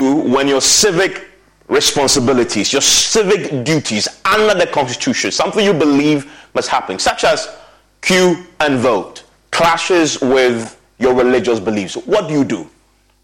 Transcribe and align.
When 0.00 0.46
your 0.48 0.60
civic 0.60 1.26
responsibilities, 1.68 2.72
your 2.72 2.82
civic 2.82 3.64
duties 3.64 4.08
under 4.24 4.54
the 4.54 4.66
Constitution, 4.66 5.30
something 5.30 5.64
you 5.64 5.74
believe 5.74 6.30
must 6.54 6.68
happen, 6.68 6.98
such 6.98 7.24
as 7.24 7.48
queue 8.00 8.46
and 8.60 8.78
vote, 8.78 9.24
clashes 9.50 10.20
with 10.20 10.80
your 10.98 11.14
religious 11.14 11.60
beliefs. 11.60 11.96
What 11.96 12.28
do 12.28 12.34
you 12.34 12.44
do? 12.44 12.68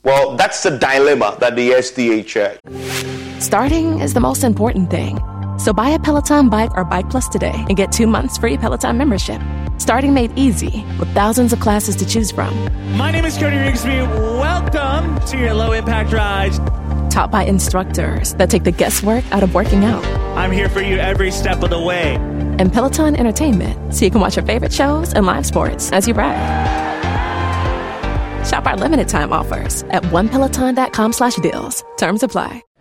Well, 0.02 0.36
that's 0.36 0.62
the 0.62 0.76
dilemma 0.78 1.36
that 1.40 1.56
the 1.56 1.70
SDA 1.70 2.26
check. 2.26 2.58
Starting 3.40 4.00
is 4.00 4.12
the 4.12 4.20
most 4.20 4.44
important 4.44 4.90
thing. 4.90 5.18
So 5.58 5.72
buy 5.72 5.90
a 5.90 5.98
Peloton 5.98 6.48
bike 6.48 6.76
or 6.76 6.84
Bike 6.84 7.10
Plus 7.10 7.28
today 7.28 7.54
and 7.68 7.76
get 7.76 7.92
two 7.92 8.06
months 8.06 8.38
free 8.38 8.56
Peloton 8.56 8.96
membership. 8.98 9.40
Starting 9.78 10.14
made 10.14 10.36
easy 10.38 10.84
with 10.98 11.12
thousands 11.14 11.52
of 11.52 11.60
classes 11.60 11.96
to 11.96 12.06
choose 12.06 12.30
from. 12.30 12.54
My 12.96 13.10
name 13.10 13.24
is 13.24 13.36
Cody 13.36 13.56
Rigsby. 13.56 14.06
Welcome 14.38 15.20
to 15.26 15.38
your 15.38 15.54
low 15.54 15.72
impact 15.72 16.12
ride. 16.12 16.52
Taught 17.10 17.30
by 17.30 17.44
instructors 17.44 18.34
that 18.34 18.50
take 18.50 18.64
the 18.64 18.72
guesswork 18.72 19.24
out 19.32 19.42
of 19.42 19.54
working 19.54 19.84
out. 19.84 20.04
I'm 20.36 20.50
here 20.50 20.68
for 20.68 20.80
you 20.80 20.96
every 20.96 21.30
step 21.30 21.62
of 21.62 21.70
the 21.70 21.80
way. 21.80 22.16
And 22.58 22.72
Peloton 22.72 23.16
Entertainment 23.16 23.94
so 23.94 24.04
you 24.04 24.10
can 24.10 24.20
watch 24.20 24.36
your 24.36 24.44
favorite 24.44 24.72
shows 24.72 25.12
and 25.12 25.26
live 25.26 25.46
sports 25.46 25.92
as 25.92 26.08
you 26.08 26.14
ride. 26.14 26.34
Shop 28.46 28.66
our 28.66 28.76
limited 28.76 29.08
time 29.08 29.32
offers 29.32 29.82
at 29.84 30.02
onepeloton.com 30.04 31.12
slash 31.12 31.36
deals. 31.36 31.82
Terms 31.96 32.22
apply. 32.22 32.62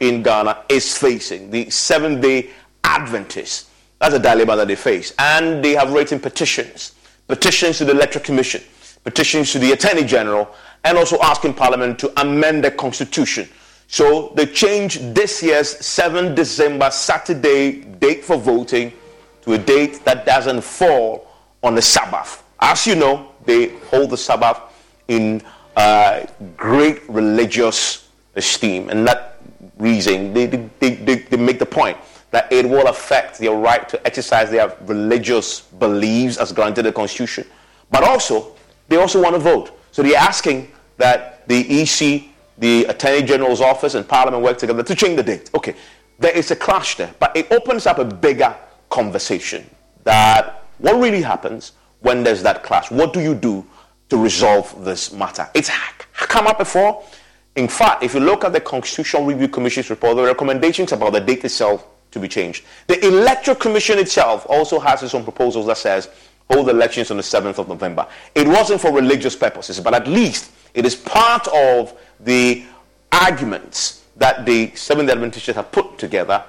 In 0.00 0.22
Ghana 0.22 0.64
is 0.68 0.96
facing 0.96 1.50
the 1.50 1.70
seven 1.70 2.20
day 2.20 2.50
Adventists. 2.84 3.70
That's 3.98 4.14
a 4.14 4.18
dilemma 4.18 4.56
that 4.56 4.68
they 4.68 4.76
face. 4.76 5.12
And 5.18 5.62
they 5.64 5.72
have 5.74 5.92
written 5.92 6.18
petitions. 6.20 6.94
Petitions 7.28 7.78
to 7.78 7.84
the 7.84 7.92
Electoral 7.92 8.24
Commission, 8.24 8.62
petitions 9.04 9.52
to 9.52 9.58
the 9.58 9.72
Attorney 9.72 10.04
General, 10.04 10.52
and 10.84 10.98
also 10.98 11.18
asking 11.20 11.54
Parliament 11.54 11.98
to 12.00 12.20
amend 12.20 12.64
the 12.64 12.70
Constitution. 12.70 13.48
So 13.86 14.32
they 14.34 14.46
changed 14.46 15.14
this 15.14 15.42
year's 15.42 15.68
7 15.68 16.34
December 16.34 16.90
Saturday 16.90 17.82
date 17.82 18.24
for 18.24 18.36
voting 18.36 18.92
to 19.42 19.52
a 19.52 19.58
date 19.58 20.04
that 20.04 20.24
doesn't 20.26 20.62
fall 20.62 21.28
on 21.62 21.74
the 21.74 21.82
Sabbath. 21.82 22.42
As 22.60 22.86
you 22.86 22.94
know, 22.94 23.32
they 23.44 23.68
hold 23.90 24.10
the 24.10 24.16
Sabbath 24.16 24.58
in 25.08 25.42
uh, 25.76 26.24
great 26.56 27.08
religious 27.08 28.08
esteem. 28.36 28.88
And 28.90 29.06
that 29.06 29.40
reason, 29.80 30.32
they, 30.32 30.46
they, 30.46 30.94
they, 30.94 31.14
they 31.16 31.36
make 31.36 31.58
the 31.58 31.66
point 31.66 31.96
that 32.30 32.52
it 32.52 32.68
will 32.68 32.86
affect 32.86 33.38
their 33.38 33.52
right 33.52 33.88
to 33.88 34.06
exercise 34.06 34.50
their 34.50 34.76
religious 34.82 35.60
beliefs 35.60 36.36
as 36.36 36.52
granted 36.52 36.84
the 36.84 36.92
Constitution. 36.92 37.46
But 37.90 38.04
also, 38.04 38.54
they 38.88 38.96
also 38.96 39.20
want 39.20 39.34
to 39.34 39.40
vote. 39.40 39.78
So 39.90 40.02
they're 40.02 40.16
asking 40.16 40.70
that 40.96 41.48
the 41.48 41.82
EC, 41.82 42.24
the 42.58 42.84
Attorney 42.84 43.22
General's 43.22 43.60
office, 43.60 43.94
and 43.94 44.06
Parliament 44.06 44.42
work 44.42 44.58
together 44.58 44.82
to 44.82 44.94
change 44.94 45.16
the 45.16 45.22
date. 45.22 45.50
Okay, 45.54 45.74
there 46.18 46.36
is 46.36 46.50
a 46.50 46.56
clash 46.56 46.96
there, 46.96 47.12
but 47.18 47.36
it 47.36 47.50
opens 47.50 47.86
up 47.86 47.98
a 47.98 48.04
bigger 48.04 48.54
conversation 48.90 49.68
that 50.04 50.64
what 50.78 51.00
really 51.00 51.22
happens 51.22 51.72
when 52.00 52.22
there's 52.22 52.42
that 52.42 52.62
clash? 52.62 52.90
What 52.90 53.12
do 53.12 53.20
you 53.20 53.34
do 53.34 53.66
to 54.08 54.16
resolve 54.16 54.84
this 54.84 55.12
matter? 55.12 55.48
It's 55.54 55.70
come 56.12 56.46
up 56.46 56.58
before. 56.58 57.04
In 57.56 57.68
fact, 57.68 58.02
if 58.02 58.14
you 58.14 58.20
look 58.20 58.44
at 58.44 58.52
the 58.52 58.60
Constitutional 58.60 59.24
Review 59.24 59.48
Commission's 59.48 59.90
report, 59.90 60.16
there 60.16 60.24
are 60.24 60.28
recommendations 60.28 60.92
about 60.92 61.12
the 61.12 61.20
date 61.20 61.44
itself 61.44 61.86
to 62.12 62.18
be 62.20 62.28
changed. 62.28 62.64
The 62.86 63.04
Electoral 63.06 63.56
Commission 63.56 63.98
itself 63.98 64.46
also 64.48 64.78
has 64.78 65.02
its 65.02 65.14
own 65.14 65.24
proposals 65.24 65.66
that 65.66 65.78
says 65.78 66.08
hold 66.50 66.68
elections 66.68 67.10
on 67.10 67.16
the 67.16 67.22
7th 67.22 67.58
of 67.58 67.68
November. 67.68 68.06
It 68.34 68.46
wasn't 68.46 68.80
for 68.80 68.92
religious 68.92 69.36
purposes, 69.36 69.78
but 69.80 69.94
at 69.94 70.08
least 70.08 70.50
It 70.74 70.86
is 70.86 70.94
part 70.94 71.48
of 71.48 71.94
the 72.20 72.64
arguments 73.12 74.04
that 74.16 74.46
the 74.46 74.72
Seventh 74.74 75.10
Adventist 75.10 75.46
Church 75.46 75.56
have 75.56 75.72
put 75.72 75.98
together 75.98 76.44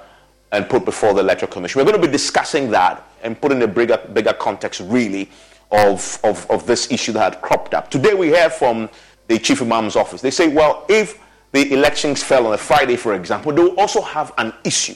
and 0.52 0.68
put 0.68 0.84
before 0.84 1.14
the 1.14 1.20
Electoral 1.20 1.50
Commission. 1.50 1.78
We're 1.78 1.90
going 1.90 2.00
to 2.00 2.06
be 2.06 2.12
discussing 2.12 2.70
that 2.70 3.02
and 3.22 3.40
put 3.40 3.52
in 3.52 3.62
a 3.62 3.66
bigger, 3.66 3.98
bigger 4.12 4.32
context, 4.34 4.80
really, 4.84 5.30
of, 5.70 6.18
of, 6.22 6.48
of 6.50 6.66
this 6.66 6.92
issue 6.92 7.12
that 7.12 7.34
had 7.34 7.42
cropped 7.42 7.72
up. 7.72 7.90
Today 7.90 8.14
we 8.14 8.28
hear 8.28 8.50
from 8.50 8.90
the 9.32 9.38
Chief 9.38 9.62
Imam's 9.62 9.96
office. 9.96 10.20
They 10.20 10.30
say, 10.30 10.48
well, 10.48 10.84
if 10.88 11.18
the 11.52 11.72
elections 11.72 12.22
fell 12.22 12.46
on 12.46 12.52
a 12.52 12.58
Friday, 12.58 12.96
for 12.96 13.14
example, 13.14 13.52
they 13.52 13.62
will 13.62 13.80
also 13.80 14.02
have 14.02 14.32
an 14.36 14.52
issue. 14.62 14.94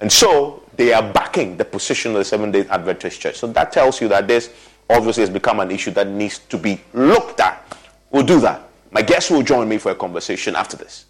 And 0.00 0.10
so 0.10 0.64
they 0.76 0.92
are 0.92 1.12
backing 1.12 1.56
the 1.56 1.64
position 1.64 2.10
of 2.12 2.18
the 2.18 2.24
Seventh 2.24 2.52
day 2.52 2.66
Adventist 2.68 3.20
Church. 3.20 3.36
So 3.36 3.46
that 3.48 3.70
tells 3.70 4.00
you 4.00 4.08
that 4.08 4.26
this 4.26 4.52
obviously 4.90 5.22
has 5.22 5.30
become 5.30 5.60
an 5.60 5.70
issue 5.70 5.92
that 5.92 6.08
needs 6.08 6.38
to 6.40 6.58
be 6.58 6.80
looked 6.92 7.40
at. 7.40 7.76
We'll 8.10 8.26
do 8.26 8.40
that. 8.40 8.68
My 8.90 9.02
guest 9.02 9.30
will 9.30 9.42
join 9.42 9.68
me 9.68 9.78
for 9.78 9.92
a 9.92 9.94
conversation 9.94 10.56
after 10.56 10.76
this. 10.76 11.04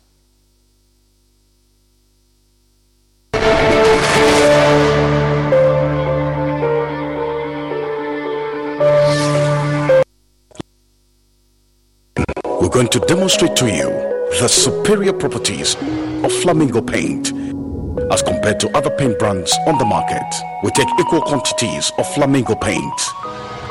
Going 12.79 12.89
to 12.89 13.01
demonstrate 13.01 13.57
to 13.57 13.67
you 13.67 13.91
the 14.39 14.47
superior 14.47 15.13
properties 15.13 15.75
of 16.23 16.31
flamingo 16.31 16.81
paint 16.81 17.33
as 18.13 18.23
compared 18.23 18.61
to 18.61 18.71
other 18.77 18.91
paint 18.91 19.19
brands 19.19 19.53
on 19.67 19.77
the 19.79 19.85
market. 19.85 20.23
We 20.63 20.71
take 20.71 20.87
equal 21.01 21.23
quantities 21.23 21.91
of 21.99 22.07
flamingo 22.15 22.55
paint 22.55 23.01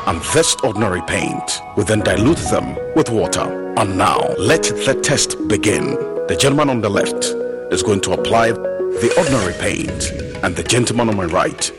and 0.08 0.22
this 0.34 0.58
ordinary 0.62 1.02
paint. 1.04 1.62
We 1.78 1.86
then 1.86 2.02
dilute 2.02 2.50
them 2.52 2.76
with 2.98 3.10
water. 3.10 3.48
And 3.78 3.98
now 3.98 4.20
let 4.38 4.64
the 4.64 5.00
test 5.02 5.38
begin. 5.48 5.92
The 6.28 6.36
gentleman 6.38 6.70
on 6.70 6.82
the 6.82 6.90
left 6.90 7.24
is 7.72 7.84
going 7.84 8.02
to 8.02 8.12
apply 8.12 8.52
the 8.52 9.14
ordinary 9.18 9.54
paint, 9.54 10.12
and 10.44 10.54
the 10.54 10.64
gentleman 10.64 11.08
on 11.08 11.16
my 11.16 11.28
right 11.28 11.72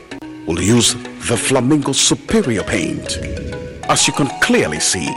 will 0.47 0.59
use 0.59 0.95
the 1.29 1.37
flamingo 1.37 1.91
superior 1.91 2.63
paint. 2.63 3.19
As 3.87 4.07
you 4.07 4.13
can 4.13 4.29
clearly 4.41 4.79
see, 4.79 5.07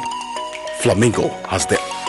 flamingo 0.81 1.29
has 1.47 1.65
the 1.65 1.81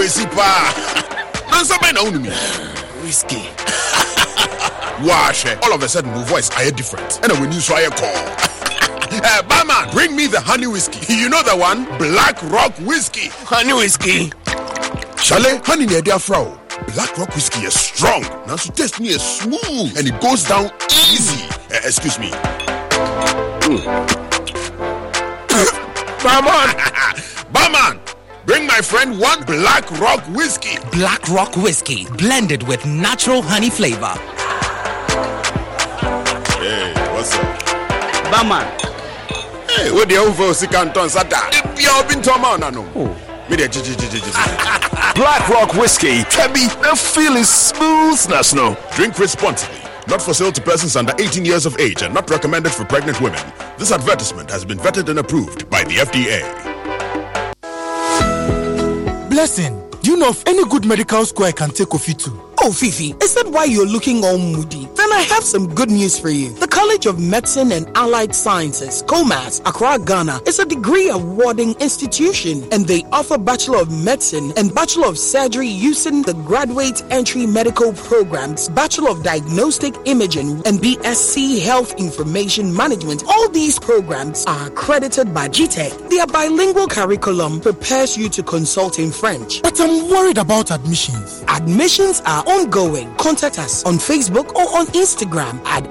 Ah, 0.00 0.02
crazy 0.02 0.24
pa. 0.32 0.72
Nansa 1.52 1.76
ben 1.82 1.94
na 1.94 2.00
unumi. 2.00 2.30
Whiskey. 3.04 3.44
Wash. 5.04 5.44
All 5.62 5.74
of 5.74 5.82
a 5.82 5.88
sudden, 5.88 6.10
my 6.12 6.24
voice 6.24 6.50
I 6.56 6.70
different. 6.70 7.20
And 7.22 7.32
when 7.38 7.52
you 7.52 7.60
saw 7.60 7.76
a 7.76 7.90
call. 7.90 8.36
Uh, 9.12 9.42
barman, 9.42 9.90
bring 9.90 10.14
me 10.14 10.28
the 10.28 10.40
honey 10.40 10.68
whiskey. 10.68 11.12
You 11.12 11.28
know 11.28 11.42
the 11.42 11.56
one? 11.56 11.84
Black 11.98 12.40
Rock 12.44 12.72
Whiskey. 12.78 13.28
Honey 13.44 13.72
whiskey. 13.74 14.30
Shale, 15.18 15.60
honey 15.64 15.84
near 15.86 16.00
their 16.00 16.20
fro. 16.20 16.56
Black 16.94 17.18
Rock 17.18 17.34
Whiskey 17.34 17.66
is 17.66 17.74
strong. 17.74 18.22
Now, 18.46 18.54
so 18.54 18.72
taste 18.72 19.00
me 19.00 19.08
is 19.08 19.20
smooth 19.20 19.98
and 19.98 20.06
it 20.06 20.18
goes 20.20 20.44
down 20.44 20.70
easy. 21.10 21.44
Uh, 21.74 21.80
excuse 21.84 22.18
me. 22.18 22.30
Mm. 23.60 23.84
barman. 26.22 27.52
barman, 27.52 28.00
bring 28.46 28.66
my 28.66 28.80
friend 28.80 29.18
one 29.18 29.44
Black 29.44 29.90
Rock 30.00 30.24
Whiskey. 30.28 30.78
Black 30.92 31.28
Rock 31.28 31.56
Whiskey, 31.56 32.06
blended 32.18 32.62
with 32.64 32.84
natural 32.86 33.42
honey 33.42 33.70
flavor. 33.70 34.14
Hey, 36.58 36.92
what's 37.12 37.34
up? 37.34 38.30
Barman. 38.30 38.66
Hey, 39.68 39.92
what 39.92 40.08
the 40.08 40.14
hell 40.14 40.32
for 40.32 40.52
Sikanton 40.52 41.08
Sata? 41.08 41.48
If 41.72 41.82
you've 41.82 42.08
been 42.08 42.22
to 42.22 42.34
a 42.34 42.38
man, 42.40 42.74
no. 42.74 42.88
Oh. 42.94 43.16
Me 43.50 43.56
there, 43.56 43.68
Black 45.14 45.48
Rock 45.48 45.74
Whiskey 45.74 46.22
can 46.24 46.52
be 46.52 46.66
a 46.88 46.94
feeling 46.94 47.42
smoothness, 47.42 48.54
no. 48.54 48.76
Drink 48.94 49.18
responsibly. 49.18 49.80
Not 50.06 50.22
for 50.22 50.34
sale 50.34 50.52
to 50.52 50.60
persons 50.60 50.96
under 50.96 51.12
18 51.18 51.44
years 51.44 51.66
of 51.66 51.78
age 51.80 52.02
and 52.02 52.14
not 52.14 52.30
recommended 52.30 52.72
for 52.72 52.84
pregnant 52.84 53.20
women. 53.20 53.40
This 53.76 53.92
advertisement 53.92 54.50
has 54.50 54.64
been 54.64 54.78
vetted 54.78 55.08
and 55.08 55.18
approved 55.18 55.68
by 55.68 55.82
the 55.84 55.96
FDA. 55.96 56.59
Blessing, 59.40 59.82
do 60.02 60.10
you 60.10 60.18
know 60.18 60.28
of 60.28 60.42
any 60.46 60.66
good 60.66 60.84
medical 60.84 61.24
school 61.24 61.46
I 61.46 61.52
can 61.52 61.70
take 61.70 61.88
Kofi 61.88 62.14
to? 62.24 62.30
Oh, 62.60 62.72
Fifi, 62.72 63.14
is 63.22 63.32
that 63.36 63.46
why 63.46 63.64
you're 63.64 63.86
looking 63.86 64.22
all 64.22 64.36
moody? 64.36 64.86
Then 64.96 65.10
I 65.10 65.20
have 65.30 65.44
some 65.44 65.74
good 65.74 65.90
news 65.90 66.18
for 66.18 66.28
you. 66.28 66.50
The 66.50 66.68
College 66.80 67.04
of 67.04 67.18
Medicine 67.18 67.72
and 67.72 67.94
Allied 67.94 68.34
Sciences, 68.34 69.02
COMAS, 69.02 69.60
Accra, 69.66 69.98
Ghana, 69.98 70.40
is 70.46 70.60
a 70.60 70.64
degree 70.64 71.10
awarding 71.10 71.74
institution 71.74 72.66
and 72.72 72.86
they 72.86 73.04
offer 73.12 73.36
Bachelor 73.36 73.82
of 73.82 73.92
Medicine 74.02 74.54
and 74.56 74.74
Bachelor 74.74 75.08
of 75.08 75.18
Surgery 75.18 75.68
using 75.68 76.22
the 76.22 76.32
Graduate 76.32 77.02
Entry 77.10 77.44
Medical 77.44 77.92
Programs, 77.92 78.70
Bachelor 78.70 79.10
of 79.10 79.22
Diagnostic 79.22 79.94
Imaging, 80.06 80.52
and 80.64 80.78
BSc 80.80 81.60
Health 81.60 81.92
Information 81.98 82.74
Management. 82.74 83.24
All 83.28 83.50
these 83.50 83.78
programs 83.78 84.46
are 84.46 84.68
accredited 84.68 85.34
by 85.34 85.48
GTEC. 85.48 86.08
Their 86.08 86.26
bilingual 86.28 86.86
curriculum 86.86 87.60
prepares 87.60 88.16
you 88.16 88.30
to 88.30 88.42
consult 88.42 88.98
in 88.98 89.12
French. 89.12 89.60
But 89.60 89.78
I'm 89.82 90.08
worried 90.08 90.38
about 90.38 90.70
admissions. 90.70 91.44
Admissions 91.46 92.22
are 92.24 92.42
ongoing. 92.46 93.14
Contact 93.16 93.58
us 93.58 93.84
on 93.84 93.96
Facebook 93.96 94.54
or 94.54 94.78
on 94.78 94.86
Instagram 94.86 95.62
at 95.66 95.84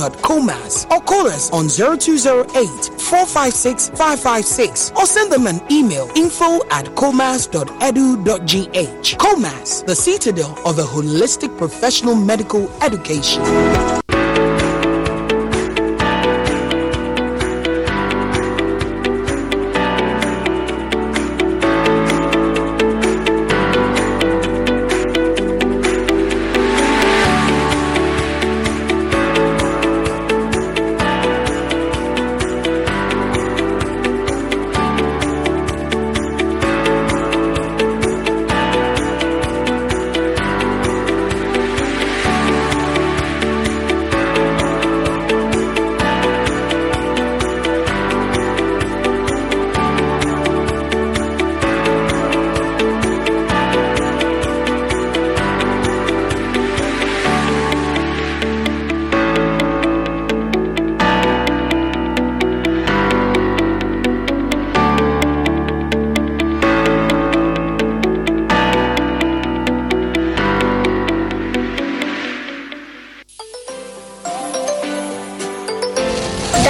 or 0.00 1.00
call 1.00 1.26
us 1.26 1.50
on 1.50 1.68
0208 1.68 3.00
456 3.00 3.90
556 3.90 4.92
or 4.96 5.06
send 5.06 5.32
them 5.32 5.46
an 5.46 5.60
email 5.70 6.10
info 6.16 6.66
at 6.70 6.94
comas.edu.gh. 6.94 9.18
Comas, 9.18 9.82
the 9.82 9.94
citadel 9.94 10.58
of 10.66 10.78
a 10.78 10.82
holistic 10.82 11.56
professional 11.58 12.14
medical 12.14 12.70
education. 12.82 13.42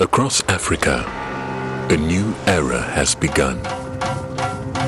Across 0.00 0.42
Africa, 0.48 1.04
a 1.88 1.96
new 1.96 2.34
era 2.48 2.82
has 2.82 3.14
begun. 3.14 3.62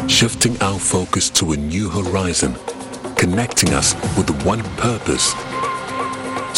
Shifting 0.09 0.61
our 0.61 0.81
focus 0.81 1.31
to 1.31 1.53
a 1.53 1.57
new 1.57 1.89
horizon, 1.89 2.57
connecting 3.15 3.73
us 3.73 3.95
with 4.17 4.29
one 4.45 4.65
purpose 4.79 5.33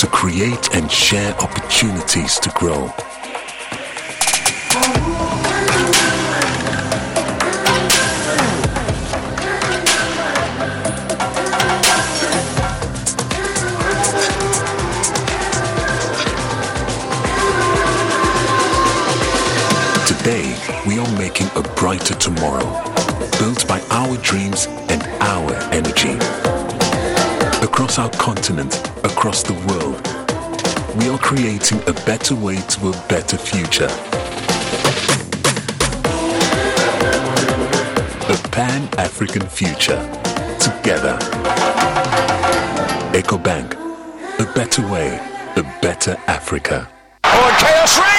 to 0.00 0.06
create 0.06 0.74
and 0.74 0.90
share 0.90 1.34
opportunities 1.42 2.38
to 2.40 2.48
grow. 2.56 2.90
Making 21.38 21.56
a 21.58 21.74
brighter 21.74 22.14
tomorrow, 22.14 22.64
built 23.38 23.66
by 23.68 23.80
our 23.90 24.16
dreams 24.18 24.66
and 24.88 25.02
our 25.20 25.52
energy. 25.72 26.14
Across 27.64 27.98
our 27.98 28.10
continent, 28.10 28.74
across 29.04 29.42
the 29.42 29.54
world, 29.68 29.96
we 30.98 31.08
are 31.08 31.18
creating 31.18 31.80
a 31.86 31.92
better 32.04 32.34
way 32.34 32.56
to 32.56 32.88
a 32.88 32.92
better 33.08 33.36
future. 33.36 33.88
A 38.28 38.48
Pan 38.48 38.88
African 38.98 39.42
future. 39.42 40.00
Together. 40.58 41.16
EcoBank. 43.12 43.74
A 44.40 44.52
better 44.54 44.86
way, 44.88 45.20
a 45.56 45.62
better 45.82 46.16
Africa. 46.26 46.88
On 47.24 47.52
Chaos 47.58 47.98
Reigns! 47.98 48.17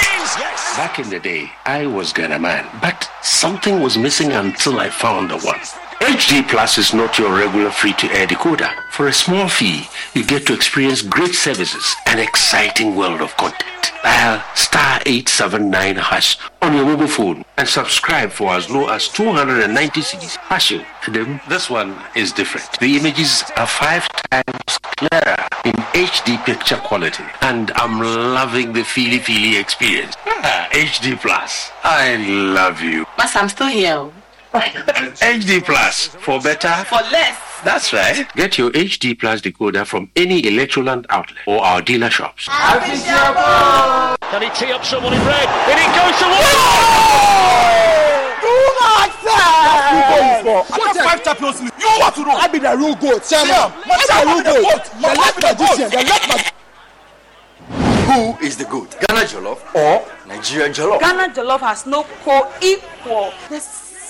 Back 0.80 0.98
in 0.98 1.10
the 1.10 1.20
day, 1.20 1.52
I 1.66 1.84
was 1.84 2.10
Ghana 2.14 2.38
man, 2.38 2.66
but 2.80 3.06
something 3.20 3.82
was 3.82 3.98
missing 3.98 4.32
until 4.32 4.80
I 4.80 4.88
found 4.88 5.28
the 5.28 5.36
one. 5.36 5.60
HD 6.00 6.48
Plus 6.48 6.78
is 6.78 6.94
not 6.94 7.18
your 7.18 7.36
regular 7.36 7.70
free-to-air 7.70 8.26
decoder. 8.26 8.72
For 8.90 9.08
a 9.08 9.12
small 9.12 9.48
fee, 9.48 9.84
you 10.14 10.24
get 10.24 10.46
to 10.46 10.54
experience 10.54 11.02
great 11.02 11.34
services 11.34 11.94
and 12.06 12.18
exciting 12.18 12.96
world 12.96 13.20
of 13.20 13.36
content. 13.36 13.92
Dial 14.02 14.42
star 14.54 15.00
879 15.04 15.96
hash 15.96 16.38
on 16.62 16.74
your 16.74 16.86
mobile 16.86 17.06
phone 17.06 17.44
and 17.58 17.68
subscribe 17.68 18.30
for 18.30 18.52
as 18.54 18.70
low 18.70 18.88
as 18.88 19.08
290 19.08 20.00
CDs. 20.00 20.36
Hash 20.36 20.70
you. 20.70 20.84
Then 21.06 21.38
This 21.48 21.68
one 21.68 21.94
is 22.16 22.32
different. 22.32 22.78
The 22.80 22.96
images 22.96 23.44
are 23.56 23.66
five 23.66 24.08
times 24.30 24.78
clearer 24.96 25.36
in 25.66 25.74
HD 25.92 26.42
picture 26.46 26.76
quality, 26.76 27.24
and 27.42 27.72
I'm 27.72 28.00
loving 28.00 28.72
the 28.72 28.84
feely 28.84 29.18
feely 29.18 29.58
experience. 29.58 30.16
Ah, 30.26 30.68
HD 30.72 31.20
Plus. 31.20 31.70
I 31.84 32.16
love 32.16 32.80
you. 32.80 33.04
Mas 33.18 33.36
I'm 33.36 33.50
still 33.50 33.68
here. 33.68 34.10
HD 34.52 35.64
Plus 35.64 36.08
for 36.08 36.40
better. 36.40 36.84
For 36.86 37.02
less. 37.10 37.38
That's 37.62 37.92
right. 37.92 38.26
Get 38.34 38.58
your 38.58 38.70
HD 38.70 39.18
Plus 39.18 39.40
decoder 39.40 39.86
from 39.86 40.10
any 40.16 40.42
Electroland 40.42 41.06
outlet 41.08 41.38
or 41.46 41.62
our 41.62 41.80
dealer 41.82 42.10
shops. 42.10 42.46
Can 42.48 44.42
he 44.42 44.50
tee 44.50 44.72
up 44.72 44.84
someone 44.84 45.12
in 45.12 45.20
red? 45.26 45.48
And 45.68 45.78
it 45.78 45.94
goes 45.94 46.18
to 46.18 46.26
Do 48.40 48.54
not 48.80 49.10
say! 49.22 50.42
What 50.42 50.96
five 50.96 51.22
champions 51.22 51.60
league? 51.60 51.72
You 51.78 51.86
want 52.00 52.14
to 52.14 52.22
know? 52.22 52.30
I 52.32 52.48
be 52.48 52.58
the 52.58 52.76
real 52.76 52.94
goat, 52.96 53.22
chairman. 53.24 53.54
I 53.54 54.24
be 54.34 54.42
the 54.42 54.50
real 54.50 54.62
goat. 54.62 54.84
The 55.00 55.08
left 55.20 55.42
magician, 55.42 55.90
the 55.90 56.02
left 56.04 56.28
magician. 56.28 56.54
Who 58.10 58.44
is 58.44 58.56
the 58.56 58.64
good? 58.64 58.88
Ghana 59.06 59.26
Jollof 59.26 59.60
or 59.74 60.04
Nigerian 60.26 60.72
Jollof? 60.72 60.98
Ghana 60.98 61.32
Jollof 61.32 61.60
has 61.60 61.86
no 61.86 62.04
co-equal. 62.24 63.32
The 63.48 63.60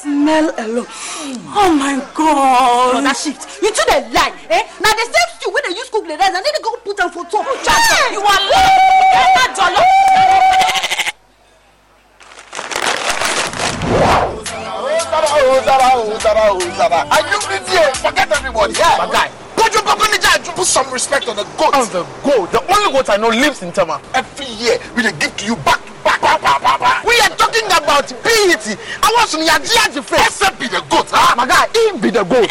smell 0.00 0.48
alone. 0.56 0.86
Oh 1.52 1.70
my 1.76 2.00
God. 2.14 2.96
Oh, 2.96 3.00
that 3.04 3.16
shit. 3.16 3.36
You 3.62 3.70
two 3.70 3.84
dey 3.86 4.08
lie, 4.12 4.32
eh? 4.48 4.62
Now 4.80 4.92
the 4.96 5.04
same 5.04 5.30
stew 5.36 5.52
wey 5.52 5.60
dey 5.68 5.76
use 5.76 5.90
cook 5.92 6.04
the 6.08 6.16
rice, 6.16 6.32
and 6.32 6.40
then 6.44 6.52
they 6.56 6.62
go 6.64 6.72
put 6.80 6.98
am 7.00 7.10
for 7.12 7.24
top. 7.28 7.44
Hey! 7.44 8.12
You 8.16 8.20
are 8.24 8.42
lying. 8.48 8.80
Ghana 9.12 9.44
Jollof. 9.56 9.88
Are 17.10 17.20
you 17.26 17.38
idiot? 17.56 17.96
Forget 17.96 18.30
everybody. 18.32 18.74
Yeah. 18.74 19.30
My. 20.40 20.54
Put 20.54 20.56
your 20.56 20.56
papa 20.56 20.56
in 20.56 20.56
charge. 20.56 20.56
Put 20.56 20.66
some 20.66 20.92
respect 20.92 21.28
on 21.28 21.36
the 21.36 21.44
goat. 21.56 21.74
On 21.74 21.86
the 21.92 22.02
goat. 22.22 22.52
The 22.52 22.60
only 22.74 22.92
goat 22.92 23.10
I 23.10 23.16
know 23.16 23.28
lives 23.28 23.62
in 23.62 23.72
Tema. 23.72 24.00
Every 24.14 24.46
year 24.46 24.78
we 24.96 25.02
dey 25.02 25.12
give 25.18 25.36
to 25.36 25.44
you 25.46 25.56
back 25.56 25.84
to 25.84 25.92
back, 26.04 26.20
back, 26.20 26.40
back, 26.42 26.62
back, 26.62 26.80
back. 26.80 27.04
We 27.04 27.14
are 27.20 27.30
talking 27.30 27.66
about 27.66 28.08
BET. 28.22 28.78
I 29.02 29.12
want 29.16 29.28
some 29.28 29.40
yaji 29.42 30.02
face. 30.04 30.26
Except 30.26 30.58
be 30.58 30.68
the 30.68 30.80
goat. 30.90 31.06
Huh? 31.10 31.34
My 31.36 31.46
guy, 31.46 31.66
him 31.74 32.00
be 32.00 32.10
the 32.10 32.24
goat. 32.24 32.50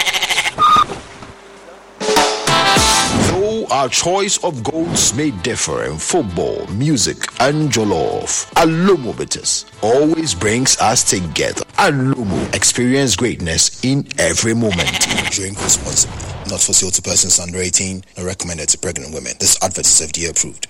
Though 3.31 3.65
our 3.71 3.89
choice 3.89 4.37
of 4.43 4.63
goals 4.63 5.13
may 5.15 5.31
differ 5.31 5.83
in 5.85 5.97
football, 5.97 6.67
music, 6.67 7.17
and 7.39 7.71
jollof, 7.71 8.51
Alomo 8.53 9.15
Bitters 9.17 9.65
always 9.81 10.33
brings 10.35 10.77
us 10.79 11.03
together. 11.09 11.63
Alomo, 11.77 12.53
experience 12.53 13.15
greatness 13.15 13.83
in 13.83 14.07
every 14.19 14.53
moment. 14.53 14.89
Drink 15.31 15.57
responsibly. 15.63 16.28
Not 16.49 16.61
for 16.61 16.73
sale 16.73 16.89
to 16.89 17.01
persons 17.03 17.39
under 17.39 17.59
18 17.59 18.03
or 18.17 18.25
recommended 18.25 18.69
to 18.69 18.79
pregnant 18.79 19.13
women. 19.13 19.33
This 19.39 19.55
advert 19.61 19.85
is 19.85 20.01
FDA 20.01 20.31
approved. 20.31 20.65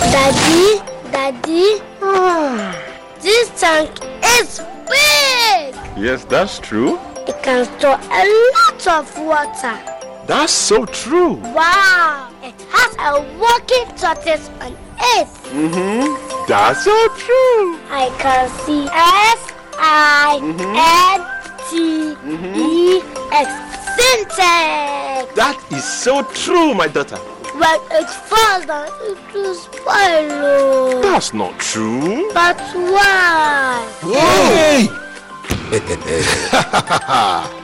Daddy, 0.00 0.80
Daddy, 1.12 1.82
this 3.20 3.60
tank 3.60 3.90
is 4.40 4.60
big. 4.88 5.74
Yes, 6.02 6.24
that's 6.24 6.58
true. 6.58 6.98
It 7.28 7.42
can 7.42 7.66
store 7.78 8.00
a 8.00 8.24
lot 8.54 8.86
of 8.88 9.18
water. 9.18 9.78
That's 10.26 10.54
so 10.54 10.86
true. 10.86 11.34
Wow, 11.34 12.32
it 12.42 12.54
has 12.70 12.96
a 12.98 13.20
working 13.38 13.94
tortoise 13.98 14.48
on 14.60 14.72
it. 14.72 15.28
Mm-hmm. 15.52 16.46
That's 16.48 16.84
so 16.84 17.08
true. 17.18 17.78
I 17.90 18.08
can 18.18 18.48
see 18.64 18.86
S 18.86 19.52
I 19.76 20.38
N 20.40 21.31
T 21.72 21.78
E 22.54 23.00
X 23.32 23.48
syntex. 23.96 25.34
That 25.34 25.58
is 25.70 25.84
so 25.84 26.22
true, 26.34 26.74
my 26.74 26.86
daughter. 26.86 27.16
When 27.16 27.80
it 27.92 28.10
falls 28.10 28.66
down, 28.66 28.88
it 29.02 29.18
will 29.32 29.54
spoil. 29.54 29.86
oh. 29.88 31.00
That's 31.02 31.32
not 31.32 31.58
true. 31.58 32.30
But 32.34 32.58
why? 32.74 33.88
Hey! 34.02 34.88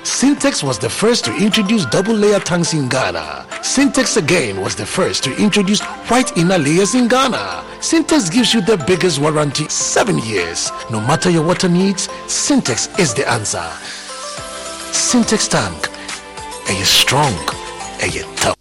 Syntex 0.03 0.62
was 0.62 0.79
the 0.79 0.88
first 0.88 1.27
to 1.27 1.37
introduce 1.37 1.85
double 1.87 2.15
layer 2.15 2.41
tanks 2.41 2.73
in 2.73 2.88
Ghana. 2.88 3.45
Syntex 3.61 4.17
again 4.17 4.62
was 4.62 4.75
the 4.75 4.87
first 4.87 5.25
to 5.25 5.37
introduce 5.37 5.81
white 6.09 6.35
inner 6.38 6.57
layers 6.57 6.95
in 6.95 7.09
Ghana. 7.09 7.62
Syntex 7.81 8.31
gives 8.33 8.55
you 8.55 8.62
the 8.62 8.79
biggest 8.87 9.19
warranty, 9.21 9.69
seven 9.69 10.19
years. 10.21 10.71
No 10.91 11.00
matter 11.00 11.29
your 11.29 11.45
water 11.45 11.69
needs, 11.69 12.09
Syntex 12.27 12.99
is 12.99 13.12
the 13.12 13.29
answer. 13.29 13.62
Syntex 14.92 15.49
tank. 15.49 15.88
Are 16.68 16.78
you 16.78 16.85
strong? 16.85 17.33
Are 18.00 18.07
you 18.07 18.25
tough? 18.37 18.59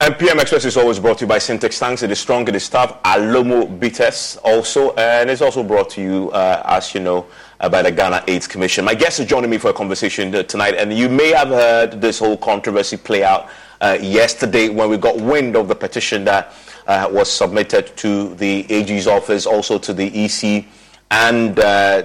And 0.00 0.16
PM 0.18 0.40
Express 0.40 0.64
is 0.64 0.78
always 0.78 0.98
brought 0.98 1.18
to 1.18 1.24
you 1.24 1.28
by 1.28 1.36
Syntex 1.36 1.78
Tanks. 1.78 2.02
It 2.02 2.10
is 2.10 2.18
strong, 2.18 2.48
it 2.48 2.56
is 2.56 2.66
tough. 2.66 3.02
Alomo 3.02 3.78
Bitters 3.78 4.38
also. 4.42 4.94
And 4.94 5.28
it's 5.28 5.42
also 5.42 5.62
brought 5.62 5.90
to 5.90 6.00
you, 6.00 6.30
uh, 6.30 6.62
as 6.64 6.94
you 6.94 7.00
know, 7.00 7.26
by 7.58 7.82
the 7.82 7.90
Ghana 7.90 8.22
AIDS 8.28 8.46
Commission. 8.46 8.84
My 8.84 8.94
guest 8.94 9.18
is 9.18 9.26
joining 9.26 9.50
me 9.50 9.58
for 9.58 9.70
a 9.70 9.72
conversation 9.72 10.30
tonight. 10.46 10.74
And 10.76 10.92
you 10.92 11.08
may 11.08 11.32
have 11.32 11.48
heard 11.48 12.00
this 12.00 12.20
whole 12.20 12.36
controversy 12.36 12.96
play 12.96 13.24
out 13.24 13.48
uh, 13.80 13.98
yesterday 14.00 14.68
when 14.68 14.88
we 14.88 14.96
got 14.96 15.16
wind 15.20 15.56
of 15.56 15.66
the 15.66 15.74
petition 15.74 16.24
that 16.24 16.54
uh, 16.86 17.08
was 17.10 17.30
submitted 17.30 17.96
to 17.96 18.34
the 18.36 18.64
AG's 18.70 19.08
office, 19.08 19.44
also 19.44 19.78
to 19.78 19.92
the 19.92 20.06
EC, 20.24 20.64
and 21.10 21.58
uh, 21.58 22.04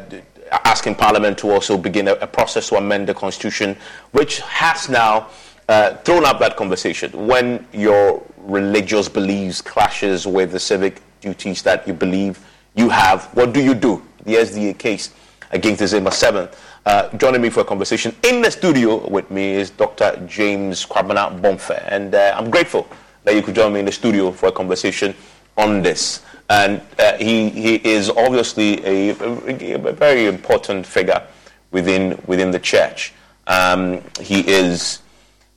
asking 0.65 0.95
Parliament 0.95 1.37
to 1.37 1.51
also 1.51 1.77
begin 1.77 2.07
a, 2.07 2.13
a 2.13 2.27
process 2.27 2.69
to 2.69 2.75
amend 2.75 3.07
the 3.07 3.13
Constitution, 3.13 3.77
which 4.11 4.39
has 4.39 4.89
now 4.89 5.27
uh, 5.69 5.95
thrown 5.97 6.25
up 6.25 6.39
that 6.39 6.57
conversation 6.57 7.27
when 7.27 7.65
your 7.71 8.21
religious 8.37 9.07
beliefs 9.07 9.61
clashes 9.61 10.27
with 10.27 10.51
the 10.51 10.59
civic 10.59 11.01
duties 11.21 11.61
that 11.61 11.87
you 11.87 11.93
believe 11.93 12.45
you 12.75 12.89
have 12.89 13.25
what 13.33 13.53
do 13.53 13.63
you 13.63 13.73
do 13.73 14.03
the 14.25 14.33
sda 14.35 14.77
case 14.77 15.13
against 15.53 15.79
december 15.79 16.09
7th 16.09 16.55
uh, 16.85 17.09
joining 17.17 17.41
me 17.41 17.49
for 17.49 17.61
a 17.61 17.65
conversation 17.65 18.15
in 18.23 18.41
the 18.41 18.51
studio 18.51 19.07
with 19.09 19.29
me 19.31 19.53
is 19.53 19.69
dr 19.69 20.17
james 20.27 20.85
kwabena 20.85 21.29
bomfeh 21.41 21.83
and 21.87 22.13
uh, 22.15 22.35
i'm 22.37 22.49
grateful 22.49 22.87
that 23.23 23.33
you 23.35 23.41
could 23.41 23.55
join 23.55 23.71
me 23.71 23.79
in 23.79 23.85
the 23.85 23.91
studio 23.91 24.31
for 24.31 24.47
a 24.47 24.51
conversation 24.51 25.15
on 25.57 25.81
this 25.81 26.21
and 26.49 26.81
uh, 26.99 27.13
he, 27.17 27.49
he 27.49 27.75
is 27.75 28.09
obviously 28.09 28.83
a, 28.85 29.11
a, 29.11 29.75
a, 29.75 29.93
very 29.93 30.25
important 30.25 30.85
figure 30.85 31.25
within, 31.71 32.21
within 32.27 32.51
the 32.51 32.59
church 32.59 33.13
um, 33.47 34.01
he 34.19 34.41
is 34.41 34.99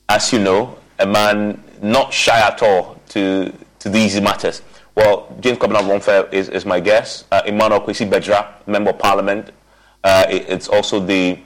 as 0.08 0.32
you 0.32 0.38
know, 0.38 0.76
a 0.98 1.06
man 1.06 1.62
not 1.82 2.12
shy 2.12 2.38
at 2.38 2.62
all 2.62 3.00
to, 3.08 3.52
to 3.80 3.88
these 3.88 4.20
matters. 4.20 4.62
Well, 4.94 5.34
James 5.40 5.58
Kwabena 5.58 5.80
Bomfeh 5.80 6.32
is, 6.32 6.48
is 6.48 6.64
my 6.64 6.80
guest. 6.80 7.26
Uh, 7.30 7.42
Emmanuel 7.44 7.80
Kwesi 7.80 8.08
Bedzrah, 8.08 8.66
Member 8.66 8.90
of 8.90 8.98
Parliament. 8.98 9.50
Uh, 10.06 10.24
it, 10.30 10.48
it's 10.48 10.68
also 10.68 11.00
the 11.00 11.36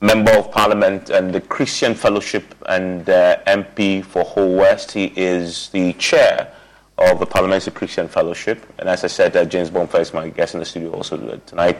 Member 0.00 0.32
of 0.32 0.50
Parliament 0.50 1.10
and 1.10 1.32
the 1.32 1.40
Christian 1.40 1.94
Fellowship 1.94 2.52
and 2.68 3.08
uh, 3.08 3.38
MP 3.46 4.04
for 4.04 4.24
Ho 4.24 4.48
West. 4.48 4.90
He 4.90 5.12
is 5.14 5.68
the 5.68 5.92
chair 5.92 6.52
of 6.98 7.20
the 7.20 7.26
Parliamentary 7.26 7.72
Christian 7.72 8.08
Fellowship. 8.08 8.66
And 8.80 8.88
as 8.88 9.04
I 9.04 9.06
said, 9.06 9.36
uh, 9.36 9.44
James 9.44 9.70
Bomfeh 9.70 10.00
is 10.00 10.12
my 10.12 10.28
guest 10.28 10.54
in 10.54 10.60
the 10.60 10.66
studio 10.66 10.90
also 10.90 11.16
tonight. 11.46 11.78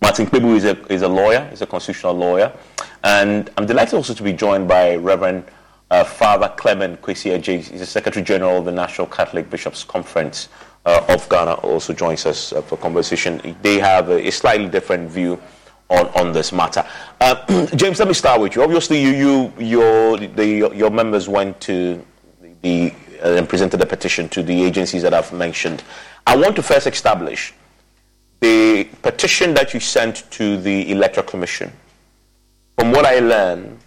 Martin 0.00 0.24
Kpebu 0.24 0.54
is 0.54 0.64
a, 0.66 0.80
is 0.86 1.02
a 1.02 1.08
lawyer, 1.08 1.48
he's 1.50 1.62
a 1.62 1.66
constitutional 1.66 2.14
lawyer. 2.14 2.52
And 3.02 3.50
I'm 3.56 3.66
delighted 3.66 3.94
also 3.94 4.14
to 4.14 4.22
be 4.22 4.32
joined 4.32 4.68
by 4.68 4.94
Reverend 4.94 5.46
uh, 5.90 6.04
Father 6.04 6.48
Clement 6.56 7.02
Kwesi. 7.02 7.44
He's 7.44 7.80
the 7.80 7.86
Secretary 7.86 8.24
General 8.24 8.58
of 8.58 8.66
the 8.66 8.72
National 8.72 9.08
Catholic 9.08 9.50
Bishops 9.50 9.82
Conference 9.82 10.48
of 10.84 11.28
Ghana, 11.28 11.54
also 11.54 11.92
joins 11.92 12.26
us 12.26 12.52
uh, 12.52 12.62
for 12.62 12.76
conversation. 12.76 13.56
They 13.62 13.78
have 13.78 14.08
a, 14.08 14.26
a, 14.26 14.30
slightly 14.32 14.68
different 14.68 15.10
view 15.10 15.40
on, 15.88 16.08
on 16.08 16.32
this 16.32 16.52
matter. 16.52 16.84
Uh, 17.20 17.66
James, 17.76 17.98
let 17.98 18.08
me 18.08 18.14
start 18.14 18.40
with 18.40 18.56
you. 18.56 18.62
Obviously, 18.62 19.00
you, 19.00 19.10
you 19.10 19.52
your, 19.58 20.16
the, 20.18 20.72
your 20.74 20.90
members 20.90 21.28
went 21.28 21.60
to 21.62 22.04
the, 22.62 22.92
uh, 23.22 23.28
and 23.28 23.48
presented 23.48 23.80
a 23.80 23.86
petition 23.86 24.28
to 24.30 24.42
the 24.42 24.64
agencies 24.64 25.02
that 25.02 25.14
I've 25.14 25.32
mentioned. 25.32 25.84
I 26.26 26.36
want 26.36 26.56
to 26.56 26.62
first 26.62 26.86
establish 26.86 27.54
the 28.40 28.84
petition 29.02 29.54
that 29.54 29.72
you 29.72 29.78
sent 29.78 30.28
to 30.32 30.60
the 30.60 30.90
Electoral 30.90 31.24
Commission, 31.24 31.72
from 32.76 32.90
what 32.90 33.06
I 33.06 33.20
learned, 33.20 33.78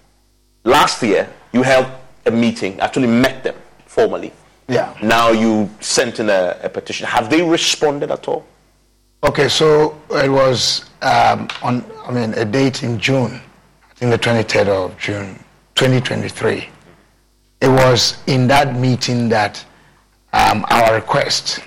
last 0.63 1.03
year 1.03 1.29
you 1.51 1.61
held 1.61 1.87
a 2.25 2.31
meeting, 2.31 2.79
actually 2.79 3.07
met 3.07 3.43
them 3.43 3.55
formally. 3.85 4.31
Yeah. 4.67 4.95
Now 5.01 5.31
you 5.31 5.69
sent 5.79 6.19
in 6.19 6.29
a, 6.29 6.57
a 6.63 6.69
petition. 6.69 7.05
Have 7.07 7.29
they 7.29 7.41
responded 7.41 8.11
at 8.11 8.27
all? 8.27 8.45
Okay, 9.23 9.47
so 9.47 9.99
it 10.11 10.29
was 10.29 10.89
um, 11.01 11.47
on, 11.61 11.83
I 12.05 12.11
mean, 12.11 12.33
a 12.33 12.45
date 12.45 12.83
in 12.83 12.99
June, 12.99 13.41
I 13.89 13.93
think 13.95 14.11
the 14.11 14.19
23rd 14.19 14.67
of 14.67 14.97
June, 14.99 15.35
2023. 15.75 16.67
It 17.61 17.67
was 17.67 18.21
in 18.27 18.47
that 18.47 18.75
meeting 18.75 19.29
that 19.29 19.63
um, 20.33 20.65
our 20.69 20.95
request 20.95 21.59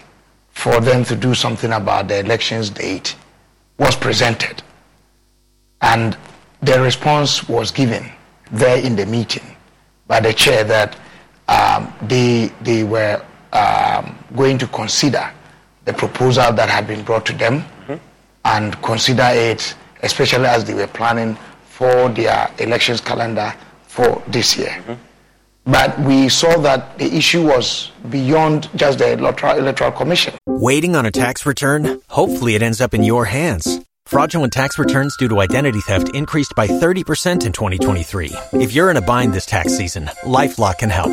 for 0.50 0.80
them 0.80 1.04
to 1.04 1.16
do 1.16 1.34
something 1.34 1.72
about 1.72 2.08
the 2.08 2.18
elections 2.20 2.70
date 2.70 3.16
was 3.78 3.96
presented. 3.96 4.62
And 5.80 6.16
the 6.62 6.80
response 6.80 7.48
was 7.48 7.70
given 7.70 8.10
there 8.50 8.78
in 8.78 8.96
the 8.96 9.06
meeting 9.06 9.56
by 10.06 10.20
the 10.20 10.32
chair 10.32 10.64
that 10.64 10.96
um, 11.48 11.92
they, 12.02 12.52
they 12.62 12.84
were 12.84 13.22
um, 13.52 14.18
going 14.36 14.58
to 14.58 14.66
consider 14.68 15.32
the 15.84 15.92
proposal 15.92 16.52
that 16.52 16.68
had 16.68 16.86
been 16.86 17.02
brought 17.02 17.24
to 17.26 17.32
them 17.32 17.60
mm-hmm. 17.60 17.96
and 18.44 18.80
consider 18.82 19.28
it, 19.32 19.74
especially 20.02 20.46
as 20.46 20.64
they 20.64 20.74
were 20.74 20.86
planning 20.86 21.36
for 21.64 22.08
their 22.10 22.50
elections 22.58 23.00
calendar 23.00 23.54
for 23.86 24.22
this 24.28 24.56
year. 24.58 24.68
Mm-hmm. 24.68 24.94
But 25.64 25.98
we 26.00 26.30
saw 26.30 26.56
that 26.60 26.98
the 26.98 27.14
issue 27.14 27.46
was 27.46 27.92
beyond 28.08 28.70
just 28.74 28.98
the 28.98 29.12
electoral, 29.12 29.58
electoral 29.58 29.92
commission. 29.92 30.34
Waiting 30.46 30.96
on 30.96 31.04
a 31.04 31.10
tax 31.10 31.44
return? 31.44 32.00
Hopefully, 32.08 32.54
it 32.54 32.62
ends 32.62 32.80
up 32.80 32.94
in 32.94 33.02
your 33.02 33.26
hands. 33.26 33.80
Fraudulent 34.06 34.54
tax 34.54 34.78
returns 34.78 35.14
due 35.18 35.28
to 35.28 35.40
identity 35.40 35.80
theft 35.80 36.14
increased 36.14 36.54
by 36.56 36.66
30% 36.66 37.44
in 37.44 37.52
2023. 37.52 38.32
If 38.54 38.72
you're 38.72 38.90
in 38.90 38.96
a 38.96 39.02
bind 39.02 39.34
this 39.34 39.44
tax 39.44 39.76
season, 39.76 40.06
LifeLock 40.24 40.78
can 40.78 40.88
help. 40.88 41.12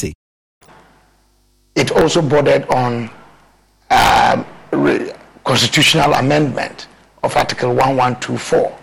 It 1.75 1.91
also 1.91 2.21
bordered 2.21 2.65
on 2.69 3.09
um, 3.89 4.45
re- 4.71 5.11
constitutional 5.43 6.13
amendment 6.13 6.87
of 7.23 7.35
Article 7.35 7.69
1124 7.69 8.77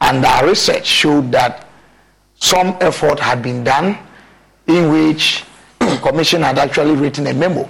And 0.00 0.24
our 0.24 0.46
research 0.46 0.86
showed 0.86 1.32
that 1.32 1.66
some 2.34 2.76
effort 2.80 3.18
had 3.18 3.42
been 3.42 3.64
done 3.64 3.96
in 4.66 4.90
which 4.90 5.44
the 5.78 5.98
commission 6.02 6.42
had 6.42 6.58
actually 6.58 6.94
written 6.94 7.26
a 7.26 7.34
memo 7.34 7.68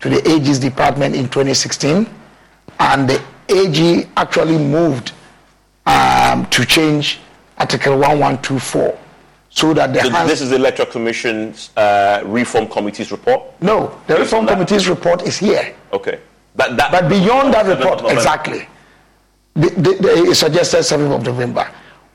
to 0.00 0.08
the 0.08 0.28
AG's 0.28 0.58
department 0.58 1.14
in 1.14 1.24
2016, 1.24 2.08
and 2.80 3.08
the 3.08 3.22
AG 3.48 4.08
actually 4.16 4.58
moved 4.58 5.12
um, 5.86 6.46
to 6.46 6.64
change 6.64 7.20
Article 7.58 7.94
1124 7.94 8.98
so 9.56 9.72
that 9.72 9.94
the 9.94 10.02
So 10.02 10.10
hands- 10.10 10.28
this 10.30 10.40
is 10.42 10.50
the 10.50 10.56
Electoral 10.56 10.88
Commission's 10.90 11.70
uh, 11.78 12.20
Reform 12.26 12.68
Committee's 12.68 13.10
report? 13.10 13.42
no, 13.62 13.98
the 14.06 14.16
Reform 14.16 14.46
Committee's 14.46 14.86
report 14.88 15.22
is 15.22 15.38
here. 15.38 15.74
Okay. 15.92 16.20
That, 16.56 16.76
that, 16.76 16.90
But 16.92 17.08
beyond 17.08 17.54
that 17.54 17.64
report, 17.66 18.10
exactly, 18.12 18.68
the, 19.54 19.70
the, 19.70 19.92
the, 19.94 20.08
it 20.30 20.34
suggested 20.34 20.78
7th 20.80 21.16
of 21.16 21.22
November. 21.24 21.66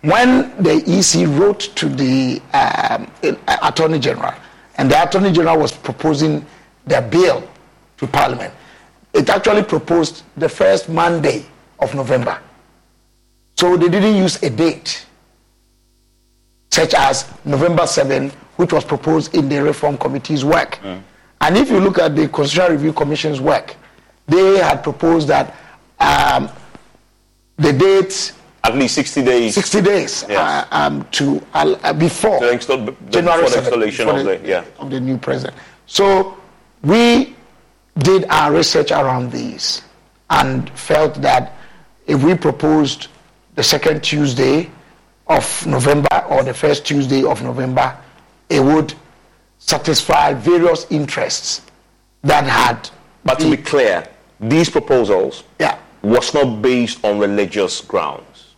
When 0.02 0.56
the 0.62 0.76
EC 0.86 1.28
wrote 1.40 1.62
to 1.76 1.90
the 1.90 2.42
um, 2.54 3.12
uh, 3.24 3.58
Attorney 3.64 3.98
General, 4.00 4.34
and 4.78 4.90
the 4.90 5.02
Attorney 5.04 5.32
General 5.32 5.58
was 5.60 5.72
proposing 5.72 6.46
the 6.86 7.02
bill 7.02 7.48
to 7.98 8.08
Parliament, 8.08 8.54
it 9.14 9.30
actually 9.30 9.64
proposed 9.64 10.24
the 10.38 10.50
first 10.50 10.90
Monday 10.90 11.46
of 11.80 11.94
November. 11.96 12.40
So 13.58 13.78
they 13.78 13.90
didn't 13.90 14.16
use 14.16 14.42
a 14.42 14.50
date, 14.50 15.06
such 16.72 16.94
as 16.94 17.30
November 17.46 17.86
7, 17.86 18.30
which 18.56 18.72
was 18.74 18.84
proposed 18.86 19.36
in 19.36 19.50
the 19.50 19.62
Reform 19.62 19.98
Committee's 19.98 20.44
work. 20.46 20.80
And 20.84 21.58
if 21.58 21.70
you 21.70 21.80
look 21.80 22.00
at 22.00 22.16
the 22.16 22.28
Constitutional 22.30 22.72
Review 22.72 22.94
Commission's 22.94 23.42
work, 23.42 23.76
they 24.28 24.58
had 24.60 24.82
proposed 24.84 25.28
that 25.28 25.56
um, 26.00 26.50
the 27.58 27.74
date 27.74 28.34
at 28.64 28.76
least 28.76 28.94
60 28.94 29.24
days 29.24 29.56
60 29.56 29.82
days 29.82 30.24
uh, 30.26 30.68
um, 30.70 31.04
to 31.12 31.44
uh, 31.56 31.94
before 31.94 32.40
The 32.40 32.52
install- 32.52 32.86
the- 32.86 32.96
January 33.10 33.42
before 33.44 33.50
the 33.50 33.58
installation 33.66 34.08
of 34.10 34.24
the- 34.24 34.40
yeah. 34.48 34.64
of 34.78 34.92
the 34.92 35.00
new 35.00 35.18
president. 35.18 35.58
So 35.88 36.38
we 36.84 37.36
did 37.98 38.26
our 38.30 38.52
research 38.54 38.92
around 38.92 39.32
these 39.32 39.82
and 40.30 40.70
felt 40.72 41.16
that 41.24 41.54
if 42.06 42.24
we 42.24 42.36
proposed 42.36 43.08
the 43.56 43.64
second 43.64 44.04
Tuesday 44.04 44.70
of 45.32 45.66
November 45.66 46.26
or 46.30 46.44
the 46.44 46.54
first 46.54 46.86
Tuesday 46.86 47.24
of 47.24 47.42
November, 47.42 47.98
it 48.50 48.60
would 48.60 48.94
satisfy 49.60 50.34
various 50.34 50.86
interests 50.92 51.62
that 52.24 52.44
had. 52.46 52.90
But 53.24 53.40
to 53.40 53.50
be 53.50 53.58
clear, 53.58 54.08
these 54.40 54.70
proposals 54.70 55.44
yeah. 55.60 55.78
was 56.02 56.34
not 56.34 56.62
based 56.62 57.04
on 57.06 57.20
religious 57.20 57.82
grounds. 57.82 58.56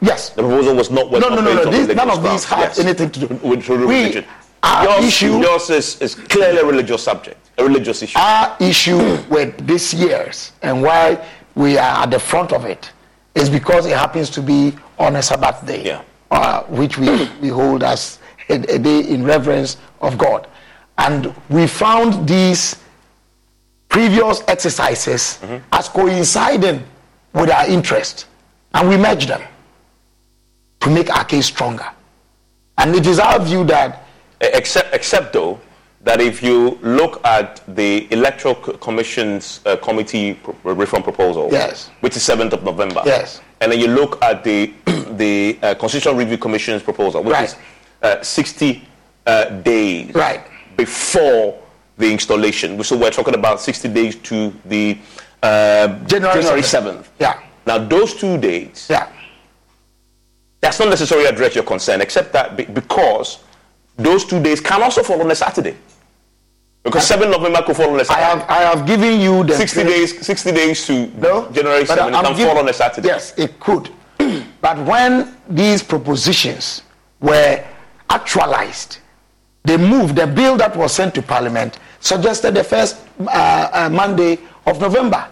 Yes. 0.00 0.30
The 0.30 0.42
proposal 0.42 0.74
was 0.76 0.90
not, 0.90 1.10
was 1.10 1.20
No, 1.22 1.28
not 1.30 1.44
no, 1.44 1.54
no, 1.54 1.64
no. 1.64 1.70
These- 1.70 1.88
none 1.94 2.10
of 2.10 2.20
grounds. 2.20 2.42
these 2.42 2.44
have 2.50 2.58
Yes. 2.60 2.78
anything 2.78 3.10
to 3.10 3.20
do 3.26 3.26
with, 3.48 3.68
religion. 3.68 4.24
our 4.62 4.84
yours, 4.84 5.04
issue- 5.06 5.38
yours 5.38 5.70
is, 5.70 6.00
is 6.00 6.14
clearly 6.14 6.58
a 6.58 6.64
religious 6.64 7.02
subject, 7.02 7.38
a 7.58 7.64
religious 7.64 8.02
issue. 8.02 8.18
Our 8.18 8.56
issue 8.60 9.18
with 9.28 9.66
this 9.66 9.94
year's 9.94 10.52
and 10.62 10.82
why 10.82 11.18
we 11.54 11.78
are 11.78 12.02
at 12.02 12.10
the 12.10 12.18
front 12.18 12.52
of 12.52 12.64
it 12.64 12.90
is 13.34 13.48
because 13.48 13.86
it 13.86 13.96
happens 13.96 14.28
to 14.30 14.42
be 14.42 14.74
on 14.98 15.16
a 15.16 15.22
Sabbath 15.22 15.66
day, 15.66 16.00
uh, 16.30 16.62
which 16.64 16.98
we, 16.98 17.28
we 17.40 17.48
hold 17.48 17.82
as 17.82 18.18
a, 18.48 18.54
a 18.54 18.78
day 18.78 19.00
in 19.00 19.24
reverence 19.24 19.76
of 20.00 20.18
God. 20.18 20.46
And 20.98 21.34
we 21.48 21.66
found 21.66 22.28
these 22.28 22.76
previous 23.88 24.42
exercises 24.48 25.38
as 25.72 25.88
coinciding 25.88 26.82
with 27.32 27.50
our 27.50 27.66
interest, 27.68 28.26
and 28.74 28.88
we 28.88 28.96
merged 28.96 29.28
them 29.28 29.42
to 30.80 30.90
make 30.90 31.10
our 31.10 31.24
case 31.24 31.46
stronger. 31.46 31.86
And 32.78 32.94
it 32.94 33.06
is 33.06 33.18
our 33.18 33.38
view 33.40 33.64
that 33.64 34.00
Except, 34.40 34.94
except 34.94 35.32
though, 35.32 35.58
that 36.02 36.20
if 36.20 36.42
you 36.42 36.78
look 36.82 37.24
at 37.24 37.62
the 37.76 38.06
Electoral 38.12 38.54
Commission's 38.54 39.60
uh, 39.64 39.76
committee 39.76 40.38
reform 40.64 41.02
proposal, 41.02 41.48
Yes. 41.50 41.88
which 42.00 42.14
is 42.16 42.22
7th 42.22 42.52
of 42.52 42.62
November, 42.62 43.00
Yes. 43.06 43.40
And 43.60 43.72
then 43.72 43.78
you 43.80 43.88
look 43.88 44.22
at 44.22 44.44
the 44.44 44.72
the 45.16 45.58
uh, 45.62 45.74
Constitutional 45.74 46.14
Review 46.14 46.38
Commission's 46.38 46.82
proposal, 46.82 47.22
which 47.22 47.32
Right. 47.32 47.44
is 47.48 47.56
uh, 48.02 48.22
60 48.22 48.82
uh, 49.26 49.44
days 49.60 50.14
right. 50.14 50.42
before 50.76 51.58
the 51.96 52.10
installation. 52.10 52.82
So 52.82 52.96
we're 52.96 53.10
talking 53.10 53.34
about 53.34 53.60
60 53.60 53.88
days 53.88 54.16
to 54.16 54.52
the 54.64 54.98
uh, 55.42 55.88
January 56.06 56.42
7th. 56.42 56.82
7th. 56.82 57.06
Yeah. 57.20 57.40
Now 57.66 57.78
those 57.78 58.14
two 58.14 58.36
dates, 58.38 58.90
yeah. 58.90 59.08
that's 60.60 60.78
not 60.80 60.88
necessarily 60.88 61.26
address 61.26 61.54
your 61.54 61.64
concern, 61.64 62.00
except 62.00 62.32
that 62.32 62.56
be- 62.56 62.64
because 62.64 63.38
those 63.96 64.24
two 64.24 64.42
days 64.42 64.60
can 64.60 64.82
also 64.82 65.02
fall 65.02 65.20
on 65.22 65.30
a 65.30 65.34
Saturday. 65.34 65.76
Because 66.84 67.06
7 67.06 67.30
November 67.30 67.62
could 67.62 67.76
fall 67.76 67.94
on 67.94 68.00
a 68.00 68.04
Saturday. 68.04 68.24
I 68.26 68.28
have, 68.28 68.50
I 68.50 68.76
have 68.76 68.86
given 68.86 69.18
you 69.18 69.42
the 69.42 69.54
60 69.56 69.84
days, 69.84 70.26
60 70.26 70.52
days 70.52 70.86
to 70.86 71.06
January 71.52 71.84
But 71.84 71.96
7 71.96 72.12
it 72.12 72.16
I'm 72.16 72.24
can 72.26 72.36
giv- 72.36 72.46
fall 72.48 72.58
on 72.58 72.68
a 72.68 72.72
Saturday. 72.74 73.08
Yes, 73.08 73.32
it 73.38 73.58
could. 73.58 73.88
but 74.60 74.78
when 74.86 75.34
these 75.48 75.82
propositions 75.82 76.82
were 77.20 77.64
actualized, 78.10 78.98
they 79.64 79.78
moved. 79.78 80.14
The 80.16 80.26
bill 80.26 80.58
that 80.58 80.76
was 80.76 80.92
sent 80.92 81.14
to 81.14 81.22
Parliament 81.22 81.78
suggested 82.00 82.52
the 82.54 82.62
first 82.62 82.98
uh, 83.20 83.70
uh, 83.72 83.88
Monday 83.90 84.38
of 84.66 84.78
November. 84.78 85.26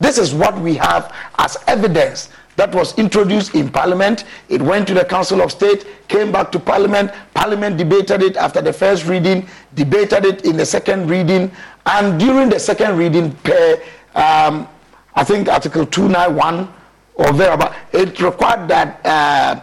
This 0.00 0.16
is 0.16 0.34
what 0.34 0.58
we 0.58 0.74
have 0.76 1.14
as 1.38 1.58
evidence 1.66 2.30
that 2.56 2.74
was 2.74 2.96
introduced 2.98 3.54
in 3.54 3.68
Parliament. 3.68 4.24
It 4.48 4.60
went 4.60 4.86
to 4.88 4.94
the 4.94 5.04
Council 5.04 5.40
of 5.40 5.50
State, 5.50 5.86
came 6.08 6.30
back 6.30 6.52
to 6.52 6.58
Parliament. 6.58 7.12
Parliament 7.34 7.76
debated 7.76 8.22
it 8.22 8.36
after 8.36 8.60
the 8.60 8.72
first 8.72 9.06
reading, 9.06 9.46
debated 9.74 10.24
it 10.24 10.44
in 10.44 10.56
the 10.56 10.66
second 10.66 11.08
reading, 11.08 11.50
and 11.86 12.18
during 12.20 12.48
the 12.48 12.58
second 12.60 12.96
reading, 12.96 13.36
um, 14.14 14.68
I 15.14 15.24
think 15.24 15.48
Article 15.48 15.86
291 15.86 16.72
or 17.14 17.32
thereabout, 17.32 17.74
it 17.92 18.20
required 18.20 18.68
that 18.68 19.00
uh, 19.04 19.60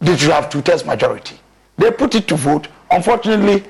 they 0.00 0.16
should 0.16 0.30
have 0.30 0.50
two-thirds 0.50 0.84
majority. 0.84 1.38
They 1.76 1.90
put 1.90 2.14
it 2.14 2.26
to 2.28 2.36
vote. 2.36 2.68
Unfortunately, 2.90 3.64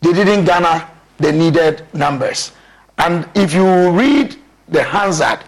they 0.00 0.12
didn't 0.12 0.44
garner 0.44 0.86
the 1.18 1.32
needed 1.32 1.84
numbers. 1.92 2.52
And 2.98 3.28
if 3.34 3.52
you 3.52 3.90
read 3.90 4.36
the 4.68 4.82
Hansard, 4.82 5.40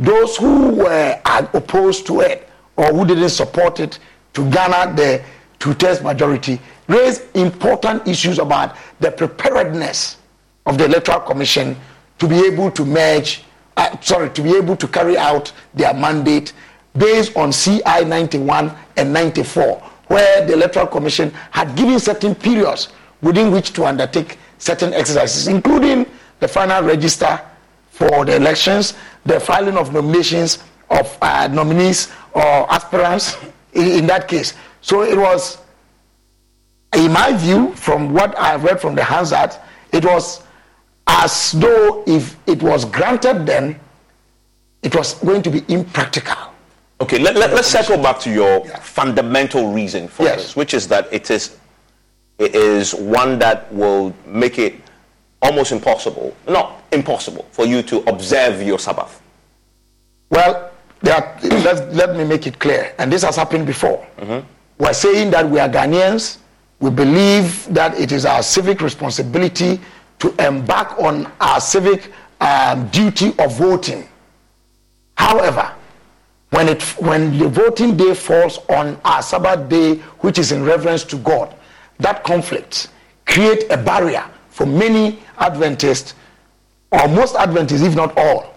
those 0.00 0.36
who 0.36 0.70
were 0.76 1.20
opposed 1.26 2.06
to 2.06 2.20
it 2.20 2.48
or 2.76 2.86
who 2.86 3.04
didn't 3.04 3.28
support 3.28 3.80
it 3.80 3.98
to 4.32 4.48
garner 4.50 4.92
the 4.94 5.22
two-thirds 5.58 6.02
majority 6.02 6.58
raised 6.88 7.22
important 7.36 8.08
issues 8.08 8.38
about 8.38 8.76
the 9.00 9.10
preparedness 9.10 10.16
of 10.64 10.78
the 10.78 10.86
Electoral 10.86 11.20
Commission 11.20 11.76
to 12.18 12.26
be 12.26 12.38
able 12.46 12.70
to 12.70 12.84
merge, 12.84 13.44
uh, 13.76 13.94
sorry, 14.00 14.30
to 14.30 14.42
be 14.42 14.56
able 14.56 14.74
to 14.76 14.88
carry 14.88 15.18
out 15.18 15.52
their 15.74 15.92
mandate 15.92 16.54
based 16.96 17.36
on 17.36 17.52
CI 17.52 18.04
91 18.04 18.74
and 18.96 19.12
94, 19.12 19.76
where 20.06 20.46
the 20.46 20.54
Electoral 20.54 20.86
Commission 20.86 21.30
had 21.50 21.76
given 21.76 21.98
certain 22.00 22.34
periods 22.34 22.88
within 23.20 23.50
which 23.52 23.72
to 23.74 23.84
undertake 23.84 24.38
certain 24.58 24.94
exercises, 24.94 25.46
including 25.46 26.06
the 26.40 26.48
final 26.48 26.82
register 26.82 27.40
for 28.00 28.24
the 28.24 28.34
elections, 28.34 28.94
the 29.26 29.38
filing 29.38 29.76
of 29.76 29.92
nominations 29.92 30.64
of 30.88 31.16
uh, 31.20 31.46
nominees 31.52 32.08
or 32.32 32.72
aspirants 32.72 33.36
in, 33.74 33.86
in 34.00 34.06
that 34.06 34.26
case. 34.26 34.54
So 34.80 35.02
it 35.02 35.16
was, 35.16 35.58
in 36.96 37.12
my 37.12 37.36
view, 37.36 37.74
from 37.74 38.14
what 38.14 38.36
I 38.38 38.52
have 38.52 38.64
read 38.64 38.80
from 38.80 38.94
the 38.94 39.04
Hansard, 39.04 39.54
it 39.92 40.04
was 40.04 40.42
as 41.06 41.52
though 41.52 42.02
if 42.06 42.36
it 42.46 42.62
was 42.62 42.86
granted 42.86 43.44
then, 43.44 43.78
it 44.82 44.96
was 44.96 45.14
going 45.14 45.42
to 45.42 45.50
be 45.50 45.62
impractical. 45.68 46.36
Okay, 47.02 47.18
let, 47.18 47.36
let, 47.36 47.50
us 47.50 47.66
circle 47.66 47.98
back 48.02 48.18
to 48.20 48.30
your 48.32 48.64
fundamental 48.80 49.72
reason 49.72 50.08
for 50.08 50.22
Yes. 50.22 50.42
this, 50.42 50.56
which 50.56 50.72
is 50.72 50.88
that 50.88 51.06
it 51.12 51.30
is, 51.30 51.56
it 52.38 52.54
is 52.54 52.94
one 52.94 53.38
that 53.40 53.72
will 53.74 54.14
make 54.26 54.58
it 54.58 54.74
almost 55.42 55.72
impossible, 55.72 56.36
not 56.48 56.84
impossible, 56.92 57.46
for 57.50 57.66
you 57.66 57.82
to 57.82 57.98
observe 58.08 58.62
your 58.62 58.78
Sabbath. 58.78 59.20
Well, 60.30 60.70
there 61.02 61.14
are, 61.14 61.38
let, 61.42 61.94
let 61.94 62.16
me 62.16 62.24
make 62.24 62.46
it 62.46 62.58
clear, 62.58 62.94
and 62.98 63.10
this 63.12 63.22
has 63.22 63.36
happened 63.36 63.66
before. 63.66 64.06
We're 64.78 64.92
saying 64.92 65.30
that 65.30 65.48
we 65.48 65.58
are 65.58 65.68
Ghanaians. 65.68 66.38
We 66.80 66.90
believe 66.90 67.66
that 67.74 67.98
it 67.98 68.12
is 68.12 68.24
our 68.24 68.42
civic 68.42 68.80
responsibility 68.80 69.80
to 70.20 70.34
embark 70.46 70.98
on 70.98 71.30
our 71.40 71.60
civic 71.60 72.12
um, 72.40 72.88
duty 72.88 73.34
of 73.38 73.56
voting. 73.56 74.08
However, 75.16 75.72
when, 76.50 76.68
it, 76.68 76.82
when 76.98 77.38
the 77.38 77.48
voting 77.48 77.96
day 77.96 78.14
falls 78.14 78.58
on 78.68 78.98
our 79.04 79.22
Sabbath 79.22 79.68
day, 79.68 79.96
which 80.20 80.38
is 80.38 80.52
in 80.52 80.64
reverence 80.64 81.04
to 81.04 81.16
God, 81.16 81.54
that 81.98 82.24
conflict 82.24 82.88
create 83.26 83.64
a 83.70 83.76
barrier 83.76 84.24
for 84.50 84.66
many 84.66 85.20
Adventists, 85.38 86.14
or 86.92 87.08
most 87.08 87.36
Adventists, 87.36 87.82
if 87.82 87.94
not 87.96 88.16
all, 88.18 88.54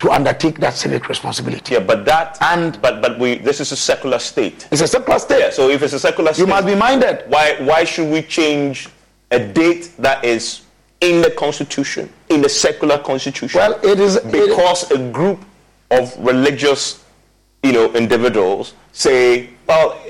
to 0.00 0.10
undertake 0.10 0.58
that 0.58 0.74
civic 0.74 1.08
responsibility. 1.08 1.74
Yeah, 1.74 1.80
but 1.80 2.04
that 2.06 2.38
and 2.40 2.80
but 2.80 3.02
but 3.02 3.18
we 3.18 3.36
this 3.36 3.60
is 3.60 3.70
a 3.72 3.76
secular 3.76 4.18
state. 4.18 4.66
It's 4.70 4.80
a 4.80 4.88
secular 4.88 5.18
state. 5.18 5.40
Yeah, 5.40 5.50
so 5.50 5.68
if 5.68 5.82
it's 5.82 5.92
a 5.92 5.98
secular 6.00 6.32
state, 6.32 6.42
you 6.42 6.48
must 6.48 6.66
be 6.66 6.74
minded. 6.74 7.24
Why 7.28 7.56
why 7.60 7.84
should 7.84 8.10
we 8.10 8.22
change 8.22 8.88
a 9.30 9.38
date 9.38 9.92
that 9.98 10.24
is 10.24 10.62
in 11.00 11.22
the 11.22 11.30
constitution, 11.30 12.10
in 12.30 12.40
the 12.40 12.48
secular 12.48 12.98
constitution? 12.98 13.58
Well, 13.58 13.78
it 13.82 14.00
is 14.00 14.18
because 14.20 14.90
it, 14.90 15.00
a 15.00 15.10
group 15.10 15.44
of 15.90 16.16
religious, 16.18 17.04
you 17.62 17.72
know, 17.72 17.92
individuals 17.94 18.74
say, 18.92 19.50
well, 19.66 20.00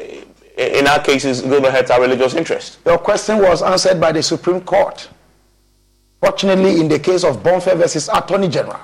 in 0.60 0.86
our 0.86 1.00
cases, 1.02 1.40
go 1.40 1.56
ahead 1.64 1.90
our 1.90 2.00
religious 2.00 2.34
interest. 2.34 2.78
Your 2.84 2.98
question 2.98 3.38
was 3.38 3.62
answered 3.62 3.98
by 3.98 4.12
the 4.12 4.22
Supreme 4.22 4.60
Court. 4.60 5.08
Fortunately, 6.20 6.78
in 6.78 6.88
the 6.88 6.98
case 6.98 7.24
of 7.24 7.42
Bomfeh 7.42 7.76
versus 7.76 8.10
Attorney 8.12 8.48
General, 8.48 8.80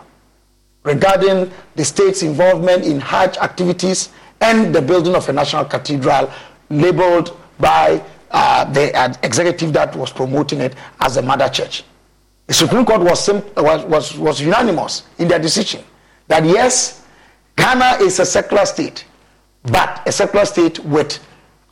regarding 0.85 1.51
the 1.75 1.85
state's 1.85 2.23
involvement 2.23 2.85
in 2.85 2.99
Hajj 2.99 3.37
activities 3.39 4.09
and 4.41 4.75
the 4.75 4.81
building 4.81 5.15
of 5.15 5.29
a 5.29 5.33
national 5.33 5.67
cathedral 5.67 6.31
labeled 6.71 7.39
by 7.59 8.03
uh, 8.31 8.65
the 8.73 8.95
uh, 8.97 9.13
executive 9.23 9.73
that 9.75 9.95
was 9.95 10.11
promoting 10.13 10.61
it 10.61 10.75
as 11.01 11.19
a 11.19 11.23
mother 11.23 11.49
church. 11.49 11.85
The 12.47 12.55
Supreme 12.55 12.87
Court 12.87 13.03
was, 13.03 13.29
was, 13.29 13.85
was, 13.85 14.19
was 14.19 14.41
unanimous 14.41 15.03
in 15.19 15.29
their 15.29 15.39
decision 15.39 15.85
that 16.29 16.45
yes, 16.45 17.05
Ghana 17.57 17.99
is 18.03 18.19
a 18.19 18.25
secular 18.27 18.65
state, 18.65 19.05
but 19.65 20.03
a 20.07 20.13
secular 20.13 20.45
state 20.45 20.79
with 20.81 21.19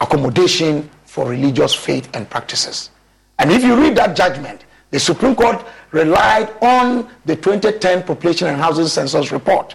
accommodation 0.01 0.91
for 1.05 1.29
religious 1.29 1.75
faith 1.75 2.09
and 2.15 2.29
practices. 2.29 2.91
And 3.39 3.51
if 3.53 3.63
you 3.63 3.77
read 3.77 3.97
that 3.97 4.17
judgment, 4.17 4.65
the 4.91 5.01
Supreme 5.01 5.35
Court 5.35 5.65
relied 5.91 6.51
on 6.63 7.09
the 7.25 7.37
2010 7.37 8.05
Population 8.05 8.49
and 8.49 8.57
Housing 8.57 8.87
Census 8.87 9.33
report 9.33 9.75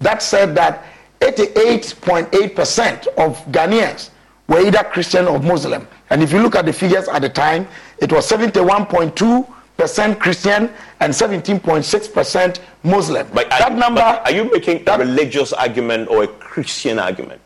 that 0.00 0.22
said 0.22 0.54
that 0.54 0.84
88.8% 1.20 3.06
of 3.18 3.44
Ghanaians 3.52 4.10
were 4.48 4.60
either 4.66 4.82
Christian 4.84 5.26
or 5.26 5.38
Muslim. 5.38 5.86
And 6.10 6.22
if 6.22 6.32
you 6.32 6.40
look 6.40 6.56
at 6.56 6.66
the 6.66 6.72
figures 6.72 7.08
at 7.08 7.22
the 7.22 7.28
time, 7.28 7.68
it 7.98 8.10
was 8.10 8.28
71.2% 8.28 10.18
Christian 10.18 10.70
and 11.00 11.12
17.6% 11.12 12.60
Muslim. 12.82 13.28
But 13.32 13.50
that 13.50 13.74
number. 13.74 14.00
are 14.00 14.32
you 14.32 14.50
making 14.50 14.84
that, 14.84 15.00
a 15.00 15.04
religious 15.04 15.52
argument 15.52 16.08
or 16.08 16.24
a 16.24 16.28
Christian 16.28 16.98
argument? 16.98 17.40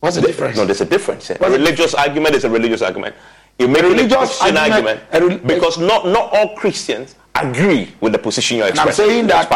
What's 0.00 0.16
the 0.16 0.22
difference? 0.22 0.56
No, 0.56 0.64
there's 0.64 0.80
a 0.80 0.84
difference. 0.84 1.30
A 1.30 1.36
religious 1.50 1.94
argument 1.94 2.34
is 2.34 2.44
a 2.44 2.50
religious 2.50 2.82
argument. 2.82 3.14
You 3.58 3.68
make 3.68 3.82
a 3.82 3.88
religious 3.88 4.40
a 4.42 4.54
argument, 4.58 5.00
argument 5.12 5.46
because 5.46 5.78
not, 5.78 6.06
not 6.06 6.30
all 6.32 6.54
Christians 6.56 7.16
agree 7.34 7.94
with 8.00 8.12
the 8.12 8.18
position 8.18 8.58
you're 8.58 8.68
expressing. 8.68 9.04
I'm 9.04 9.10
saying 9.10 9.26
that, 9.28 9.48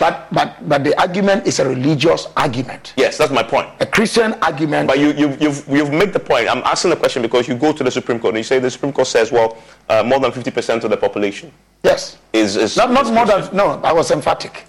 but, 0.00 0.28
but, 0.32 0.68
but 0.68 0.84
the 0.84 0.98
argument 0.98 1.46
is 1.46 1.58
a 1.58 1.68
religious 1.68 2.26
argument. 2.36 2.94
Yes, 2.96 3.18
that's 3.18 3.32
my 3.32 3.42
point. 3.42 3.68
A 3.80 3.86
Christian 3.86 4.34
argument. 4.42 4.88
But 4.88 4.98
you, 4.98 5.12
you, 5.12 5.36
you've, 5.40 5.68
you've 5.68 5.92
made 5.92 6.12
the 6.12 6.20
point. 6.20 6.48
I'm 6.48 6.62
asking 6.64 6.90
the 6.90 6.96
question 6.96 7.22
because 7.22 7.46
you 7.46 7.54
go 7.54 7.72
to 7.72 7.84
the 7.84 7.90
Supreme 7.90 8.18
Court 8.18 8.32
and 8.34 8.38
you 8.38 8.44
say 8.44 8.58
the 8.58 8.70
Supreme 8.70 8.92
Court 8.92 9.06
says, 9.06 9.30
well, 9.30 9.58
uh, 9.88 10.02
more 10.02 10.18
than 10.18 10.30
50% 10.32 10.84
of 10.84 10.90
the 10.90 10.96
population. 10.96 11.52
Yes. 11.82 12.18
Is, 12.32 12.56
is 12.56 12.76
not, 12.76 12.90
not 12.90 13.06
is 13.06 13.10
more 13.10 13.26
than, 13.26 13.54
no, 13.54 13.80
I 13.82 13.92
was 13.92 14.10
emphatic. 14.10 14.64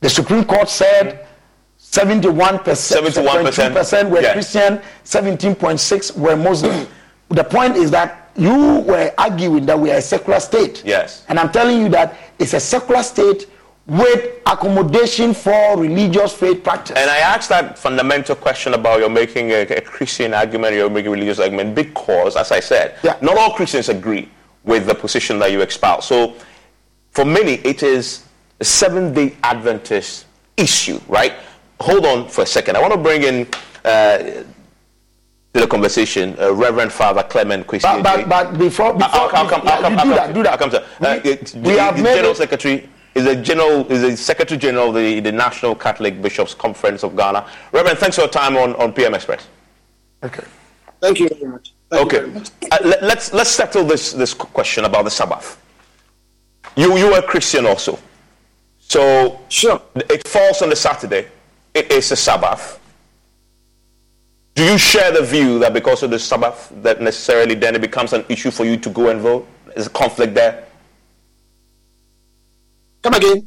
The 0.00 0.10
Supreme 0.10 0.44
Court 0.44 0.68
said 0.68 1.26
71%, 1.90 2.60
71%, 2.60 4.10
were 4.10 4.20
yeah. 4.20 4.32
Christian, 4.32 4.80
17.6 5.04 6.16
were 6.18 6.36
Muslim. 6.36 6.86
the 7.30 7.44
point 7.44 7.76
is 7.76 7.90
that 7.90 8.30
you 8.36 8.80
were 8.80 9.12
arguing 9.18 9.66
that 9.66 9.78
we 9.78 9.90
are 9.90 9.96
a 9.96 10.02
secular 10.02 10.38
state. 10.38 10.82
Yes. 10.84 11.24
And 11.28 11.38
I'm 11.38 11.50
telling 11.50 11.80
you 11.80 11.88
that 11.90 12.16
it's 12.38 12.52
a 12.52 12.60
secular 12.60 13.02
state 13.02 13.48
with 13.86 14.42
accommodation 14.44 15.32
for 15.32 15.78
religious 15.78 16.34
faith 16.34 16.62
practice. 16.62 16.96
And 16.96 17.10
I 17.10 17.18
asked 17.18 17.48
that 17.48 17.78
fundamental 17.78 18.36
question 18.36 18.74
about 18.74 19.00
you're 19.00 19.08
making 19.08 19.50
a, 19.50 19.62
a 19.62 19.80
Christian 19.80 20.34
argument, 20.34 20.74
you're 20.74 20.90
making 20.90 21.08
a 21.08 21.12
religious 21.12 21.40
argument, 21.40 21.74
because, 21.74 22.36
as 22.36 22.52
I 22.52 22.60
said, 22.60 22.96
yeah. 23.02 23.16
not 23.22 23.38
all 23.38 23.54
Christians 23.54 23.88
agree 23.88 24.28
with 24.62 24.86
the 24.86 24.94
position 24.94 25.38
that 25.38 25.52
you 25.52 25.62
espouse. 25.62 26.06
So, 26.06 26.34
for 27.12 27.24
many, 27.24 27.54
it 27.54 27.82
is 27.82 28.24
a 28.60 28.64
seven 28.64 29.14
day 29.14 29.36
Adventist 29.42 30.26
issue, 30.58 31.00
right? 31.08 31.32
Hold 31.80 32.06
on 32.06 32.28
for 32.28 32.42
a 32.42 32.46
second. 32.46 32.76
I 32.76 32.80
want 32.80 32.92
to 32.92 32.98
bring 32.98 33.22
in. 33.22 33.46
Uh, 33.84 34.44
to 35.54 35.60
the 35.60 35.66
conversation, 35.66 36.36
uh, 36.38 36.52
Reverend 36.52 36.92
Father 36.92 37.22
Clement 37.22 37.66
Christian. 37.66 38.02
But, 38.02 38.28
but, 38.28 38.28
but, 38.28 38.58
before, 38.58 38.92
before 38.92 39.08
I'll, 39.08 39.22
I'll, 39.22 39.48
come, 39.48 39.62
I'll 39.64 39.80
come, 39.80 39.96
do 39.96 40.14
that, 40.14 40.34
do 40.34 40.42
that. 40.42 40.52
I'll 40.52 40.58
come 40.58 40.70
to, 40.70 40.82
uh, 40.82 41.20
we, 41.24 41.30
it, 41.30 41.54
we 41.54 41.76
have 41.76 41.96
General 41.96 42.34
Secretary 42.34 42.86
is 43.14 43.26
a 43.26 43.34
general 43.36 43.90
is 43.90 44.02
a 44.02 44.16
Secretary 44.16 44.58
General 44.58 44.88
of 44.90 44.94
the, 44.94 45.20
the 45.20 45.32
National 45.32 45.74
Catholic 45.74 46.22
Bishops 46.22 46.54
Conference 46.54 47.02
of 47.02 47.16
Ghana. 47.16 47.46
Reverend, 47.72 47.98
thanks 47.98 48.16
for 48.16 48.22
your 48.22 48.30
time 48.30 48.56
on, 48.56 48.74
on 48.76 48.92
PM 48.92 49.14
Express. 49.14 49.48
Okay. 50.22 50.44
Thank 51.00 51.20
you 51.20 51.28
very 51.28 51.46
much. 51.46 51.72
Thank 51.90 52.14
okay. 52.14 52.26
Much. 52.26 52.50
Uh, 52.70 52.78
let, 52.84 52.98
us 52.98 53.02
let's, 53.02 53.32
let's 53.32 53.50
settle 53.50 53.84
this 53.84 54.12
this 54.12 54.34
question 54.34 54.84
about 54.84 55.04
the 55.04 55.10
Sabbath. 55.10 55.60
You 56.76 56.96
you 56.96 57.12
are 57.14 57.20
a 57.20 57.22
Christian 57.22 57.66
also, 57.66 57.98
so 58.78 59.40
sure. 59.48 59.80
It 59.96 60.26
falls 60.28 60.62
on 60.62 60.68
the 60.68 60.76
Saturday. 60.76 61.28
It 61.74 61.90
is 61.92 62.10
a 62.12 62.16
Sabbath. 62.16 62.80
Do 64.54 64.64
you 64.64 64.76
share 64.76 65.12
the 65.12 65.22
view 65.22 65.60
that 65.60 65.72
because 65.72 66.02
of 66.02 66.10
the 66.10 66.18
Sabbath, 66.18 66.72
that 66.82 67.00
necessarily 67.00 67.54
then 67.54 67.76
it 67.76 67.80
becomes 67.80 68.12
an 68.12 68.24
issue 68.28 68.50
for 68.50 68.64
you 68.64 68.76
to 68.78 68.90
go 68.90 69.08
and 69.08 69.20
vote? 69.20 69.46
There's 69.66 69.86
a 69.86 69.90
conflict 69.90 70.34
there. 70.34 70.64
Come 73.02 73.14
again. 73.14 73.46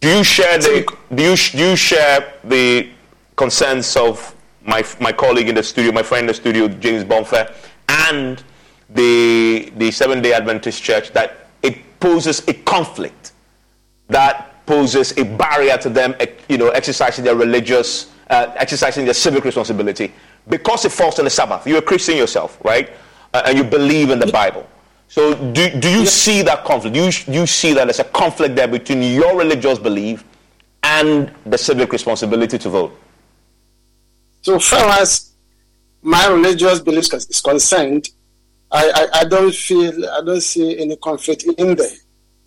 Do 0.00 0.18
you 0.18 0.22
share 0.22 0.58
the 0.58 0.86
do 1.12 1.22
you, 1.22 1.36
do 1.36 1.70
you 1.70 1.76
share 1.76 2.34
the 2.44 2.88
concerns 3.34 3.96
of 3.96 4.34
my 4.64 4.84
my 5.00 5.10
colleague 5.10 5.48
in 5.48 5.54
the 5.54 5.62
studio, 5.62 5.90
my 5.90 6.02
friend 6.02 6.22
in 6.22 6.26
the 6.28 6.34
studio, 6.34 6.68
James 6.68 7.02
Bomfeh, 7.02 7.52
and 7.88 8.42
the 8.90 9.72
the 9.76 9.90
Seventh 9.90 10.22
Day 10.22 10.32
Adventist 10.32 10.82
Church 10.82 11.12
that 11.12 11.48
it 11.62 11.98
poses 11.98 12.46
a 12.46 12.52
conflict 12.52 13.32
that 14.08 14.54
poses 14.66 15.16
a 15.16 15.24
barrier 15.24 15.78
to 15.78 15.88
them, 15.88 16.14
you 16.48 16.58
know, 16.58 16.68
exercising 16.70 17.24
their 17.24 17.36
religious 17.36 18.12
uh, 18.28 18.52
exercising 18.56 19.04
their 19.04 19.14
civic 19.14 19.44
responsibility 19.44 20.12
because 20.48 20.84
it 20.84 20.92
falls 20.92 21.18
on 21.18 21.24
the 21.24 21.30
Sabbath. 21.30 21.66
You're 21.66 21.78
a 21.78 21.82
Christian 21.82 22.16
yourself, 22.16 22.58
right? 22.64 22.90
Uh, 23.32 23.42
and 23.46 23.58
you 23.58 23.64
believe 23.64 24.10
in 24.10 24.18
the 24.18 24.26
Bible. 24.26 24.68
So 25.08 25.34
do, 25.52 25.70
do 25.78 25.88
you 25.88 26.06
see 26.06 26.42
that 26.42 26.64
conflict? 26.64 26.94
Do 26.94 27.04
you, 27.04 27.12
do 27.12 27.32
you 27.32 27.46
see 27.46 27.72
that 27.74 27.84
there's 27.84 28.00
a 28.00 28.04
conflict 28.04 28.56
there 28.56 28.68
between 28.68 29.02
your 29.02 29.38
religious 29.38 29.78
belief 29.78 30.24
and 30.82 31.32
the 31.44 31.58
civic 31.58 31.92
responsibility 31.92 32.58
to 32.58 32.68
vote? 32.68 33.00
So 34.42 34.58
far 34.58 35.00
as 35.00 35.32
my 36.02 36.26
religious 36.26 36.80
beliefs 36.80 37.12
is 37.12 37.40
concerned, 37.40 38.10
I, 38.70 39.08
I, 39.12 39.20
I 39.20 39.24
don't 39.24 39.54
feel, 39.54 40.08
I 40.10 40.22
don't 40.22 40.40
see 40.40 40.78
any 40.78 40.96
conflict 40.96 41.44
in 41.44 41.76
there. 41.76 41.96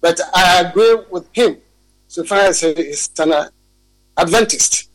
But 0.01 0.19
I 0.33 0.61
agree 0.61 0.97
with 1.09 1.27
him 1.33 1.57
so 2.09 2.23
far 2.23 2.39
as 2.39 2.61
he's 2.61 3.11
an 3.19 3.49
Adventist. 4.17 4.89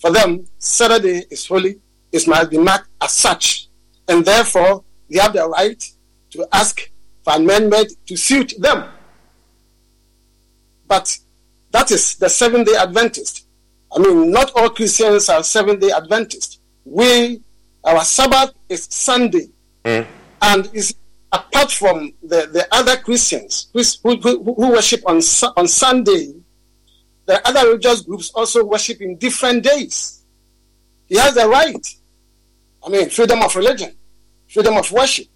For 0.00 0.10
them, 0.10 0.46
Saturday 0.58 1.24
is 1.30 1.46
holy, 1.46 1.80
it 2.10 2.26
must 2.26 2.50
be 2.50 2.58
marked 2.58 2.88
as 3.00 3.12
such, 3.12 3.68
and 4.08 4.24
therefore 4.24 4.84
they 5.10 5.18
have 5.18 5.32
the 5.32 5.46
right 5.46 5.84
to 6.30 6.46
ask 6.52 6.90
for 7.24 7.34
amendment 7.34 7.92
to 8.06 8.16
suit 8.16 8.54
them. 8.58 8.88
But 10.86 11.18
that 11.72 11.90
is 11.90 12.14
the 12.16 12.28
Seventh 12.28 12.68
day 12.68 12.76
Adventist. 12.76 13.46
I 13.94 13.98
mean, 13.98 14.30
not 14.30 14.52
all 14.54 14.70
Christians 14.70 15.28
are 15.28 15.42
Seventh 15.42 15.80
day 15.80 15.90
Adventist. 15.90 16.60
We, 16.84 17.42
our 17.84 18.04
Sabbath 18.04 18.54
is 18.68 18.86
Sunday. 18.90 19.48
Mm. 19.84 20.06
And 20.42 20.70
is 20.72 20.94
apart 21.32 21.70
from 21.70 22.12
the, 22.22 22.48
the 22.52 22.66
other 22.70 22.96
Christians 22.98 23.68
who, 23.72 23.82
who, 24.16 24.42
who 24.42 24.70
worship 24.70 25.02
on, 25.06 25.20
on 25.56 25.66
Sunday, 25.68 26.34
the 27.26 27.46
other 27.46 27.68
religious 27.68 28.02
groups 28.02 28.30
also 28.30 28.64
worship 28.64 29.00
in 29.00 29.16
different 29.16 29.62
days. 29.62 30.24
He 31.08 31.16
has 31.16 31.34
the 31.34 31.48
right. 31.48 31.86
I 32.84 32.88
mean, 32.88 33.08
freedom 33.10 33.42
of 33.42 33.54
religion, 33.54 33.94
freedom 34.48 34.76
of 34.76 34.90
worship. 34.90 35.26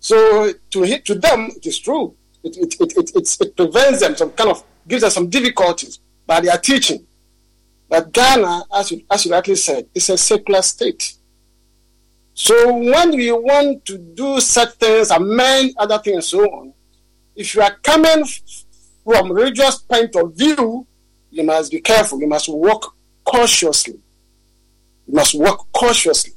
So 0.00 0.52
to 0.70 0.98
to 0.98 1.14
them, 1.14 1.50
it 1.56 1.66
is 1.66 1.78
true. 1.78 2.14
It, 2.42 2.56
it, 2.58 2.74
it, 2.80 2.96
it, 2.96 3.16
it, 3.16 3.36
it 3.40 3.56
prevents 3.56 4.00
them 4.00 4.16
some 4.16 4.30
kind 4.32 4.50
of 4.50 4.62
gives 4.86 5.02
them 5.02 5.10
some 5.10 5.28
difficulties 5.30 5.98
by 6.26 6.40
their 6.40 6.58
teaching. 6.58 7.06
But 7.88 8.12
Ghana, 8.12 8.64
as 8.74 8.90
you, 8.90 9.02
as 9.10 9.24
you 9.24 9.32
rightly 9.32 9.56
said, 9.56 9.88
is 9.94 10.10
a 10.10 10.18
secular 10.18 10.62
state. 10.62 11.14
So 12.34 12.74
when 12.76 13.16
we 13.16 13.30
want 13.30 13.84
to 13.86 13.98
do 13.98 14.40
such 14.40 14.70
things, 14.74 15.10
amend 15.10 15.74
other 15.78 15.98
things, 15.98 16.28
so 16.28 16.40
on, 16.40 16.74
if 17.36 17.54
you 17.54 17.62
are 17.62 17.76
coming 17.82 18.24
from 19.04 19.32
religious 19.32 19.78
point 19.78 20.16
of 20.16 20.34
view, 20.34 20.86
you 21.34 21.42
must 21.42 21.70
be 21.72 21.80
careful. 21.80 22.20
You 22.20 22.28
must 22.28 22.48
walk 22.48 22.94
cautiously. 23.24 23.94
You 25.06 25.14
must 25.14 25.34
walk 25.34 25.66
cautiously. 25.72 26.32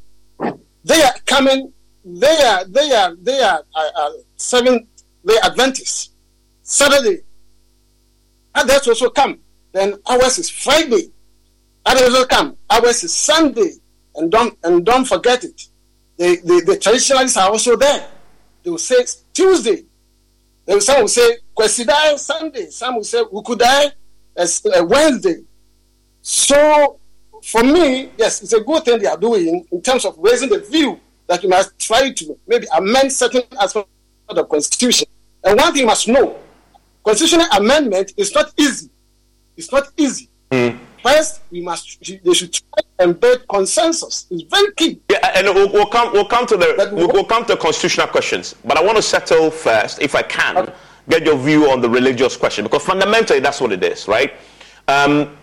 They 0.84 1.02
are 1.04 1.14
coming. 1.26 1.72
They 2.04 2.38
are. 2.44 2.66
They 2.66 2.92
are. 2.92 3.16
They 3.16 3.40
are 3.40 3.64
uh, 3.76 3.90
uh, 3.96 4.10
seven. 4.36 4.88
They 5.24 5.38
Adventists. 5.44 6.10
Saturday. 6.64 7.22
Others 8.56 8.88
also 8.88 9.10
come. 9.12 9.40
then 9.72 9.94
ours 10.08 10.40
is 10.40 10.50
Friday. 10.50 11.12
Others 11.86 12.10
will 12.14 12.26
come. 12.26 12.58
Ours 12.70 13.04
is 13.04 13.14
Sunday. 13.14 13.74
And 14.16 14.32
don't 14.32 14.58
and 14.64 14.84
don't 14.84 15.06
forget 15.06 15.44
it. 15.44 15.62
The, 16.18 16.38
the, 16.44 16.64
the 16.66 16.80
traditionalists 16.80 17.38
are 17.38 17.52
also 17.52 17.76
there. 17.76 18.08
They 18.64 18.72
will 18.72 18.80
say 18.80 19.06
Tuesday. 19.32 19.86
Will, 20.66 20.82
some 20.82 21.02
will 21.02 21.08
say 21.08 21.38
Kwesidai 21.56 22.18
Sunday. 22.18 22.66
Some 22.72 22.96
will 22.96 23.04
say 23.04 23.22
Ukudai 23.22 23.92
uh, 24.38 24.86
Wednesday. 24.86 25.43
So 26.21 27.00
for 27.43 27.63
me, 27.63 28.12
yes, 28.17 28.41
it's 28.41 28.54
a 28.54 28.62
good 28.62 28.84
thing 28.84 29.00
they 29.00 29.08
are 29.08 29.17
doing 29.17 29.65
in 29.71 29.82
terms 29.82 30.06
of 30.06 30.15
raising 30.17 30.50
the 30.50 30.60
view 30.60 31.00
that 31.28 31.43
you 31.43 31.50
must 31.50 31.78
try 31.80 32.12
to 32.12 32.38
maybe 32.47 32.67
amend 32.76 33.12
certain 33.12 33.43
aspects 33.60 33.89
of 34.30 34.36
the 34.36 34.43
constitution. 34.45 35.08
And 35.43 35.58
one 35.60 35.71
thing 35.71 35.82
you 35.82 35.88
must 35.88 36.08
know, 36.08 36.38
constitutional 37.04 37.47
amendment 37.58 38.13
is 38.17 38.34
not 38.34 38.54
easy. 38.58 38.89
It's 39.56 39.71
not 39.71 39.89
easy. 39.97 40.30
Mm. 40.52 40.80
First, 41.04 41.41
we 41.52 41.62
must 41.62 42.00
they 42.23 42.34
should 42.34 42.54
try 42.54 42.84
and 43.00 43.19
build 43.19 43.47
consensus. 43.47 44.28
It's 44.30 44.43
very 44.43 44.73
key. 44.73 45.00
Yeah, 45.10 45.32
and 45.36 45.47
we'll, 45.47 45.71
we'll 45.71 45.88
come 45.88 46.12
we'll 46.12 46.26
come 46.26 46.45
to 46.47 46.58
the 46.58 46.89
we'll, 46.91 47.08
we'll, 47.08 47.26
come 47.26 47.45
to 47.45 47.56
constitutional 47.56 48.08
questions. 48.08 48.56
But 48.65 48.78
I 48.78 48.84
want 48.84 48.97
to 48.97 49.02
settle 49.02 49.52
first, 49.52 50.02
if 50.02 50.15
I 50.15 50.21
can, 50.23 50.58
okay. 50.58 50.73
Get 51.10 51.26
your 51.26 51.38
view 51.38 51.70
on 51.70 51.82
the 51.82 51.89
religious 51.89 52.36
question 52.38 52.63
because 52.63 52.84
fundamentally 52.84 53.39
that's 53.39 53.62
what 53.62 53.72
it 53.72 53.84
is, 53.84 54.08
right? 54.08 54.34
Um, 54.88 55.38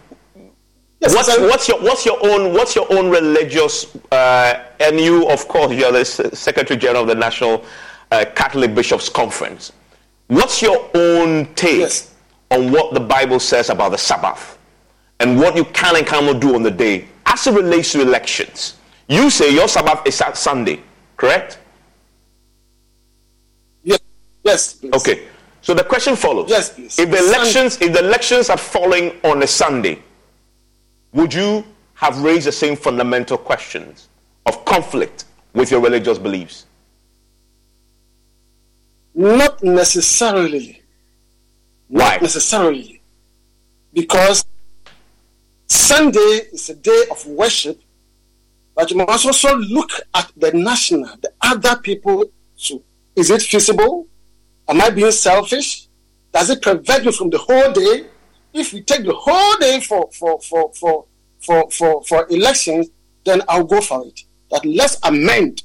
yes, 1.01 1.15
what's, 1.15 1.39
what's 1.39 1.69
your 1.69 1.81
what's 1.83 2.07
your 2.07 2.19
own 2.27 2.53
what's 2.53 2.75
your 2.75 2.93
own 2.93 3.11
religious 3.11 3.97
uh, 4.13 4.65
and 4.81 4.99
you 5.01 5.29
of 5.29 5.47
course 5.49 5.73
you're 5.73 5.93
the 5.93 6.05
Secretary 6.05 6.79
General 6.79 7.03
of 7.03 7.09
the 7.09 7.15
National 7.15 7.65
uh, 8.11 8.25
Catholic 8.35 8.75
Bishops 8.75 9.09
Conference. 9.09 9.73
What's 10.29 10.63
your 10.63 10.91
own 10.95 11.53
take 11.55 11.81
yes. 11.81 12.15
on 12.51 12.73
what 12.73 12.95
the 12.95 13.01
Bible 13.01 13.39
says 13.41 13.71
about 13.71 13.91
the 13.91 13.99
Sabbath? 13.99 14.59
and 15.21 15.39
what 15.39 15.57
you 15.57 15.65
can 15.67 15.97
and 15.97 16.07
cannot 16.07 16.41
do 16.41 16.55
on 16.55 16.63
the 16.63 16.71
day 16.71 17.07
as 17.27 17.47
it 17.47 17.55
relates 17.55 17.93
to 17.93 18.03
elections. 18.03 18.77
You 19.09 19.31
say 19.31 19.53
your 19.53 19.69
Sabbath 19.69 20.07
is 20.07 20.21
at 20.21 20.37
Sunday, 20.37 20.81
correct? 21.17 21.59
Yes. 23.83 24.01
Yes. 24.43 24.75
Please. 24.75 24.95
Okay. 24.95 25.27
So 25.65 25.73
the 25.73 25.83
question 25.83 26.15
follows. 26.15 26.51
Yes, 26.51 26.75
please. 26.75 26.99
If 26.99 27.11
the 27.11 27.17
elections, 27.17 27.81
if 27.81 27.91
the 27.95 28.01
elections 28.01 28.51
are 28.51 28.59
falling 28.59 29.19
on 29.25 29.43
a 29.43 29.47
Sunday, 29.47 29.99
would 31.15 31.33
you 31.33 31.65
have 31.95 32.21
raised 32.21 32.47
the 32.47 32.53
same 32.53 32.77
fundamental 32.77 33.39
questions 33.39 34.11
of 34.45 34.63
conflict 34.67 35.25
with 35.55 35.71
your 35.71 35.81
religious 35.81 36.19
beliefs? 36.19 36.67
Not 39.15 39.63
necessarily. 39.63 40.83
Why? 41.89 42.11
Not 42.11 42.23
necessarily. 42.23 43.01
Because 43.95 44.45
Sunday 45.67 46.43
is 46.53 46.69
a 46.69 46.75
day 46.75 47.05
of 47.11 47.25
worship, 47.27 47.81
but 48.75 48.91
you 48.91 48.99
must 48.99 49.25
also 49.25 49.57
look 49.57 49.93
at 50.15 50.31
the 50.37 50.53
national, 50.53 51.17
the 51.23 51.33
other 51.41 51.77
people 51.77 52.27
too. 52.59 52.83
Is 53.17 53.31
it 53.31 53.41
feasible? 53.41 54.09
Am 54.69 54.81
I 54.81 54.91
being 54.91 55.11
selfish? 55.13 55.89
Does 56.33 56.51
it 56.51 56.63
prevent 56.63 57.05
me 57.05 57.13
from 57.13 57.31
the 57.31 57.39
whole 57.39 57.73
day? 57.73 58.07
If 58.53 58.73
we 58.73 58.83
take 58.83 59.05
the 59.05 59.15
whole 59.15 59.57
day 59.59 59.81
for 59.81 60.09
for 60.13 60.41
for 60.41 60.73
for 60.75 61.07
for 61.41 61.71
for, 61.71 62.05
for 62.05 62.27
elections, 62.31 62.89
then 63.25 63.43
I'll 63.49 63.65
go 63.65 63.81
for 63.81 64.07
it. 64.07 64.21
That 64.51 64.65
let's 64.65 64.99
amend 65.03 65.63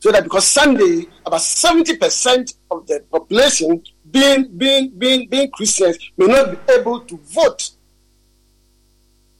so 0.00 0.10
that 0.10 0.24
because 0.24 0.46
Sunday, 0.46 1.06
about 1.26 1.40
70% 1.40 2.54
of 2.70 2.86
the 2.86 3.04
population 3.10 3.82
being 4.10 4.48
being 4.56 4.90
being 4.96 5.28
being 5.28 5.50
Christians 5.50 5.98
may 6.16 6.26
not 6.26 6.66
be 6.66 6.72
able 6.72 7.00
to 7.00 7.16
vote 7.18 7.70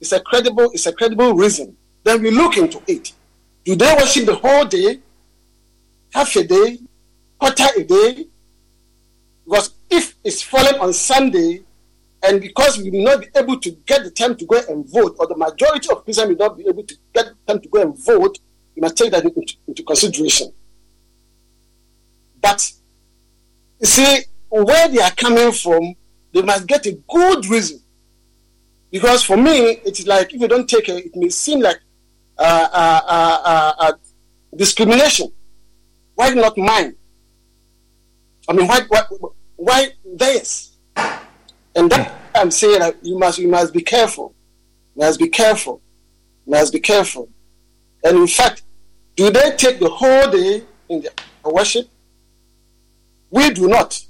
it's 0.00 0.12
a 0.12 0.20
credible, 0.20 0.70
it's 0.72 0.86
a 0.86 0.92
credible 0.92 1.34
reason. 1.34 1.76
Then 2.02 2.22
we 2.22 2.30
look 2.30 2.56
into 2.56 2.80
it. 2.86 3.12
Do 3.64 3.76
they 3.76 3.94
worship 3.94 4.24
the 4.24 4.34
whole 4.34 4.64
day, 4.64 5.00
half 6.12 6.34
a 6.36 6.44
day, 6.44 6.78
quarter 7.38 7.66
a 7.76 7.84
day? 7.84 8.26
Because 9.50 9.74
if 9.90 10.14
it's 10.22 10.42
falling 10.42 10.78
on 10.78 10.92
Sunday, 10.92 11.64
and 12.22 12.40
because 12.40 12.78
we 12.78 12.88
will 12.88 13.02
not 13.02 13.20
be 13.20 13.26
able 13.34 13.58
to 13.58 13.70
get 13.84 14.04
the 14.04 14.10
time 14.12 14.36
to 14.36 14.46
go 14.46 14.60
and 14.68 14.88
vote, 14.88 15.16
or 15.18 15.26
the 15.26 15.36
majority 15.36 15.88
of 15.90 16.04
Christians 16.04 16.28
will 16.28 16.36
not 16.36 16.56
be 16.56 16.68
able 16.68 16.84
to 16.84 16.94
get 17.12 17.26
the 17.26 17.52
time 17.52 17.60
to 17.60 17.68
go 17.68 17.82
and 17.82 17.98
vote, 18.04 18.38
we 18.76 18.80
must 18.80 18.96
take 18.96 19.10
that 19.10 19.24
into, 19.24 19.42
into 19.66 19.82
consideration. 19.82 20.52
But 22.40 22.70
you 23.80 23.86
see, 23.86 24.20
where 24.50 24.88
they 24.88 25.00
are 25.00 25.10
coming 25.10 25.50
from, 25.50 25.96
they 26.32 26.42
must 26.42 26.68
get 26.68 26.86
a 26.86 26.92
good 27.08 27.46
reason 27.46 27.80
because 28.92 29.24
for 29.24 29.36
me, 29.36 29.80
it's 29.84 30.06
like 30.06 30.32
if 30.32 30.40
you 30.40 30.46
don't 30.46 30.68
take 30.68 30.88
it, 30.88 31.06
it 31.06 31.16
may 31.16 31.28
seem 31.28 31.58
like 31.58 31.80
uh, 32.38 32.68
uh, 32.72 33.00
uh, 33.04 33.72
uh, 33.80 33.92
discrimination. 34.56 35.32
Why 36.14 36.30
not 36.34 36.56
mine? 36.56 36.94
I 38.48 38.52
mean, 38.52 38.68
why 38.68 38.80
why, 38.88 39.02
Hmm. 39.60 39.64
why 39.64 39.88
this. 40.04 40.76
And 40.96 41.90
that 41.90 42.14
I'm 42.34 42.50
saying 42.50 42.80
that 42.80 42.96
you 43.02 43.18
must 43.18 43.38
you 43.38 43.48
must 43.48 43.72
be 43.72 43.82
careful. 43.82 44.34
You 44.96 45.04
must 45.04 45.18
be 45.18 45.28
careful. 45.28 45.80
You 46.46 46.52
must 46.52 46.72
be 46.72 46.80
careful. 46.80 47.28
And 48.02 48.18
in 48.18 48.26
fact, 48.26 48.62
do 49.16 49.30
they 49.30 49.54
take 49.56 49.78
the 49.78 49.88
whole 49.88 50.30
day 50.30 50.64
in 50.88 51.02
their 51.02 51.12
worship? 51.44 51.88
We 53.30 53.50
do 53.50 53.68
not 53.68 54.04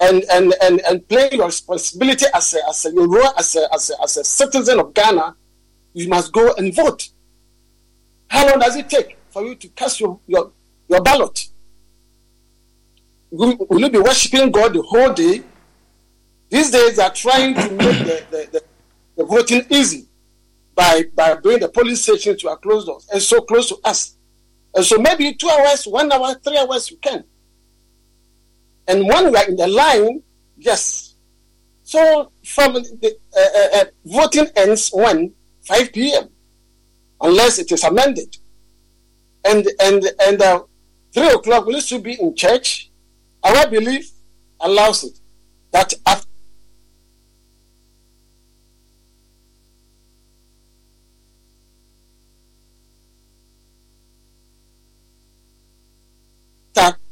and 0.00 0.24
and 0.30 0.54
and 0.62 0.80
and 0.80 1.06
play 1.08 1.28
your 1.32 1.46
responsibility 1.46 2.26
as 2.34 2.54
a 2.54 2.68
as 2.68 2.86
a 2.86 2.92
your 2.92 3.08
role 3.08 3.32
as 3.38 3.54
a, 3.54 3.72
as 3.72 3.90
a 3.90 4.02
as 4.02 4.16
a 4.16 4.24
citizen 4.24 4.80
of 4.80 4.94
Ghana, 4.94 5.36
you 5.92 6.08
must 6.08 6.32
go 6.32 6.54
and 6.54 6.74
vote. 6.74 7.10
How 8.28 8.48
long 8.48 8.60
does 8.60 8.76
it 8.76 8.88
take 8.88 9.18
for 9.30 9.44
you 9.44 9.54
to 9.56 9.68
cast 9.68 10.00
your 10.00 10.18
your, 10.26 10.52
your 10.88 11.02
ballot? 11.02 11.48
Will, 13.30 13.56
will 13.68 13.80
you 13.80 13.90
be 13.90 13.98
worshiping 13.98 14.50
God 14.50 14.72
the 14.74 14.82
whole 14.82 15.12
day? 15.12 15.42
These 16.48 16.70
days 16.70 16.96
they 16.96 17.02
are 17.02 17.14
trying 17.14 17.54
to 17.54 17.70
make 17.70 17.98
the, 17.98 18.24
the, 18.30 18.48
the, 18.52 18.62
the 19.16 19.24
voting 19.24 19.62
easy 19.70 20.06
by 20.74 21.04
by 21.14 21.34
bringing 21.34 21.60
the 21.60 21.68
police 21.68 22.02
station 22.02 22.36
to 22.38 22.48
our 22.48 22.56
closed 22.56 22.86
doors 22.86 23.08
and 23.12 23.22
so 23.22 23.40
close 23.42 23.68
to 23.68 23.76
us. 23.84 24.16
And 24.74 24.84
so 24.84 24.98
maybe 24.98 25.34
two 25.34 25.48
hours, 25.48 25.86
one 25.86 26.10
hour, 26.12 26.34
three 26.34 26.58
hours 26.58 26.90
you 26.90 26.96
can. 26.98 27.24
And 28.86 29.06
when 29.06 29.30
we 29.30 29.36
are 29.36 29.48
in 29.48 29.56
the 29.56 29.66
line, 29.66 30.22
yes. 30.56 31.14
So 31.82 32.32
from 32.44 32.74
the 32.74 33.16
uh, 33.36 33.40
uh, 33.40 33.80
uh 33.80 33.84
voting 34.04 34.46
ends 34.56 34.90
when 34.92 35.32
5 35.62 35.92
p.m. 35.92 36.28
unless 37.20 37.58
it 37.58 37.70
is 37.70 37.84
amended. 37.84 38.36
And 39.44 39.66
and 39.80 40.04
and 40.20 40.42
uh, 40.42 40.62
three 41.12 41.28
o'clock 41.28 41.66
we 41.66 41.80
should 41.80 42.02
be 42.02 42.14
in 42.20 42.34
church. 42.34 42.89
Our 43.42 43.66
belief 43.68 44.10
allows 44.60 45.04
it 45.04 45.18
that 45.72 45.94
after 46.06 46.26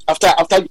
after 0.09 0.27
after 0.39 0.67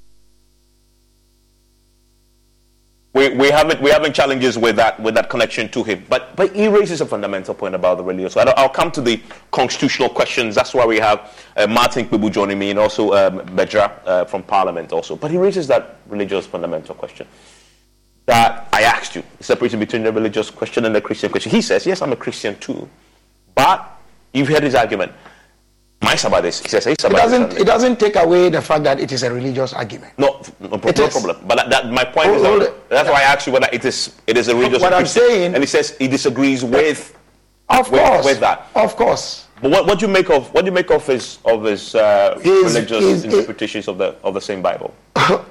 we, 3.17 3.29
we 3.29 3.49
haven't 3.49 3.81
we 3.81 3.89
having 3.89 4.13
challenges 4.13 4.57
with 4.57 4.75
that 4.75 4.99
with 4.99 5.15
that 5.15 5.29
connection 5.29 5.67
to 5.69 5.83
him. 5.83 6.05
But 6.07 6.35
but 6.35 6.55
he 6.55 6.67
raises 6.67 7.01
a 7.01 7.05
fundamental 7.05 7.53
point 7.53 7.73
about 7.75 7.97
the 7.97 8.03
religious. 8.03 8.33
So 8.33 8.41
I'll, 8.41 8.69
come 8.69 8.91
to 8.91 9.01
the 9.01 9.19
constitutional 9.51 10.09
questions. 10.09 10.53
That's 10.53 10.73
why 10.73 10.85
we 10.85 10.99
have 10.99 11.35
uh, 11.55 11.65
Martin 11.67 12.07
Kpebu 12.07 12.31
joining 12.31 12.59
me 12.59 12.69
and 12.69 12.79
also 12.79 13.13
um, 13.13 13.39
Bedzrah 13.55 13.91
uh, 14.05 14.25
from 14.25 14.43
Parliament 14.43 14.91
also. 14.93 15.15
But 15.15 15.31
he 15.31 15.37
raises 15.37 15.67
that 15.67 15.97
religious 16.07 16.45
fundamental 16.45 16.93
question 16.93 17.27
that 18.27 18.67
I 18.73 18.83
asked 18.83 19.15
you, 19.15 19.23
separating 19.39 19.79
between 19.79 20.03
the 20.03 20.11
religious 20.11 20.51
question 20.51 20.85
and 20.85 20.93
the 20.93 21.01
Christian 21.01 21.31
question. 21.31 21.49
He 21.49 21.61
says, 21.61 21.85
yes, 21.85 22.01
I'm 22.01 22.11
a 22.11 22.15
Christian 22.17 22.59
too, 22.59 22.87
but 23.55 23.99
you've 24.33 24.49
heard 24.49 24.63
his 24.63 24.75
argument. 24.75 25.13
My 26.01 26.15
Sabbath 26.15 26.45
is, 26.45 26.61
he 26.61 26.69
says, 26.69 26.85
it 26.85 26.99
doesn't, 26.99 27.53
it 27.53 27.65
doesn't 27.65 27.99
take 27.99 28.15
away 28.17 28.49
the 28.49 28.61
fact 28.61 28.83
that 28.83 28.99
it 28.99 29.11
is 29.11 29.23
a 29.23 29.33
religious 29.33 29.73
argument. 29.73 30.13
No, 30.17 30.41
no, 30.59 30.69
no 30.69 30.77
problem. 30.77 31.37
But 31.47 31.55
that, 31.55 31.69
that, 31.69 31.91
my 31.91 32.03
point 32.05 32.29
is 32.29 32.43
that, 32.43 32.89
that's 32.89 33.09
why 33.09 33.21
I 33.21 33.23
asked 33.23 33.47
you 33.47 33.53
whether 33.53 33.67
it 33.73 33.83
is, 33.83 34.15
it 34.27 34.37
is 34.37 34.47
a 34.47 34.55
religious 34.55 34.81
What 34.81 34.93
I'm 34.93 35.07
saying, 35.07 35.55
and 35.55 35.63
he 35.63 35.67
says 35.67 35.97
he 35.97 36.07
disagrees 36.07 36.63
with, 36.63 37.17
of 37.69 37.91
with, 37.91 38.01
course, 38.01 38.25
with 38.25 38.39
that. 38.41 38.67
Of 38.75 38.95
course. 38.95 39.47
But 39.61 39.71
what, 39.71 39.87
what 39.87 39.99
do 39.99 40.05
you 40.05 40.11
make 40.11 40.29
of 40.29 40.53
what 40.53 40.61
do 40.61 40.67
you 40.67 40.71
make 40.71 40.91
of 40.91 41.05
his 41.05 41.39
of 41.43 41.63
his 41.63 41.95
uh, 41.95 42.39
religious 42.43 43.23
interpretations 43.23 43.87
of 43.87 43.97
the 43.97 44.15
of 44.23 44.35
the 44.35 44.41
same 44.41 44.61
Bible? 44.61 44.93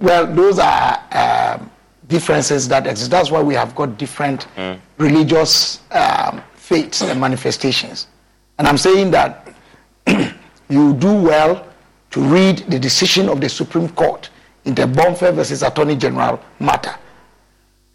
well, 0.00 0.26
those 0.26 0.58
are 0.58 1.00
um, 1.12 1.70
differences 2.08 2.66
that 2.68 2.86
exist. 2.86 3.10
That's 3.10 3.30
why 3.30 3.42
we 3.42 3.54
have 3.54 3.74
got 3.74 3.96
different 3.96 4.48
mm. 4.56 4.78
religious 4.98 5.80
um, 5.92 6.42
faiths 6.54 7.02
and 7.02 7.20
manifestations. 7.20 8.08
And 8.58 8.66
I'm 8.66 8.78
saying 8.78 9.10
that 9.12 9.43
you 10.68 10.94
do 10.94 11.12
well 11.12 11.66
to 12.10 12.20
read 12.20 12.58
the 12.68 12.78
decision 12.78 13.28
of 13.28 13.40
the 13.40 13.48
Supreme 13.48 13.88
Court 13.88 14.30
in 14.64 14.74
the 14.74 14.82
Bomfeh 14.86 15.34
versus 15.34 15.62
Attorney 15.62 15.96
General 15.96 16.40
matter. 16.60 16.94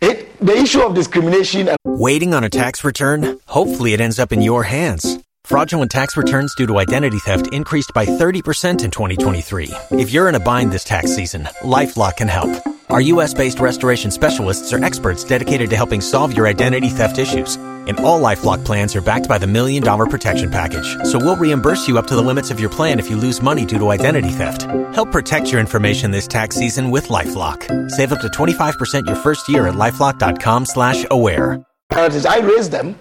It, 0.02 0.38
the 0.40 0.56
issue 0.56 0.82
of 0.82 0.96
discrimination. 0.96 1.70
Waiting 1.84 2.34
on 2.34 2.44
a 2.44 2.50
tax 2.50 2.84
return? 2.84 3.40
Hopefully, 3.48 3.94
it 3.94 4.02
ends 4.02 4.20
up 4.20 4.32
in 4.32 4.42
your 4.42 4.64
hands. 4.64 5.18
Fraudulent 5.44 5.90
tax 5.90 6.16
returns 6.16 6.54
due 6.56 6.68
to 6.68 6.78
identity 6.78 7.18
theft 7.20 7.52
increased 7.52 7.92
by 7.96 8.06
30% 8.06 8.84
in 8.84 8.92
2023. 8.92 9.72
If 9.92 10.12
you're 10.12 10.30
in 10.30 10.36
a 10.36 10.40
bind 10.40 10.72
this 10.72 10.84
tax 10.84 11.16
season, 11.16 11.46
LifeLock 11.62 12.18
can 12.18 12.28
help. 12.28 12.52
Our 12.90 13.02
U.S. 13.02 13.34
based 13.34 13.60
restoration 13.60 14.12
specialists 14.12 14.74
are 14.74 14.84
experts 14.84 15.24
dedicated 15.24 15.70
to 15.72 15.76
helping 15.76 16.02
solve 16.02 16.36
your 16.36 16.48
identity 16.48 16.90
theft 16.90 17.18
issues. 17.18 17.58
And 17.90 18.00
all 18.02 18.22
LifeLock 18.22 18.64
plans 18.64 18.96
are 18.96 19.02
backed 19.02 19.28
by 19.28 19.40
the 19.40 19.48
Million 19.48 19.82
Dollar 19.82 20.06
Protection 20.06 20.52
Package. 20.52 20.96
So 21.06 21.18
we'll 21.18 21.36
reimburse 21.36 21.88
you 21.88 21.98
up 21.98 22.06
to 22.06 22.16
the 22.16 22.22
limits 22.22 22.52
of 22.52 22.60
your 22.60 22.70
plan 22.70 23.00
if 23.00 23.10
you 23.10 23.18
lose 23.18 23.42
money 23.42 23.66
due 23.66 23.80
to 23.80 23.90
identity 23.90 24.30
theft. 24.30 24.62
Help 24.94 25.12
protect 25.12 25.52
your 25.52 25.60
information 25.60 26.12
this 26.12 26.28
tax 26.28 26.56
season 26.56 26.92
with 26.92 27.08
LifeLock. 27.08 27.90
Save 27.90 28.14
up 28.14 28.22
to 28.22 28.28
25% 28.28 29.08
your 29.08 29.16
first 29.16 29.50
year 29.50 29.68
at 29.68 29.74
LifeLock.com 29.74 30.66
slash 30.66 31.04
aware. 31.10 31.66
I 31.92 32.40
raised 32.44 32.72
them, 32.72 32.96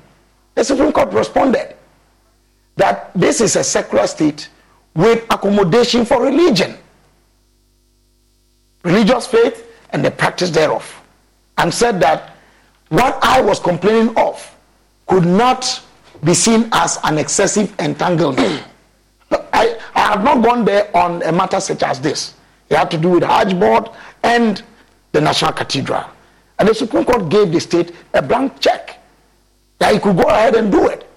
the 0.55 0.65
Supreme 0.65 0.91
Court 0.91 1.13
responded 1.13 1.77
that 2.77 3.11
this 3.15 3.43
is 3.43 3.57
a 3.57 3.65
secular 3.65 4.07
state 4.07 4.49
with 4.95 5.23
accommodation 5.29 6.07
for 6.07 6.23
religion, 6.23 6.79
religious 8.83 9.27
faith, 9.27 9.71
and 9.91 10.03
the 10.03 10.11
practice 10.11 10.49
thereof, 10.49 11.03
and 11.59 11.75
said 11.75 12.01
that 12.01 12.37
what 12.89 13.19
I 13.23 13.43
was 13.43 13.61
complaining 13.61 14.17
of 14.17 14.55
could 15.09 15.25
not 15.27 15.83
be 16.23 16.35
seen 16.35 16.69
as 16.73 16.99
an 17.05 17.19
excessive 17.19 17.75
entanglement. 17.81 18.63
I, 19.53 19.79
I 19.95 20.01
have 20.01 20.23
not 20.23 20.43
gone 20.45 20.65
there 20.65 20.95
on 20.97 21.23
a 21.23 21.33
matter 21.33 21.61
such 21.61 21.83
as 21.83 22.01
this. 22.01 22.35
It 22.69 22.77
had 22.77 22.91
to 22.93 22.99
do 22.99 23.11
with 23.11 23.23
Hajj 23.25 23.59
Board 23.59 23.89
and 24.23 24.63
the 25.13 25.21
National 25.21 25.53
Cathedral. 25.53 26.05
And 26.59 26.69
the 26.69 26.75
Supreme 26.75 27.05
Court 27.05 27.29
gave 27.29 27.53
the 27.53 27.61
state 27.61 27.95
a 28.15 28.21
blank 28.23 28.61
check 28.61 29.01
that 29.79 29.95
he 29.95 30.01
could 30.01 30.17
go 30.17 30.25
ahead 30.25 30.55
and 30.55 30.71
do 30.71 30.89
it. 30.89 31.09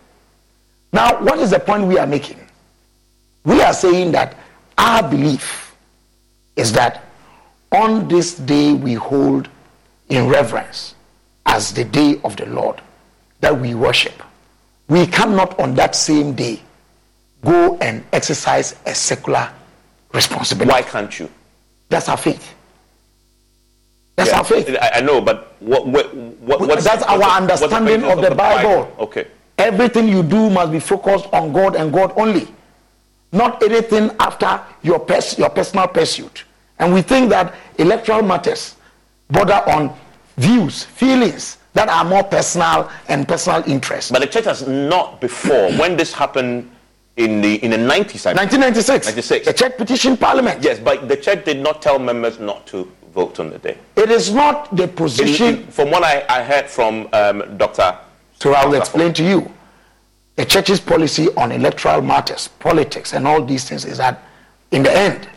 Now, 0.94 1.22
what 1.24 1.40
is 1.40 1.52
the 1.52 1.60
point 1.60 1.86
we 1.86 1.98
are 1.98 2.08
making? 2.08 2.40
We 3.44 3.62
are 3.62 3.74
saying 3.74 4.12
that 4.12 4.36
our 4.78 5.08
belief 5.08 5.76
is 6.56 6.72
that 6.74 7.06
on 7.72 8.08
this 8.08 8.36
day 8.36 8.74
we 8.74 8.94
hold 8.94 9.50
in 10.10 10.28
reverence 10.28 10.96
as 11.46 11.74
the 11.74 11.84
day 11.84 12.20
of 12.24 12.36
the 12.38 12.46
Lord 12.46 12.82
that 13.42 13.60
we 13.60 13.74
worship. 13.76 14.14
We 14.88 15.06
cannot 15.08 15.60
on 15.60 15.76
that 15.76 15.96
same 15.96 16.34
day 16.34 16.62
go 17.44 17.78
and 17.78 18.04
exercise 18.14 18.76
a 18.86 18.94
secular 18.96 19.52
responsibility. 20.14 20.72
Why 20.72 20.82
can't 20.84 21.20
you? 21.20 21.30
That's 21.90 22.08
our 22.08 22.18
faith. 22.18 22.54
That's 24.16 24.30
Yeah, 24.32 24.38
our 24.40 24.44
faith. 24.44 24.76
I, 24.82 25.02
know, 25.02 25.22
but 25.22 25.56
what, 25.60 25.88
what, 25.88 26.14
what 26.16 26.60
what's 26.62 26.84
That's 26.84 27.02
what's 27.02 27.12
our 27.12 27.18
the- 27.20 27.26
understanding 27.26 28.02
what's 28.04 28.22
of 28.24 28.30
the 28.30 28.36
Bible. 28.36 28.94
Okay. 29.00 29.28
Everything 29.58 30.08
you 30.08 30.24
do 30.24 30.50
must 30.50 30.72
be 30.72 30.80
focused 30.80 31.28
on 31.34 31.52
God 31.54 31.76
and 31.76 31.92
God 31.92 32.14
only. 32.18 32.48
Not 33.32 33.64
anything 33.64 34.12
after 34.20 34.60
your, 34.82 35.00
pers- 35.00 35.38
your 35.38 35.50
personal 35.50 35.88
pursuit. 35.88 36.44
And 36.80 36.94
we 36.94 37.02
think 37.02 37.30
that 37.30 37.54
electoral 37.78 38.24
matters 38.24 38.76
border 39.30 39.62
on 39.68 39.96
views, 40.38 40.84
feelings 40.84 41.58
that 41.74 41.90
are 41.90 42.04
more 42.04 42.24
personal 42.24 42.90
and 43.08 43.28
personal 43.28 43.64
interest. 43.68 44.12
But 44.12 44.20
the 44.20 44.28
church 44.28 44.46
has 44.46 44.68
not 44.68 45.22
before. 45.22 45.72
when 45.78 45.98
this 45.98 46.14
happened 46.14 46.70
in 47.18 47.42
the 47.42 47.56
in 47.64 47.72
the 47.72 47.78
90s, 47.78 48.26
I 48.26 48.34
1996. 48.34 49.08
96. 49.08 49.46
The 49.46 49.54
church 49.54 49.78
petitioned 49.78 50.20
parliament. 50.20 50.64
Yes, 50.64 50.80
but 50.80 51.08
the 51.08 51.18
church 51.18 51.46
did 51.46 51.58
not 51.60 51.82
tell 51.82 52.00
members 52.00 52.40
not 52.40 52.66
to 52.68 52.92
vote 53.14 53.40
on 53.40 53.50
the 53.50 53.60
day. 53.60 53.78
It 53.96 54.10
is 54.10 54.34
not 54.34 54.76
the 54.76 54.88
position. 54.88 55.68
from 55.68 55.92
what 55.92 56.04
I, 56.04 56.26
I 56.30 56.44
heard 56.44 56.68
from 56.70 57.10
um, 57.14 57.58
Dr. 57.58 57.98
So 58.36 58.54
I 58.54 58.66
will 58.66 58.76
explain 58.76 59.14
to 59.14 59.24
you. 59.24 59.52
The 60.38 60.46
church's 60.46 60.80
policy 60.80 61.28
on 61.36 61.52
electoral 61.52 62.02
matters, 62.02 62.48
politics, 62.48 63.14
and 63.14 63.28
all 63.28 63.44
these 63.44 63.68
things 63.68 63.86
is 63.86 63.98
that 63.98 64.24
in 64.72 64.82
the 64.82 64.92
end, 64.92 65.30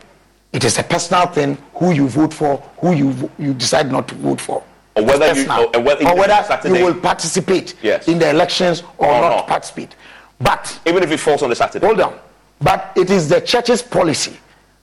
it 0.53 0.63
is 0.63 0.79
a 0.79 0.83
personal 0.83 1.27
thing 1.27 1.57
who 1.73 1.91
you 1.91 2.07
vote 2.07 2.33
for, 2.33 2.57
who 2.79 2.93
you 2.93 3.11
vo- 3.11 3.31
you 3.37 3.53
decide 3.53 3.91
not 3.91 4.07
to 4.07 4.15
vote 4.15 4.39
for. 4.39 4.63
Or 4.95 5.03
whether 5.03 5.27
you- 5.27 5.33
personal. 5.45 5.71
or- 5.75 5.81
whether 5.81 6.07
or 6.07 6.15
whether 6.15 6.69
you 6.77 6.85
will 6.85 6.93
participate 6.95 7.75
Yes. 7.81 8.07
in 8.07 8.17
the 8.19 8.29
elections 8.29 8.83
or, 8.97 9.07
Or 9.07 9.21
not, 9.21 9.29
not. 9.29 9.47
participate. 9.47 9.95
But 10.39 10.79
Even 10.85 11.03
if 11.03 11.11
it 11.11 11.19
falls 11.19 11.41
on 11.43 11.49
the 11.49 11.55
Saturday. 11.55 11.85
hold 11.85 11.99
on. 12.01 12.13
But 12.61 12.91
it 12.95 13.09
is 13.09 13.27
the 13.29 13.41
church's 13.41 13.81
policy 13.81 14.37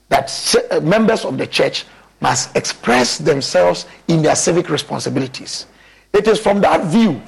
that 0.09 0.31
uh, 0.71 0.79
members 0.81 1.25
of 1.25 1.37
the 1.37 1.47
church 1.47 1.85
must 2.21 2.55
express 2.55 3.17
themselves 3.17 3.85
in 4.07 4.21
their 4.21 4.35
civic 4.35 4.69
responsibilities. 4.69 5.65
It 6.13 6.27
is 6.27 6.39
from 6.39 6.61
that 6.61 6.85
view 6.85 7.21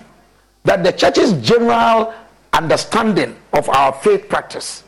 that 0.63 0.83
the 0.83 0.91
church's 0.91 1.33
general 1.33 2.13
understanding 2.53 3.35
of 3.53 3.67
our 3.69 3.91
faith 3.93 4.29
practice 4.29 4.83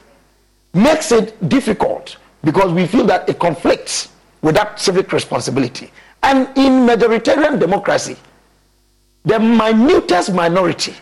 makes 0.73 1.11
it 1.11 1.49
difficult 1.49 2.17
because 2.43 2.71
we 2.71 2.85
feel 2.85 3.05
that 3.05 3.27
it 3.27 3.39
conflicts 3.39 4.09
with 4.41 4.55
that 4.55 4.79
civic 4.79 5.11
responsibility. 5.11 5.91
And 6.27 6.49
in 6.57 6.85
majoritarian 6.85 7.57
democracy, 7.57 8.17
the 9.23 9.39
minutest 9.39 10.33
minority 10.33 10.93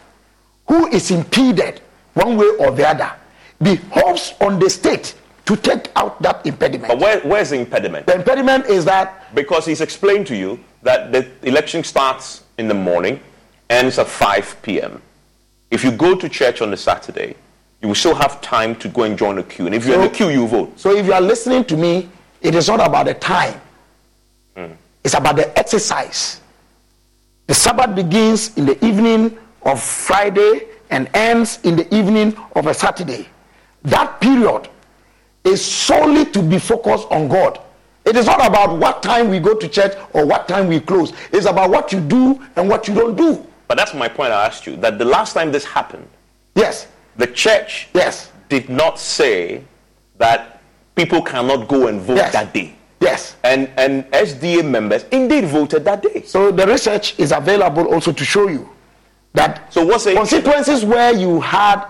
who 0.68 0.86
is 0.88 1.10
impeded 1.10 1.82
one 2.14 2.38
way 2.38 2.46
or 2.60 2.70
the 2.70 2.88
other 2.88 3.12
behoves 3.60 4.36
on 4.40 4.60
the 4.60 4.70
state 4.70 5.16
to 5.48 5.56
take 5.56 5.90
out 5.96 6.22
that 6.22 6.46
impediment. 6.46 6.90
But 6.90 7.00
where, 7.00 7.20
where's 7.22 7.50
the 7.50 7.58
impediment? 7.60 8.06
The 8.06 8.16
impediment 8.16 8.68
is 8.68 8.86
that 8.86 9.34
Because 9.34 9.66
he's 9.66 9.82
explained 9.82 10.28
to 10.28 10.36
you 10.36 10.60
that 10.84 11.12
the 11.12 11.28
election 11.42 11.84
starts 11.84 12.44
in 12.60 12.68
the 12.68 12.76
morning, 12.76 13.20
ends 13.68 13.98
at 13.98 14.08
5 14.08 14.62
p.m. 14.62 15.02
If 15.72 15.84
you 15.84 15.92
go 15.92 16.16
to 16.16 16.30
church 16.30 16.62
on 16.62 16.70
the 16.70 16.78
Saturday, 16.78 17.36
you 17.82 17.88
will 17.88 17.96
still 17.96 18.14
have 18.16 18.42
time 18.42 18.76
to 18.76 18.88
go 18.90 19.04
and 19.04 19.18
join 19.18 19.38
the 19.38 19.44
queue. 19.44 19.66
And 19.66 19.74
if 19.74 19.88
you're 19.88 19.96
in 19.96 20.02
the 20.02 20.10
queue, 20.10 20.30
you 20.30 20.48
vote. 20.48 20.80
So 20.80 20.96
if 20.96 21.04
you 21.08 21.14
are 21.14 21.22
listening 21.22 21.66
to 21.66 21.78
me, 21.78 22.10
it 22.42 22.54
is 22.54 22.68
not 22.68 22.80
about 22.80 23.08
the 23.08 23.16
time. 23.16 23.60
Mm. 24.56 24.78
It's 25.06 25.14
about 25.14 25.36
the 25.36 25.58
exercise. 25.58 26.42
The 27.46 27.54
Sabbath 27.54 27.96
begins 27.96 28.58
in 28.58 28.66
the 28.66 28.84
evening 28.84 29.38
of 29.62 29.82
Friday 29.82 30.68
and 30.90 31.08
ends 31.14 31.60
in 31.64 31.76
the 31.76 31.96
evening 31.96 32.36
of 32.56 32.66
a 32.66 32.74
Saturday. 32.74 33.30
That 33.84 34.20
period 34.20 34.68
is 35.44 35.64
solely 35.64 36.26
to 36.32 36.42
be 36.42 36.58
focused 36.58 37.08
on 37.12 37.28
God. 37.28 37.60
It 38.04 38.16
is 38.16 38.26
not 38.26 38.46
about 38.46 38.80
what 38.80 39.04
time 39.04 39.30
we 39.30 39.40
go 39.40 39.54
to 39.54 39.68
church 39.68 39.94
or 40.14 40.26
what 40.26 40.48
time 40.48 40.68
we 40.68 40.80
close. 40.80 41.14
It's 41.32 41.46
about 41.46 41.70
what 41.70 41.92
you 41.92 42.00
do 42.00 42.44
and 42.56 42.68
what 42.68 42.88
you 42.88 42.96
don't 42.96 43.16
do. 43.16 43.46
But 43.68 43.78
that's 43.78 43.94
my 43.94 44.08
point 44.08 44.32
I 44.32 44.46
asked 44.46 44.66
you, 44.66 44.76
that 44.78 44.98
the 44.98 45.06
last 45.06 45.34
time 45.34 45.52
this 45.52 45.66
happened, 45.66 46.08
Yes. 46.56 46.88
the 47.18 47.28
church 47.28 47.90
Yes. 47.94 48.32
did 48.50 48.70
not 48.70 49.00
say 49.00 49.64
that 50.18 50.62
people 50.96 51.22
cannot 51.22 51.68
go 51.68 51.88
and 51.88 52.02
vote 52.02 52.18
Yes. 52.18 52.34
that 52.34 52.54
day. 52.54 52.75
Yes. 53.00 53.36
And, 53.44 53.70
and 53.78 54.06
SDA 54.12 54.68
members 54.68 55.04
indeed 55.12 55.46
voted 55.46 55.86
that 55.86 56.02
day. 56.02 56.24
So 56.24 56.52
the 56.52 56.66
research 56.66 57.20
is 57.20 57.32
available 57.32 57.94
also 57.94 58.12
to 58.12 58.26
show 58.26 58.48
you 58.48 58.70
that 59.34 59.72
So 59.72 59.86
what's 59.86 60.06
the 60.06 60.14
constituencies 60.14 60.84
where 60.86 61.14
you 61.14 61.42
had 61.42 61.86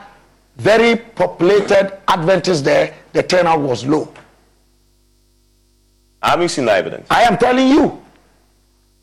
very 0.58 0.95
populated 0.95 1.99
Adventists 2.08 2.62
there, 2.62 2.95
the 3.14 3.24
turnout 3.24 3.62
was 3.62 3.86
low. 3.86 4.12
I 6.22 6.30
haven't 6.30 6.49
seen 6.49 6.66
the 6.66 6.72
evidence. 6.72 7.08
I 7.10 7.24
am 7.24 7.38
telling 7.38 7.68
you 7.68 8.03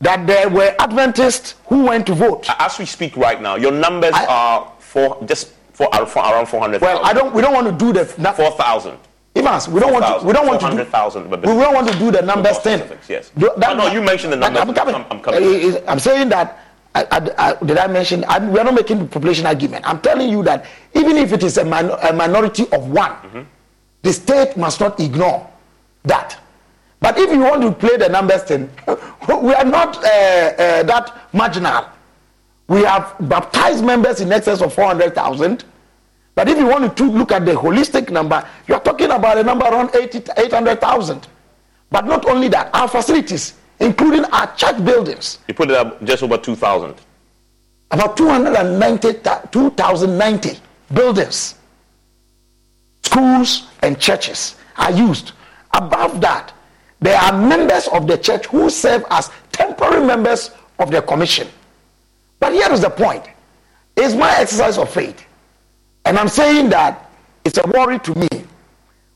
that 0.01 0.27
there 0.27 0.49
were 0.49 0.75
Adventists 0.79 1.55
who 1.67 1.85
went 1.85 2.05
to 2.07 2.13
vote. 2.13 2.45
As 2.59 2.77
we 2.77 2.85
speak 2.85 3.15
right 3.15 3.41
now, 3.41 3.55
your 3.55 3.71
numbers 3.71 4.13
are 4.13 4.71
for 4.79 5.23
just 5.25 5.53
for, 5.71 5.87
for 6.05 6.19
around 6.19 6.47
400,000. 6.47 6.81
Well, 6.81 7.03
I 7.05 7.13
don't. 7.13 7.33
We 7.33 7.41
don't 7.41 7.53
want 7.53 7.67
to 7.67 7.85
do 7.85 7.93
the 7.93 8.05
4,000. 8.05 8.97
Evans, 9.35 9.67
we 9.67 9.79
don't 9.79 9.91
want 9.93 10.05
to. 10.21 10.25
We 10.27 10.31
don't 10.33 10.45
want 10.47 10.59
to. 10.61 10.67
Do, 10.67 10.85
400,000. 10.85 11.29
we 11.29 11.37
don't 11.37 11.73
want 11.73 11.87
to 11.91 11.97
do 11.97 12.11
the 12.11 12.21
numbers 12.21 12.59
thing. 12.59 12.83
Yes. 13.09 13.31
Do- 13.37 13.51
No, 13.57 13.73
no, 13.73 13.87
you 13.87 14.01
mentioned 14.01 14.33
the 14.33 14.37
numbers. 14.37 14.61
I'm 14.61 14.73
coming. 14.73 14.95
I'm- 14.95 15.05
I'm 15.09 15.19
coming. 15.21 15.77
I'm 15.87 15.99
saying 15.99 16.29
that. 16.29 16.59
I, 16.95 17.01
I, 17.09 17.49
I, 17.49 17.65
did 17.65 17.77
I 17.79 17.87
mention? 17.87 18.23
I, 18.25 18.37
we 18.37 18.59
are 18.59 18.63
not 18.63 18.75
making 18.75 18.99
the 18.99 19.05
population 19.05 19.47
argument. 19.47 19.83
I'm 19.89 19.99
telling 19.99 20.29
you 20.29 20.43
that 20.43 20.67
even 20.93 21.17
if 21.17 21.33
it 21.33 21.41
is 21.41 21.57
a, 21.57 21.65
min- 21.65 21.89
a 21.89 22.13
minority 22.13 22.63
of 22.71 22.87
one, 22.87 23.11
Mm-hmm. 23.11 23.41
the 24.03 24.13
state 24.13 24.55
must 24.57 24.79
not 24.79 24.99
ignore 24.99 25.49
that. 26.03 26.39
But 26.99 27.17
if 27.17 27.31
you 27.31 27.39
want 27.39 27.63
to 27.63 27.71
play 27.71 27.97
the 27.97 28.09
numbers 28.09 28.43
thing, 28.43 28.69
we 28.87 29.53
are 29.55 29.65
not 29.65 29.97
uh, 29.97 30.07
uh, 30.07 30.83
that 30.83 31.29
marginal. 31.33 31.85
We 32.67 32.83
have 32.83 33.15
baptized 33.21 33.83
members 33.83 34.21
in 34.21 34.31
excess 34.31 34.61
of 34.61 34.71
400,000. 34.75 35.65
But 36.35 36.49
if 36.49 36.57
you 36.57 36.65
want 36.67 36.97
to 36.97 37.03
look 37.11 37.31
at 37.31 37.45
the 37.45 37.53
holistic 37.53 38.09
number, 38.09 38.43
you 38.67 38.73
are 38.73 38.81
talking 38.81 39.11
about 39.11 39.37
a 39.37 39.43
number 39.43 39.65
around 39.65 39.95
80 39.95 40.23
800,000. 40.37 41.27
But 41.91 42.05
not 42.05 42.25
only 42.25 42.47
that, 42.49 42.69
our 42.73 42.87
facilities, 42.87 43.53
including 43.79 44.25
our 44.25 44.53
church 44.55 44.83
buildings, 44.83 45.39
You 45.47 45.53
put 45.53 45.69
it 45.69 45.75
up 45.75 46.03
just 46.03 46.23
over 46.23 46.37
2,000. 46.37 46.95
about 47.91 48.17
290, 48.17 49.13
2,090 49.51 50.57
buildings, 50.91 51.55
schools, 53.03 53.67
and 53.83 53.99
churches 53.99 54.55
are 54.77 54.91
used. 54.91 55.33
Above 55.73 56.19
that, 56.21 56.53
there 56.99 57.17
are 57.19 57.33
members 57.47 57.87
of 57.89 58.07
the 58.07 58.17
church 58.17 58.45
who 58.47 58.69
serve 58.69 59.05
as 59.11 59.29
temporary 59.51 60.03
members 60.05 60.51
of 60.79 60.89
the 60.89 61.01
commission. 61.01 61.47
But 62.39 62.53
here 62.53 62.71
is 62.71 62.81
the 62.81 62.89
point. 62.89 63.25
It's 63.95 64.15
my 64.15 64.35
exercise 64.39 64.77
of 64.79 64.89
faith. 64.89 65.23
And 66.05 66.17
I'm 66.17 66.27
saying 66.27 66.69
that 66.69 67.09
it's 67.45 67.57
a 67.57 67.67
worry 67.67 67.99
to 67.99 68.15
me. 68.15 68.27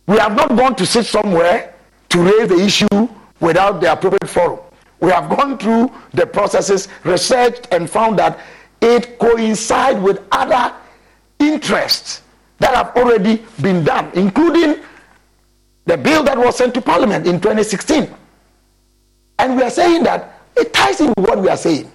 We 0.07 0.17
have 0.17 0.35
not 0.35 0.49
gone 0.49 0.75
to 0.75 0.85
sit 0.85 1.05
somewhere 1.05 1.73
to 2.09 2.21
raise 2.21 2.49
the 2.49 2.59
issue 2.63 3.09
without 3.39 3.81
the 3.81 3.91
appropriate 3.91 4.29
forum. 4.29 4.59
We 4.99 5.11
have 5.11 5.29
gone 5.29 5.57
through 5.57 5.91
the 6.13 6.25
processes, 6.25 6.87
researched, 7.03 7.67
and 7.71 7.89
found 7.89 8.17
that 8.19 8.39
it 8.81 9.19
coincides 9.19 9.99
with 9.99 10.21
other 10.31 10.73
interests 11.39 12.21
that 12.59 12.73
have 12.73 12.95
already 12.95 13.43
been 13.61 13.83
done, 13.83 14.09
including 14.13 14.83
the 15.85 15.97
bill 15.97 16.23
that 16.23 16.37
was 16.37 16.57
sent 16.57 16.73
to 16.73 16.81
Parliament 16.81 17.27
in 17.27 17.39
2016. 17.39 18.11
And 19.39 19.55
we 19.55 19.63
are 19.63 19.69
saying 19.69 20.03
that 20.03 20.41
it 20.55 20.73
ties 20.73 20.99
in 20.99 21.07
with 21.09 21.27
what 21.27 21.39
we 21.39 21.49
are 21.49 21.57
saying. 21.57 21.91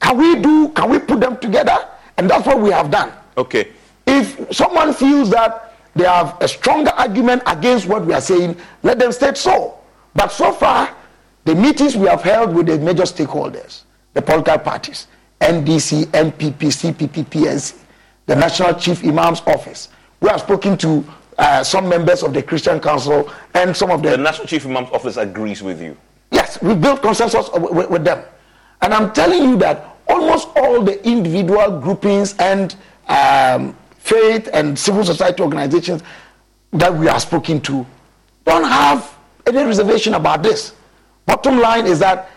Can 0.00 0.16
we 0.16 0.40
do, 0.40 0.68
can 0.70 0.90
we 0.90 0.98
put 0.98 1.20
them 1.20 1.38
together? 1.38 1.76
And 2.16 2.28
that's 2.28 2.46
what 2.46 2.60
we 2.60 2.70
have 2.70 2.90
done. 2.90 3.12
Okay. 3.36 3.68
If 4.06 4.54
someone 4.54 4.92
feels 4.92 5.30
that 5.30 5.76
they 5.94 6.04
have 6.04 6.36
a 6.40 6.48
stronger 6.48 6.90
argument 6.90 7.42
against 7.46 7.86
what 7.86 8.04
we 8.04 8.14
are 8.14 8.20
saying, 8.20 8.56
let 8.82 8.98
them 8.98 9.12
state 9.12 9.36
so. 9.36 9.78
But 10.14 10.32
so 10.32 10.52
far, 10.52 10.94
the 11.44 11.54
meetings 11.54 11.96
we 11.96 12.06
have 12.06 12.22
held 12.22 12.54
with 12.54 12.66
the 12.66 12.78
major 12.78 13.02
stakeholders, 13.02 13.82
the 14.14 14.22
political 14.22 14.58
parties, 14.58 15.08
NDC, 15.40 16.06
NPP, 16.06 16.58
CPP, 16.58 17.26
PNC, 17.26 17.78
the 18.26 18.36
National 18.36 18.74
Chief 18.74 19.02
Imam's 19.04 19.40
Office, 19.46 19.88
we 20.20 20.28
have 20.28 20.40
spoken 20.40 20.76
to 20.78 21.04
uh, 21.38 21.64
some 21.64 21.88
members 21.88 22.22
of 22.22 22.32
the 22.32 22.42
Christian 22.42 22.78
Council 22.78 23.30
and 23.54 23.76
some 23.76 23.90
of 23.90 24.02
the. 24.02 24.10
The 24.10 24.18
National 24.18 24.46
Chief 24.46 24.64
Imam's 24.64 24.90
Office 24.92 25.16
agrees 25.16 25.62
with 25.62 25.82
you. 25.82 25.96
Yes, 26.30 26.60
we 26.62 26.74
built 26.74 27.02
consensus 27.02 27.48
with, 27.52 27.90
with 27.90 28.04
them. 28.04 28.24
And 28.80 28.94
I'm 28.94 29.12
telling 29.12 29.42
you 29.42 29.56
that 29.58 29.96
almost 30.08 30.48
all 30.56 30.82
the 30.82 31.04
individual 31.06 31.80
groupings 31.80 32.36
and 32.38 32.74
um, 33.08 33.76
faith 34.12 34.48
and 34.52 34.78
civil 34.78 35.04
society 35.04 35.42
organizations 35.42 36.02
that 36.72 36.92
we 36.92 37.08
are 37.08 37.20
speaking 37.20 37.60
to 37.60 37.86
don't 38.44 38.64
have 38.64 39.16
any 39.46 39.64
reservation 39.64 40.14
about 40.14 40.42
this. 40.42 40.74
Bottom 41.26 41.58
line 41.58 41.86
is 41.86 41.98
that 42.00 42.30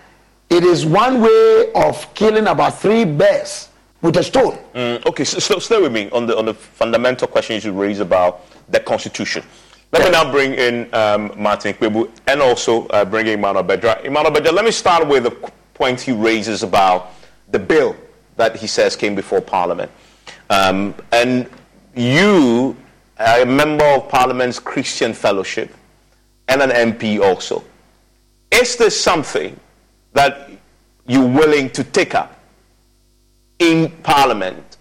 it 0.49 0.63
is 0.63 0.85
one 0.85 1.21
way 1.21 1.71
of 1.73 2.13
killing 2.13 2.47
about 2.47 2.79
three 2.79 3.03
bears 3.03 3.69
with 4.01 4.17
a 4.17 4.23
stone. 4.23 4.57
Mm, 4.73 5.05
okay, 5.05 5.23
so, 5.23 5.39
so, 5.39 5.59
stay 5.59 5.81
with 5.81 5.91
me 5.91 6.09
on 6.11 6.27
the 6.27 6.37
on 6.37 6.45
the 6.45 6.53
fundamental 6.53 7.27
questions 7.27 7.65
you 7.65 7.71
raise 7.71 7.99
about 7.99 8.45
the 8.69 8.79
Constitution. 8.79 9.43
Let 9.91 10.03
me 10.03 10.11
now 10.11 10.29
bring 10.31 10.53
in 10.53 10.93
um, 10.93 11.31
Martin 11.37 11.73
Kpebu 11.73 12.11
and 12.27 12.41
also 12.41 12.87
uh, 12.87 13.05
bring 13.05 13.27
in 13.27 13.39
Emmanuel 13.39 13.63
Bedzrah. 13.63 14.03
Emmanuel 14.03 14.33
Bedzrah, 14.33 14.53
let 14.53 14.65
me 14.65 14.71
start 14.71 15.07
with 15.07 15.23
the 15.23 15.31
point 15.73 16.01
he 16.01 16.11
raises 16.11 16.63
about 16.63 17.13
the 17.49 17.59
bill 17.59 17.95
that 18.35 18.55
he 18.55 18.67
says 18.67 18.95
came 18.95 19.15
before 19.15 19.41
Parliament. 19.41 19.89
Um, 20.49 20.93
and 21.11 21.49
you 21.95 22.75
are 23.17 23.41
a 23.41 23.45
member 23.45 23.85
of 23.85 24.09
Parliament's 24.09 24.59
Christian 24.59 25.13
Fellowship 25.13 25.73
and 26.47 26.61
an 26.61 26.93
MP 26.93 27.19
also. 27.19 27.63
Is 28.51 28.75
this 28.75 28.99
something 28.99 29.59
that 30.13 30.49
you're 31.07 31.27
willing 31.27 31.69
to 31.71 31.83
take 31.83 32.15
up 32.15 32.39
in 33.59 33.91
Parliament 34.03 34.77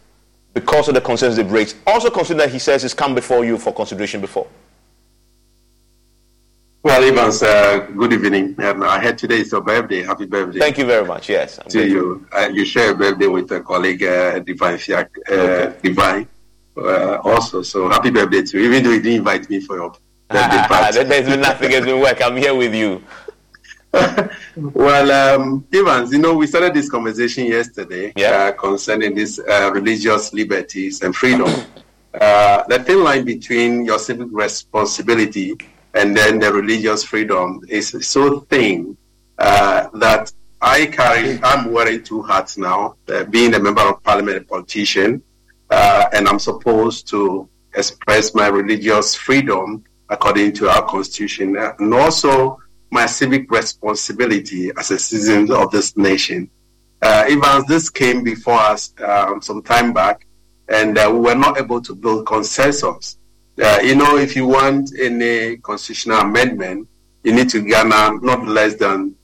because 0.53 0.89
of 0.89 0.95
the 0.95 1.01
concerns 1.01 1.37
they've 1.37 1.51
raised? 1.51 1.77
Also 1.87 2.11
consider 2.11 2.41
that 2.41 2.51
he 2.51 2.59
says 2.59 2.85
it's 2.85 2.95
come 2.95 3.15
before 3.15 3.45
you 3.45 3.59
for 3.59 3.73
consideration 3.73 4.21
before. 4.21 4.47
Well, 6.83 7.03
Evans, 7.03 7.43
uh, 7.43 7.79
good 7.97 8.13
evening. 8.13 8.55
Um, 8.63 8.83
I 8.83 9.01
heard 9.01 9.17
today 9.17 9.41
is 9.41 9.51
your 9.51 9.63
birthday. 9.63 10.03
Happy 10.03 10.27
birthday. 10.27 10.59
Thank 10.59 10.77
you 10.77 10.85
very 10.85 11.07
much. 11.07 11.31
Yes. 11.31 11.59
I'm 11.59 11.67
to 11.71 11.89
you. 11.89 12.27
Uh, 12.31 12.51
you 12.53 12.67
share 12.67 12.91
a 12.91 12.95
birthday 12.95 13.27
with 13.27 13.51
a 13.53 13.61
colleague, 13.61 14.03
uh, 14.03 14.39
Divine 14.41 14.77
Fiak, 14.77 15.09
uh, 15.31 15.33
okay. 15.33 15.77
Divine, 15.83 16.29
uh, 16.77 17.17
also. 17.23 17.63
So 17.63 17.89
happy 17.89 18.11
birthday 18.11 18.43
to 18.43 18.59
you, 18.59 18.71
even 18.71 18.85
though 18.85 18.91
you 18.91 19.03
didn't 19.03 19.19
invite 19.19 19.49
me 19.51 19.61
for 19.61 19.77
your 19.77 19.91
birthday 20.29 20.67
party. 20.67 21.05
There's 21.05 21.29
been 21.29 21.41
nothing 21.41 21.71
has 21.71 21.85
been 21.85 22.01
work. 22.01 22.21
I'm 22.23 22.37
here 22.37 22.55
with 22.55 22.75
you. 22.75 23.03
well, 24.57 25.41
um, 25.41 25.67
Evans, 25.73 26.13
you 26.13 26.19
know, 26.19 26.35
we 26.35 26.47
started 26.47 26.75
this 26.75 26.91
conversation 26.91 27.47
yesterday 27.47 28.13
yeah. 28.17 28.31
uh, 28.31 28.53
concerning 28.53 29.15
these 29.15 29.39
uh, 29.39 29.71
religious 29.73 30.33
liberties 30.33 31.03
and 31.03 31.15
freedom. 31.15 31.49
Uh, 32.13 32.65
the 32.69 32.83
thin 32.83 33.05
line 33.05 33.25
between 33.25 33.85
your 33.85 33.99
civic 33.99 34.29
responsibility 34.31 35.57
and 35.95 36.17
then 36.17 36.39
the 36.39 36.53
religious 36.53 37.05
freedom 37.05 37.61
is 37.69 37.97
so 38.01 38.41
thin 38.41 38.97
uh, 39.39 39.89
that 39.95 40.33
I 40.61 40.87
carry, 40.87 41.39
I'm 41.43 41.73
wearing 41.73 42.03
two 42.03 42.23
hats 42.23 42.57
now, 42.57 42.97
uh, 43.09 43.25
being 43.25 43.55
a 43.55 43.61
member 43.61 43.83
of 43.83 44.03
parliament, 44.03 44.39
a 44.39 44.41
politician, 44.45 45.23
uh, 45.75 46.09
and 46.13 46.29
I'm 46.29 46.39
supposed 46.39 47.09
to 47.09 47.49
express 47.75 48.33
my 48.33 48.47
religious 48.47 49.17
freedom 49.17 49.83
according 50.09 50.53
to 50.53 50.69
our 50.69 50.85
constitution, 50.87 51.57
and 51.57 51.93
also 51.93 52.59
my 52.93 53.07
civic 53.07 53.51
responsibility 53.51 54.71
as 54.79 54.93
a 54.93 54.99
citizen 54.99 55.51
of 55.51 55.73
this 55.73 55.97
nation. 55.97 56.49
Uh, 57.03 57.25
even 57.29 57.43
as 57.47 57.65
this 57.67 57.91
came 57.91 58.23
before 58.23 58.55
us 58.55 58.95
um, 59.05 59.43
some 59.43 59.63
time 59.63 59.93
back, 59.93 60.29
and 60.69 60.97
uh, 60.97 61.11
we 61.13 61.19
were 61.19 61.35
not 61.35 61.59
able 61.59 61.81
to 61.81 61.93
build 61.93 62.25
consensus. 62.25 63.19
Uh, 63.61 63.81
you 63.83 63.97
know, 63.97 64.17
if 64.17 64.37
you 64.37 64.47
want 64.47 64.91
any 65.01 65.57
constitutional 65.57 66.21
amendment, 66.21 66.89
you 67.25 67.33
need 67.33 67.49
to 67.49 67.61
garner 67.69 68.17
not 68.21 68.47
less 68.47 68.77
than 68.77 69.17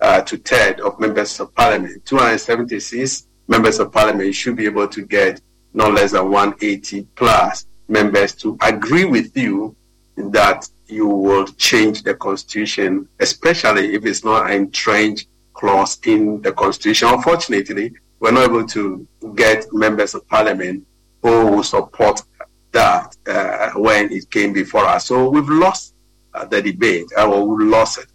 uh, 0.00 0.22
two 0.22 0.38
thirds 0.38 0.80
of 0.80 0.98
members 0.98 1.38
of 1.40 1.54
parliament. 1.54 2.02
276 2.06 3.26
members 3.48 3.78
of 3.80 3.92
parliament 3.92 4.34
should 4.34 4.56
be 4.56 4.64
able 4.64 4.88
to 4.88 5.02
get 5.02 5.42
not 5.72 5.94
less 5.94 6.12
than 6.12 6.30
180 6.30 7.06
plus 7.14 7.66
members 7.88 8.34
to 8.36 8.56
agree 8.62 9.04
with 9.04 9.36
you 9.36 9.74
that 10.16 10.68
you 10.86 11.06
will 11.06 11.46
change 11.46 12.02
the 12.02 12.14
constitution, 12.14 13.08
especially 13.20 13.94
if 13.94 14.04
it's 14.04 14.24
not 14.24 14.50
an 14.50 14.56
entrenched 14.56 15.28
clause 15.54 15.98
in 16.04 16.40
the 16.42 16.52
constitution. 16.52 17.08
Unfortunately, 17.08 17.92
we're 18.18 18.32
not 18.32 18.48
able 18.48 18.66
to 18.66 19.06
get 19.34 19.66
members 19.72 20.14
of 20.14 20.26
parliament 20.28 20.86
who 21.22 21.46
will 21.46 21.62
support 21.62 22.20
that 22.72 23.16
uh, 23.26 23.70
when 23.78 24.12
it 24.12 24.30
came 24.30 24.52
before 24.52 24.84
us. 24.84 25.06
So 25.06 25.28
we've 25.28 25.48
lost 25.48 25.94
uh, 26.34 26.44
the 26.44 26.62
debate, 26.62 27.06
uh, 27.16 27.28
or 27.28 27.46
we 27.48 27.64
lost 27.64 27.98
it. 27.98 28.06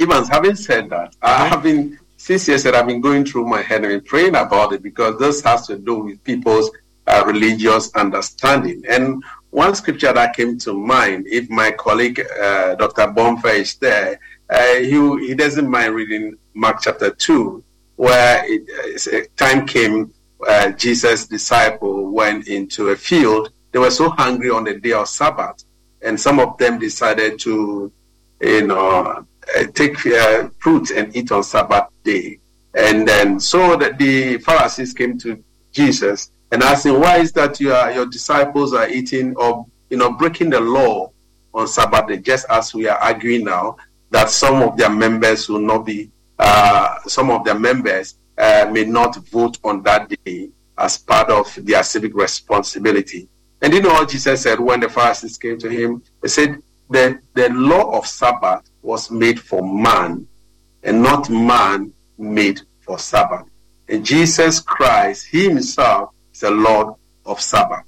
Evans, 0.00 0.28
having 0.28 0.56
said 0.56 0.90
that, 0.90 1.12
mm-hmm. 1.16 1.42
I 1.42 1.48
have 1.48 1.62
been, 1.62 1.98
since 2.24 2.48
yesterday, 2.48 2.78
I've 2.78 2.86
been 2.86 3.02
going 3.02 3.26
through 3.26 3.46
my 3.46 3.60
head 3.60 3.84
and 3.84 4.02
praying 4.02 4.34
about 4.34 4.72
it 4.72 4.82
because 4.82 5.18
this 5.18 5.42
has 5.42 5.66
to 5.66 5.76
do 5.76 5.96
with 5.96 6.24
people's 6.24 6.70
uh, 7.06 7.22
religious 7.26 7.94
understanding. 7.94 8.82
And 8.88 9.22
one 9.50 9.74
scripture 9.74 10.10
that 10.10 10.34
came 10.34 10.56
to 10.60 10.72
mind, 10.72 11.26
if 11.26 11.50
my 11.50 11.72
colleague 11.72 12.20
uh, 12.20 12.76
Dr. 12.76 13.08
Bomfeh 13.08 13.56
is 13.56 13.74
there, 13.74 14.18
uh, 14.48 14.74
he, 14.76 15.26
he 15.26 15.34
doesn't 15.34 15.68
mind 15.68 15.94
reading 15.94 16.38
Mark 16.54 16.78
chapter 16.80 17.10
2, 17.10 17.62
where 17.96 18.42
it, 18.46 19.06
uh, 19.12 19.26
time 19.36 19.66
came, 19.66 20.10
uh, 20.48 20.70
Jesus' 20.70 21.26
disciple 21.26 22.10
went 22.10 22.48
into 22.48 22.88
a 22.88 22.96
field. 22.96 23.52
They 23.72 23.78
were 23.80 23.90
so 23.90 24.08
hungry 24.08 24.48
on 24.48 24.64
the 24.64 24.80
day 24.80 24.92
of 24.92 25.08
Sabbath, 25.08 25.62
and 26.00 26.18
some 26.18 26.40
of 26.40 26.56
them 26.56 26.78
decided 26.78 27.38
to, 27.40 27.92
you 28.40 28.66
know, 28.66 29.26
uh, 29.56 29.64
take 29.74 30.04
uh, 30.06 30.48
fruit 30.58 30.90
and 30.90 31.14
eat 31.16 31.32
on 31.32 31.42
Sabbath 31.42 31.88
day. 32.02 32.38
And 32.74 33.06
then 33.06 33.38
so 33.38 33.76
that 33.76 33.98
the 33.98 34.38
Pharisees 34.38 34.92
came 34.92 35.18
to 35.18 35.42
Jesus 35.72 36.30
and 36.50 36.62
asking, 36.62 37.00
why 37.00 37.18
is 37.18 37.32
that 37.32 37.60
your, 37.60 37.90
your 37.90 38.06
disciples 38.06 38.74
are 38.74 38.88
eating 38.88 39.36
or, 39.36 39.66
you 39.90 39.96
know, 39.96 40.12
breaking 40.12 40.50
the 40.50 40.60
law 40.60 41.10
on 41.52 41.68
Sabbath 41.68 42.08
day, 42.08 42.18
just 42.18 42.46
as 42.50 42.74
we 42.74 42.88
are 42.88 42.98
arguing 42.98 43.44
now 43.44 43.76
that 44.10 44.30
some 44.30 44.62
of 44.62 44.76
their 44.76 44.90
members 44.90 45.48
will 45.48 45.60
not 45.60 45.84
be, 45.86 46.10
uh, 46.38 46.98
some 47.06 47.30
of 47.30 47.44
their 47.44 47.58
members 47.58 48.18
uh, 48.38 48.68
may 48.72 48.84
not 48.84 49.16
vote 49.28 49.58
on 49.64 49.82
that 49.82 50.12
day 50.24 50.50
as 50.78 50.98
part 50.98 51.30
of 51.30 51.52
their 51.64 51.82
civic 51.82 52.14
responsibility. 52.14 53.28
And 53.62 53.72
you 53.72 53.80
know 53.80 53.94
what 53.94 54.08
Jesus 54.08 54.42
said 54.42 54.60
when 54.60 54.80
the 54.80 54.88
Pharisees 54.88 55.38
came 55.38 55.58
to 55.58 55.68
him? 55.68 56.02
He 56.22 56.28
said, 56.28 56.60
the, 56.90 57.18
the 57.34 57.48
law 57.50 57.96
of 57.96 58.06
Sabbath 58.06 58.70
was 58.82 59.10
made 59.10 59.40
for 59.40 59.62
man 59.62 60.26
and 60.82 61.02
not 61.02 61.30
man 61.30 61.92
made 62.18 62.60
for 62.80 62.98
Sabbath. 62.98 63.46
And 63.88 64.04
Jesus 64.04 64.60
Christ, 64.60 65.26
Himself, 65.26 66.10
is 66.32 66.40
the 66.40 66.50
Lord 66.50 66.94
of 67.24 67.40
Sabbath. 67.40 67.84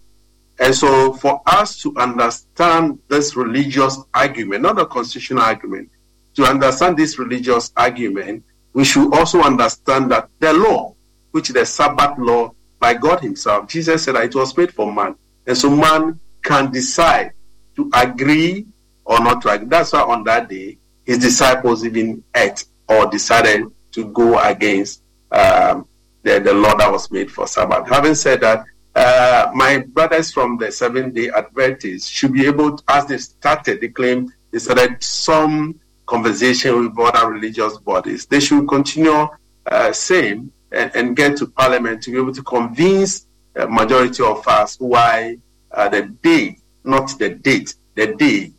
And 0.58 0.74
so, 0.74 1.12
for 1.14 1.42
us 1.46 1.78
to 1.82 1.94
understand 1.96 2.98
this 3.08 3.36
religious 3.36 3.98
argument, 4.14 4.62
not 4.62 4.80
a 4.80 4.86
constitutional 4.86 5.42
argument, 5.42 5.90
to 6.34 6.44
understand 6.44 6.96
this 6.96 7.18
religious 7.18 7.72
argument, 7.76 8.42
we 8.72 8.84
should 8.84 9.12
also 9.14 9.40
understand 9.42 10.10
that 10.10 10.28
the 10.38 10.52
law, 10.52 10.94
which 11.32 11.50
is 11.50 11.54
the 11.54 11.66
Sabbath 11.66 12.18
law 12.18 12.52
by 12.78 12.94
God 12.94 13.20
Himself, 13.20 13.68
Jesus 13.68 14.04
said 14.04 14.14
that 14.16 14.24
it 14.24 14.34
was 14.34 14.56
made 14.56 14.72
for 14.72 14.90
man. 14.90 15.14
And 15.46 15.56
so, 15.56 15.68
man 15.68 16.18
can 16.42 16.70
decide 16.70 17.32
to 17.76 17.90
agree 17.94 18.66
or 19.06 19.20
not 19.20 19.40
to 19.42 19.48
agree. 19.48 19.68
That's 19.68 19.92
why 19.92 20.00
on 20.00 20.24
that 20.24 20.48
day, 20.48 20.76
his 21.04 21.18
disciples 21.18 21.84
even 21.84 22.22
ate 22.34 22.64
or 22.88 23.06
decided 23.06 23.64
to 23.92 24.04
go 24.06 24.38
against 24.40 25.02
um, 25.32 25.86
the, 26.22 26.40
the 26.40 26.52
law 26.52 26.74
that 26.76 26.90
was 26.90 27.10
made 27.10 27.30
for 27.30 27.46
Sabbath. 27.46 27.88
Having 27.88 28.16
said 28.16 28.40
that, 28.42 28.64
uh, 28.94 29.50
my 29.54 29.78
brothers 29.78 30.32
from 30.32 30.58
the 30.58 30.72
Seventh 30.72 31.14
Day 31.14 31.30
Adventists 31.30 32.08
should 32.08 32.32
be 32.32 32.46
able, 32.46 32.76
to, 32.76 32.84
as 32.88 33.06
they 33.06 33.18
started, 33.18 33.80
they 33.80 33.88
claim 33.88 34.32
they 34.50 34.58
started 34.58 35.02
some 35.02 35.78
conversation 36.06 36.80
with 36.80 36.98
other 36.98 37.30
religious 37.30 37.78
bodies. 37.78 38.26
They 38.26 38.40
should 38.40 38.68
continue 38.68 39.28
uh, 39.66 39.92
same 39.92 40.52
and, 40.72 40.90
and, 40.94 41.16
get 41.16 41.36
to 41.38 41.46
Parliament 41.46 42.02
to 42.04 42.10
be 42.12 42.16
able 42.16 42.32
to 42.32 42.42
convince 42.42 43.26
majority 43.68 44.22
of 44.22 44.46
us 44.46 44.78
why 44.78 45.38
uh, 45.72 45.88
the 45.88 46.02
day, 46.22 46.58
not 46.84 47.18
the 47.18 47.30
date, 47.30 47.74
the 47.94 48.14
day. 48.14 48.52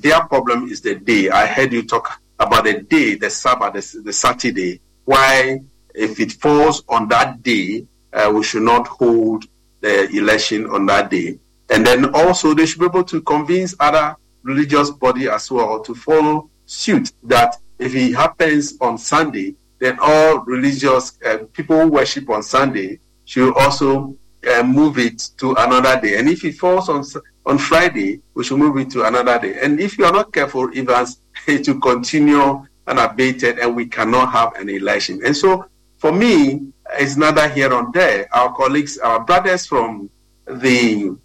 Their 0.00 0.20
problem 0.26 0.68
is 0.68 0.80
the 0.80 0.94
day. 0.96 1.30
I 1.30 1.46
heard 1.46 1.72
you 1.72 1.82
talk 1.82 2.20
about 2.38 2.64
the 2.64 2.80
day, 2.82 3.14
the 3.14 3.30
Sabbath, 3.30 3.72
the, 3.72 4.00
the 4.00 4.12
Saturday. 4.12 4.80
Why, 5.04 5.60
if 5.94 6.20
it 6.20 6.32
falls 6.32 6.82
on 6.88 7.08
that 7.08 7.42
day, 7.42 7.86
uh, 8.12 8.30
we 8.34 8.42
should 8.44 8.62
not 8.62 8.86
hold 8.86 9.44
the 9.80 10.08
election 10.16 10.66
on 10.66 10.86
that 10.86 11.10
day. 11.10 11.38
And 11.70 11.86
then 11.86 12.14
also 12.14 12.54
they 12.54 12.66
should 12.66 12.80
be 12.80 12.86
able 12.86 13.04
to 13.04 13.20
convince 13.22 13.74
other 13.80 14.16
religious 14.42 14.90
body 14.90 15.28
as 15.28 15.50
well 15.50 15.80
to 15.80 15.94
follow 15.94 16.50
suit 16.66 17.12
that 17.22 17.56
if 17.78 17.94
it 17.94 18.14
happens 18.14 18.76
on 18.80 18.98
Sunday, 18.98 19.54
then 19.78 19.98
all 20.00 20.38
religious 20.40 21.18
uh, 21.24 21.38
people 21.52 21.80
who 21.80 21.88
worship 21.88 22.28
on 22.30 22.42
Sunday 22.42 23.00
should 23.24 23.54
also 23.56 24.16
uh, 24.50 24.62
move 24.62 24.98
it 24.98 25.30
to 25.38 25.52
another 25.54 26.00
day. 26.00 26.18
And 26.18 26.28
if 26.28 26.44
it 26.44 26.54
falls 26.56 26.88
on 26.88 27.04
on 27.46 27.58
Friday, 27.58 28.20
we 28.34 28.44
should 28.44 28.58
move 28.58 28.76
it 28.78 28.90
to 28.90 29.04
another 29.06 29.38
day. 29.38 29.58
And 29.62 29.78
if 29.78 29.98
you 29.98 30.04
are 30.04 30.12
not 30.12 30.32
careful, 30.32 30.70
events 30.76 31.20
will 31.46 31.80
continue 31.80 32.66
unabated, 32.86 33.58
and 33.58 33.74
we 33.74 33.86
cannot 33.86 34.30
have 34.32 34.54
an 34.54 34.68
election. 34.68 35.20
And 35.24 35.36
so, 35.36 35.66
for 35.98 36.12
me, 36.12 36.68
it's 36.98 37.16
neither 37.16 37.48
here 37.48 37.68
nor 37.68 37.90
there. 37.92 38.28
Our 38.34 38.54
colleagues, 38.54 38.98
our 38.98 39.20
brothers 39.24 39.66
from 39.66 40.10
the 40.46 41.16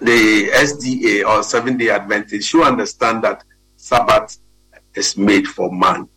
the 0.00 0.48
SDA 0.54 1.26
or 1.26 1.42
Seven 1.42 1.76
Day 1.76 1.90
Adventist 1.90 2.48
should 2.48 2.62
understand 2.62 3.24
that 3.24 3.42
Sabbath 3.76 4.38
is 4.94 5.16
made 5.16 5.46
for 5.46 5.72
man. 5.72 6.08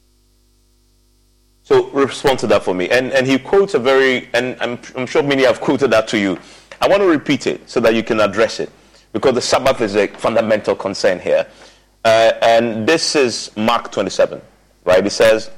So 1.64 1.90
respond 1.90 2.40
to 2.40 2.48
that 2.48 2.64
for 2.64 2.74
me. 2.74 2.90
And 2.90 3.12
and 3.12 3.26
he 3.26 3.40
quotes 3.40 3.74
a 3.74 3.80
very 3.80 4.30
and 4.34 4.58
I'm, 4.62 4.80
I'm 4.96 5.08
sure 5.08 5.24
many 5.24 5.44
have 5.44 5.60
quoted 5.60 5.90
that 5.92 6.08
to 6.10 6.18
you. 6.20 6.38
I 6.82 6.88
want 6.88 7.02
to 7.02 7.08
repeat 7.08 7.48
it 7.48 7.68
so 7.70 7.80
that 7.80 7.96
you 7.96 8.04
can 8.04 8.20
address 8.20 8.60
it 8.60 8.70
because 9.14 9.36
the 9.36 9.42
Sabbath 9.42 9.80
is 9.80 9.96
a 9.96 10.08
fundamental 10.08 10.76
concern 10.76 11.20
here. 11.20 11.48
Uh, 12.04 12.34
and 12.42 12.86
this 12.86 13.16
is 13.16 13.52
Mark 13.56 13.92
27, 13.92 14.42
right? 14.84 15.06
It 15.06 15.12
says, 15.12 15.50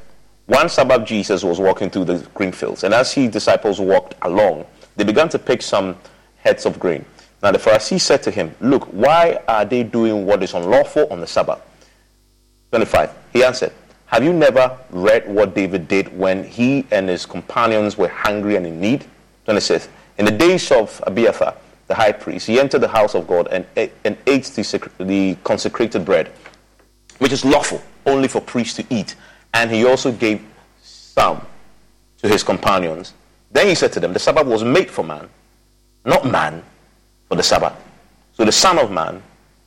one 0.46 0.70
Sabbath 0.70 1.08
Jesus 1.08 1.44
was 1.44 1.60
walking 1.60 1.90
through 1.90 2.06
the 2.06 2.18
green 2.36 2.52
fields, 2.52 2.84
and 2.84 2.94
as 2.94 3.12
his 3.12 3.32
disciples 3.32 3.80
walked 3.80 4.14
along, 4.22 4.66
they 4.96 5.04
began 5.04 5.28
to 5.30 5.40
pick 5.40 5.64
some 5.64 5.98
heads 6.38 6.68
of 6.68 6.80
grain. 6.80 7.04
Now 7.42 7.52
the 7.52 7.58
Pharisee 7.58 8.00
said 8.00 8.22
to 8.24 8.32
him, 8.32 8.54
Look, 8.62 8.86
why 8.86 9.40
are 9.48 9.66
they 9.66 9.82
doing 9.84 10.26
what 10.26 10.44
is 10.44 10.54
unlawful 10.54 11.08
on 11.12 11.20
the 11.20 11.28
Sabbath? 11.28 11.62
25. 12.70 13.12
He 13.34 13.44
answered, 13.44 13.72
Have 14.08 14.24
you 14.24 14.34
never 14.34 14.78
read 14.92 15.28
what 15.28 15.56
David 15.56 15.88
did 15.88 16.16
when 16.16 16.44
he 16.44 16.86
and 16.92 17.10
his 17.10 17.26
companions 17.26 17.98
were 17.98 18.08
hungry 18.08 18.56
and 18.56 18.68
in 18.68 18.80
need? 18.80 19.06
26. 19.46 19.90
In 20.18 20.26
the 20.26 20.32
days 20.32 20.72
of 20.72 21.04
Abiathar, 21.08 21.56
the 21.88 21.96
high 21.96 22.12
priest, 22.12 22.48
he 22.48 22.60
entered 22.60 22.80
the 22.80 22.88
house 22.88 23.16
of 23.16 23.28
God 23.28 23.48
and, 23.52 23.66
and 24.04 24.18
ate 24.26 24.46
the, 24.46 24.90
the 25.00 25.36
consecrated 25.44 26.04
bread, 26.04 26.32
which 27.20 27.32
is 27.32 27.46
lawful 27.46 27.82
only 28.06 28.28
for 28.28 28.42
priests 28.42 28.76
to 28.76 28.86
eat. 28.90 29.16
And 29.54 29.72
he 29.72 29.86
also 29.86 30.12
gave 30.12 30.44
some 30.82 31.46
to 32.18 32.28
his 32.28 32.44
companions. 32.44 33.14
Then 33.52 33.68
he 33.68 33.76
said 33.76 33.94
to 33.94 34.00
them, 34.00 34.14
The 34.14 34.20
Sabbath 34.20 34.48
was 34.48 34.64
made 34.64 34.90
for 34.90 35.04
man, 35.04 35.30
not 36.04 36.26
man 36.26 36.64
for 37.30 37.36
the 37.36 37.44
Sabbath. 37.44 37.74
So 38.34 38.44
the 38.44 38.52
Son 38.52 38.78
of 38.78 38.92
Man 38.92 39.22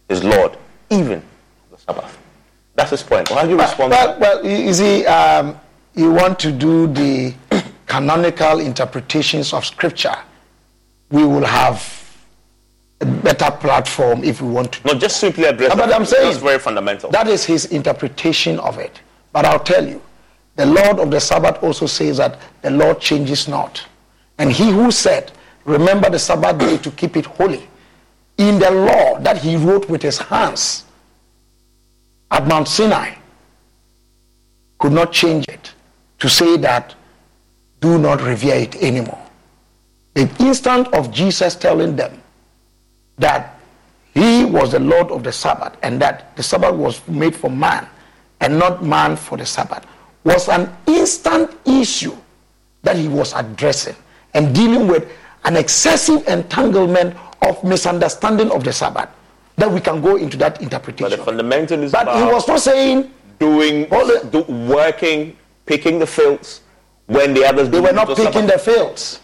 is 0.08 0.22
Lord, 0.22 0.58
even 0.90 1.22
the 1.70 1.78
Sabbath. 1.78 2.18
That's 2.74 2.90
his 2.90 3.02
point. 3.02 3.28
How 3.28 3.44
do 3.44 3.50
you 3.50 3.58
respond 3.58 3.90
well, 3.90 4.18
well, 4.20 4.46
you 4.46 4.72
see, 4.74 5.06
um, 5.06 5.58
you 5.94 6.12
want 6.12 6.38
to 6.40 6.52
do 6.52 6.86
the 6.86 7.34
canonical 7.86 8.60
interpretations 8.60 9.52
of 9.52 9.64
Scripture. 9.64 10.16
We 11.10 11.24
will 11.24 11.44
have 11.44 11.80
a 13.00 13.06
better 13.06 13.50
platform 13.50 14.24
if 14.24 14.42
we 14.42 14.48
want 14.48 14.72
to. 14.72 14.86
Not 14.86 15.00
just 15.00 15.20
simply 15.20 15.44
address. 15.44 15.74
But 15.74 15.92
I'm 15.92 16.04
saying 16.04 16.24
that's 16.30 16.42
very 16.42 16.58
fundamental. 16.58 17.10
That 17.10 17.28
is 17.28 17.44
his 17.44 17.66
interpretation 17.66 18.58
of 18.58 18.78
it. 18.78 19.00
But 19.32 19.44
I'll 19.44 19.60
tell 19.60 19.86
you, 19.86 20.02
the 20.56 20.66
Lord 20.66 20.98
of 20.98 21.10
the 21.10 21.20
Sabbath 21.20 21.62
also 21.62 21.86
says 21.86 22.16
that 22.16 22.40
the 22.62 22.70
Lord 22.70 23.00
changes 23.00 23.46
not. 23.46 23.84
And 24.38 24.50
he 24.50 24.70
who 24.70 24.90
said, 24.90 25.30
Remember 25.64 26.10
the 26.10 26.18
Sabbath 26.18 26.58
day 26.58 26.78
to 26.78 26.90
keep 26.90 27.16
it 27.16 27.26
holy, 27.26 27.68
in 28.38 28.58
the 28.58 28.70
law 28.70 29.18
that 29.20 29.38
he 29.38 29.56
wrote 29.56 29.88
with 29.88 30.02
his 30.02 30.18
hands 30.18 30.84
at 32.30 32.46
Mount 32.46 32.68
Sinai, 32.68 33.14
could 34.78 34.92
not 34.92 35.12
change 35.12 35.46
it 35.48 35.72
to 36.18 36.28
say 36.28 36.56
that 36.56 36.94
do 37.80 37.98
not 37.98 38.22
revere 38.22 38.56
it 38.56 38.76
anymore. 38.76 39.24
The 40.14 40.28
instant 40.40 40.88
of 40.94 41.12
Jesus 41.12 41.54
telling 41.54 41.94
them 41.94 42.20
that 43.18 43.58
he 44.14 44.44
was 44.44 44.72
the 44.72 44.80
Lord 44.80 45.10
of 45.10 45.22
the 45.22 45.32
Sabbath 45.32 45.76
and 45.82 46.00
that 46.00 46.36
the 46.36 46.42
Sabbath 46.42 46.74
was 46.74 47.06
made 47.08 47.34
for 47.34 47.50
man 47.50 47.86
and 48.40 48.58
not 48.58 48.84
man 48.84 49.16
for 49.16 49.36
the 49.38 49.46
Sabbath 49.46 49.86
was 50.24 50.48
an 50.48 50.74
instant 50.86 51.50
issue 51.66 52.16
that 52.82 52.96
he 52.96 53.08
was 53.08 53.32
addressing 53.34 53.94
and 54.34 54.54
dealing 54.54 54.86
with 54.86 55.10
an 55.44 55.56
excessive 55.56 56.26
entanglement 56.28 57.16
of 57.42 57.62
misunderstanding 57.64 58.50
of 58.50 58.64
the 58.64 58.72
Sabbath 58.72 59.08
that 59.56 59.70
we 59.70 59.80
can 59.80 60.00
go 60.00 60.16
into 60.16 60.36
that 60.36 60.60
interpretation. 60.62 61.10
But 61.10 61.16
the 61.16 61.24
fundamental 61.24 61.82
is 61.82 61.92
But 61.92 62.16
he 62.16 62.22
was 62.32 62.46
not 62.46 62.60
saying 62.60 63.12
doing 63.38 63.84
do, 64.30 64.42
working, 64.48 65.36
picking 65.66 65.98
the 65.98 66.06
fields 66.06 66.62
when 67.06 67.34
the 67.34 67.44
others 67.44 67.70
they 67.70 67.80
were 67.80 67.92
not 67.92 68.08
picking 68.16 68.46
the 68.46 68.58
fields. 68.58 69.20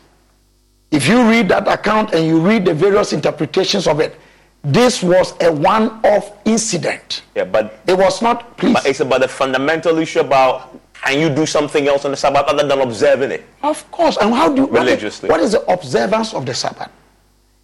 If 0.94 1.08
you 1.08 1.28
read 1.28 1.48
that 1.48 1.66
account 1.66 2.14
and 2.14 2.24
you 2.24 2.38
read 2.38 2.64
the 2.64 2.72
various 2.72 3.12
interpretations 3.12 3.88
of 3.88 3.98
it, 3.98 4.14
this 4.62 5.02
was 5.02 5.34
a 5.40 5.50
one-off 5.52 6.30
incident. 6.44 7.22
Yeah, 7.34 7.46
but 7.46 7.80
it 7.88 7.98
was 7.98 8.22
not. 8.22 8.56
Please. 8.56 8.74
But 8.74 8.86
it's 8.86 9.00
about 9.00 9.20
the 9.22 9.26
fundamental 9.28 9.98
issue 9.98 10.20
about 10.20 10.78
can 10.94 11.18
you 11.18 11.34
do 11.34 11.46
something 11.46 11.88
else 11.88 12.04
on 12.04 12.12
the 12.12 12.16
Sabbath 12.16 12.46
other 12.46 12.66
than 12.66 12.80
observing 12.80 13.32
it? 13.32 13.44
Of 13.64 13.90
course. 13.90 14.16
And 14.18 14.32
how 14.32 14.54
do 14.54 14.62
you 14.62 14.68
religiously? 14.68 15.28
what 15.28 15.40
is, 15.40 15.54
what 15.54 15.64
is 15.64 15.66
the 15.66 15.72
observance 15.98 16.32
of 16.32 16.46
the 16.46 16.54
Sabbath? 16.54 16.92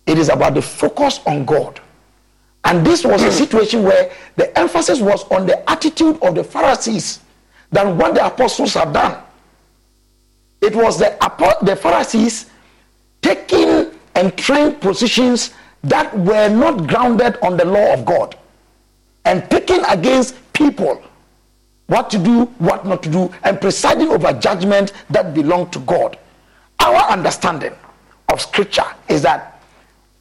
It 0.07 0.19
is 0.19 0.29
about 0.29 0.55
the 0.55 0.63
focus 0.63 1.21
on 1.25 1.45
God. 1.45 1.81
And 2.65 2.85
this 2.85 3.05
was 3.05 3.23
a 3.23 3.27
hmm. 3.27 3.31
situation 3.31 3.85
where 3.85 4.11
the 4.35 4.59
emphasis 4.59 5.01
was 5.01 5.23
on 5.31 5.47
the 5.47 5.71
attitude 5.71 6.19
of 6.21 6.35
the 6.35 6.43
Pharisees 6.43 7.21
than 7.71 7.97
what 7.97 8.15
the 8.15 8.27
apostles 8.27 8.75
have 8.75 8.93
done. 8.93 9.23
It 10.61 10.75
was 10.75 10.99
the, 10.99 11.17
the 11.63 11.77
Pharisees 11.77 12.50
taking 13.23 13.91
and 14.15 14.37
trained 14.37 14.81
positions 14.81 15.53
that 15.85 16.17
were 16.19 16.49
not 16.49 16.87
grounded 16.87 17.39
on 17.43 17.57
the 17.57 17.65
law 17.65 17.95
of 17.95 18.05
God 18.05 18.37
and 19.25 19.49
picking 19.51 19.83
against 19.89 20.35
people 20.53 21.03
what 21.87 22.09
to 22.11 22.19
do, 22.19 22.45
what 22.59 22.87
not 22.87 23.03
to 23.03 23.11
do, 23.11 23.33
and 23.43 23.61
presiding 23.61 24.09
over 24.09 24.33
judgment 24.33 24.93
that 25.11 25.35
belong 25.35 25.69
to 25.71 25.81
God. 25.81 26.17
Our 26.79 27.11
understanding 27.11 27.73
of 28.29 28.41
scripture 28.41 28.87
is 29.09 29.23
that 29.23 29.61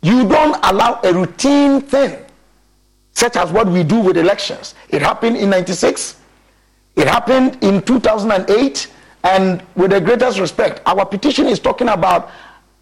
you 0.01 0.27
don't 0.27 0.57
allow 0.63 0.99
a 1.03 1.13
routine 1.13 1.81
thing, 1.81 2.17
such 3.11 3.35
as 3.35 3.51
what 3.51 3.67
we 3.67 3.83
do 3.83 3.99
with 3.99 4.17
elections. 4.17 4.73
It 4.89 5.01
happened 5.01 5.37
in 5.37 5.51
96, 5.51 6.15
it 6.95 7.07
happened 7.07 7.63
in 7.63 7.83
2008, 7.83 8.87
and 9.23 9.61
with 9.75 9.91
the 9.91 10.01
greatest 10.01 10.39
respect, 10.39 10.81
our 10.87 11.05
petition 11.05 11.45
is 11.45 11.59
talking 11.59 11.89
about 11.89 12.31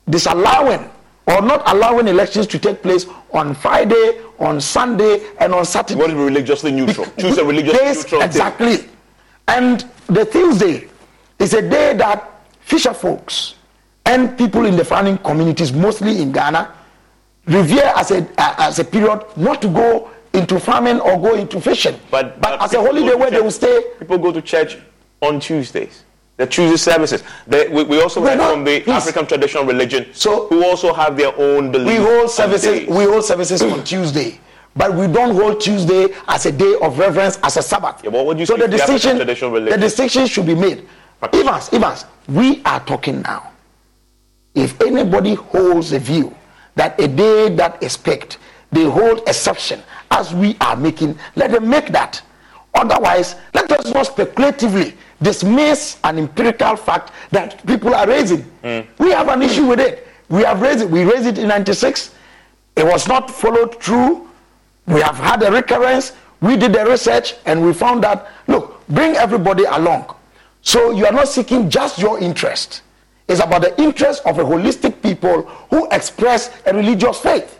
disallowing 0.09 0.89
or 1.27 1.41
not 1.41 1.61
allowing 1.67 2.07
elections 2.07 2.47
to 2.47 2.57
take 2.59 2.81
place 2.81 3.05
on 3.33 3.53
Friday, 3.53 4.21
on 4.39 4.61
Sunday, 4.61 5.27
and 5.39 5.53
on 5.53 5.65
Saturday. 5.65 5.99
What 5.99 6.09
is 6.09 6.15
religiously 6.15 6.71
neutral? 6.71 7.05
Choose 7.17 7.37
a 7.37 7.43
religiously 7.45 7.85
neutral 7.85 8.21
Exactly. 8.21 8.85
And 9.47 9.85
the 10.07 10.25
Tuesday 10.25 10.87
is 11.39 11.53
a 11.53 11.61
day 11.61 11.93
that 11.97 12.41
fisher 12.61 12.93
folks 12.93 13.55
and 14.05 14.37
people 14.37 14.65
in 14.65 14.77
the 14.77 14.85
farming 14.85 15.17
communities, 15.19 15.73
mostly 15.73 16.21
in 16.21 16.31
Ghana, 16.31 16.73
revere 17.45 17.91
as 17.95 18.11
a, 18.11 18.25
uh, 18.37 18.55
as 18.59 18.79
a 18.79 18.85
period 18.85 19.23
not 19.35 19.61
to 19.61 19.67
go 19.67 20.09
into 20.33 20.59
farming 20.59 20.99
or 21.01 21.19
go 21.19 21.35
into 21.35 21.59
fishing, 21.59 21.99
but, 22.09 22.39
but, 22.39 22.59
but 22.59 22.61
as 22.61 22.73
a 22.73 22.81
holiday 22.81 23.15
where 23.15 23.31
they 23.31 23.41
will 23.41 23.51
stay. 23.51 23.83
People 23.99 24.17
go 24.17 24.31
to 24.31 24.41
church 24.41 24.77
on 25.21 25.39
Tuesdays 25.39 26.03
the 26.37 26.45
Tuesday 26.45 26.77
services. 26.77 27.23
They, 27.47 27.67
we, 27.67 27.83
we, 27.83 28.01
also 28.01 28.21
learn 28.21 28.37
from 28.37 28.63
the 28.63 28.81
please. 28.81 28.93
African 28.93 29.25
traditional 29.25 29.65
religion, 29.65 30.07
so 30.13 30.47
who 30.47 30.63
also 30.63 30.93
have 30.93 31.17
their 31.17 31.35
own 31.37 31.71
beliefs. 31.71 31.99
We 31.99 32.05
hold 32.05 32.29
services. 32.29 32.87
We 32.87 33.03
hold 33.05 33.25
services 33.25 33.61
on 33.63 33.83
Tuesday, 33.83 34.39
but 34.75 34.93
we 34.93 35.07
don't 35.07 35.35
hold 35.35 35.59
Tuesday 35.59 36.07
as 36.27 36.45
a 36.45 36.51
day 36.51 36.75
of 36.81 36.97
reverence 36.99 37.39
as 37.43 37.57
a 37.57 37.61
Sabbath. 37.63 38.01
Yeah, 38.03 38.11
but 38.11 38.17
what 38.17 38.27
would 38.27 38.39
you 38.39 38.45
so 38.45 38.55
the 38.55 38.67
distinction, 38.67 39.17
the, 39.17 39.25
the 39.25 39.77
distinction 39.77 40.27
should 40.27 40.45
be 40.45 40.55
made. 40.55 40.87
Evans, 41.33 41.69
Evans, 41.73 42.05
we 42.29 42.61
are 42.63 42.79
talking 42.81 43.21
now. 43.23 43.51
If 44.53 44.79
anybody 44.81 45.33
holds 45.33 45.91
a 45.91 45.99
view 45.99 46.35
that 46.75 46.99
a 47.01 47.07
day 47.07 47.49
that 47.55 47.81
is 47.81 47.97
picked, 47.97 48.37
they 48.71 48.83
hold 48.83 49.19
exception 49.27 49.81
as 50.11 50.33
we 50.33 50.55
are 50.61 50.75
making, 50.75 51.17
let 51.35 51.51
them 51.51 51.67
make 51.67 51.87
that. 51.87 52.21
Otherwise, 52.75 53.35
let 53.55 53.71
us 53.71 53.91
not 53.91 54.05
speculatively 54.05 54.95
dismiss 55.21 55.97
an 56.03 56.19
empirical 56.19 56.75
fact 56.75 57.11
that 57.31 57.65
people 57.65 57.93
are 57.93 58.07
raising. 58.07 58.43
Mm. 58.63 58.87
We 58.99 59.11
have 59.11 59.27
an 59.29 59.41
issue 59.41 59.65
with 59.65 59.79
it. 59.79 60.07
We 60.29 60.43
have 60.43 60.61
raised 60.61 60.81
it. 60.81 60.89
We 60.89 61.03
raised 61.03 61.25
it 61.25 61.37
in 61.37 61.47
96. 61.47 62.13
It 62.75 62.85
was 62.85 63.07
not 63.07 63.31
followed 63.31 63.81
through. 63.81 64.27
We 64.85 65.01
have 65.01 65.17
had 65.17 65.41
a 65.43 65.51
recurrence. 65.51 66.13
We 66.41 66.55
did 66.55 66.73
the 66.73 66.85
research 66.85 67.35
and 67.45 67.65
we 67.65 67.73
found 67.73 68.03
that, 68.03 68.27
look, 68.47 68.85
bring 68.87 69.15
everybody 69.15 69.63
along. 69.63 70.15
So 70.61 70.91
you 70.91 71.05
are 71.05 71.11
not 71.11 71.27
seeking 71.27 71.69
just 71.69 71.97
your 71.97 72.19
interest. 72.19 72.81
It's 73.27 73.41
about 73.41 73.61
the 73.61 73.81
interest 73.81 74.25
of 74.25 74.39
a 74.39 74.43
holistic 74.43 75.01
people 75.01 75.43
who 75.69 75.89
express 75.91 76.51
a 76.65 76.73
religious 76.73 77.19
faith. 77.19 77.59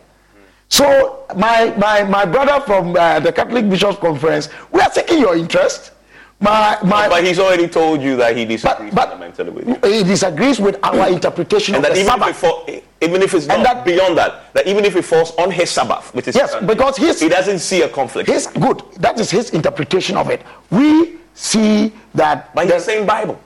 So 0.68 1.24
my, 1.36 1.74
my, 1.76 2.04
my 2.04 2.24
brother 2.24 2.60
from 2.64 2.94
uh, 2.96 3.20
the 3.20 3.32
Catholic 3.32 3.68
Bishops 3.68 3.98
Conference, 3.98 4.48
we 4.70 4.80
are 4.80 4.90
seeking 4.90 5.18
your 5.18 5.36
interest. 5.36 5.92
My, 6.40 6.78
my, 6.84 7.08
but 7.08 7.24
he's 7.24 7.40
already 7.40 7.66
told 7.66 8.00
you 8.00 8.16
that 8.16 8.36
he 8.36 8.44
disagrees 8.44 8.94
but, 8.94 9.08
fundamentally 9.08 9.50
with 9.50 9.66
you. 9.66 9.90
He 9.90 10.04
disagrees 10.04 10.60
with 10.60 10.78
our 10.84 11.08
interpretation 11.08 11.74
and 11.74 11.84
of 11.84 11.90
that 11.90 11.94
the 11.96 12.00
even 12.00 12.12
Sabbath. 12.12 12.28
If 12.28 12.36
fall, 12.36 12.66
even 13.00 13.22
if 13.22 13.34
it's 13.34 13.46
not 13.46 13.64
that, 13.64 13.84
beyond 13.84 14.16
that, 14.18 14.54
that 14.54 14.66
even 14.68 14.84
if 14.84 14.94
it 14.94 15.02
falls 15.02 15.32
on 15.36 15.50
his 15.50 15.68
Sabbath, 15.68 16.14
which 16.14 16.28
is 16.28 16.36
yes, 16.36 16.54
because 16.64 16.96
his, 16.96 17.20
he 17.20 17.28
doesn't 17.28 17.58
see 17.58 17.82
a 17.82 17.88
conflict. 17.88 18.28
His 18.28 18.46
good. 18.46 18.82
That 18.98 19.18
is 19.18 19.32
his 19.32 19.50
interpretation 19.50 20.16
of 20.16 20.30
it. 20.30 20.42
We 20.70 21.16
see 21.34 21.92
that. 22.14 22.54
By 22.54 22.66
the 22.66 22.78
same 22.78 23.04
Bible. 23.04 23.40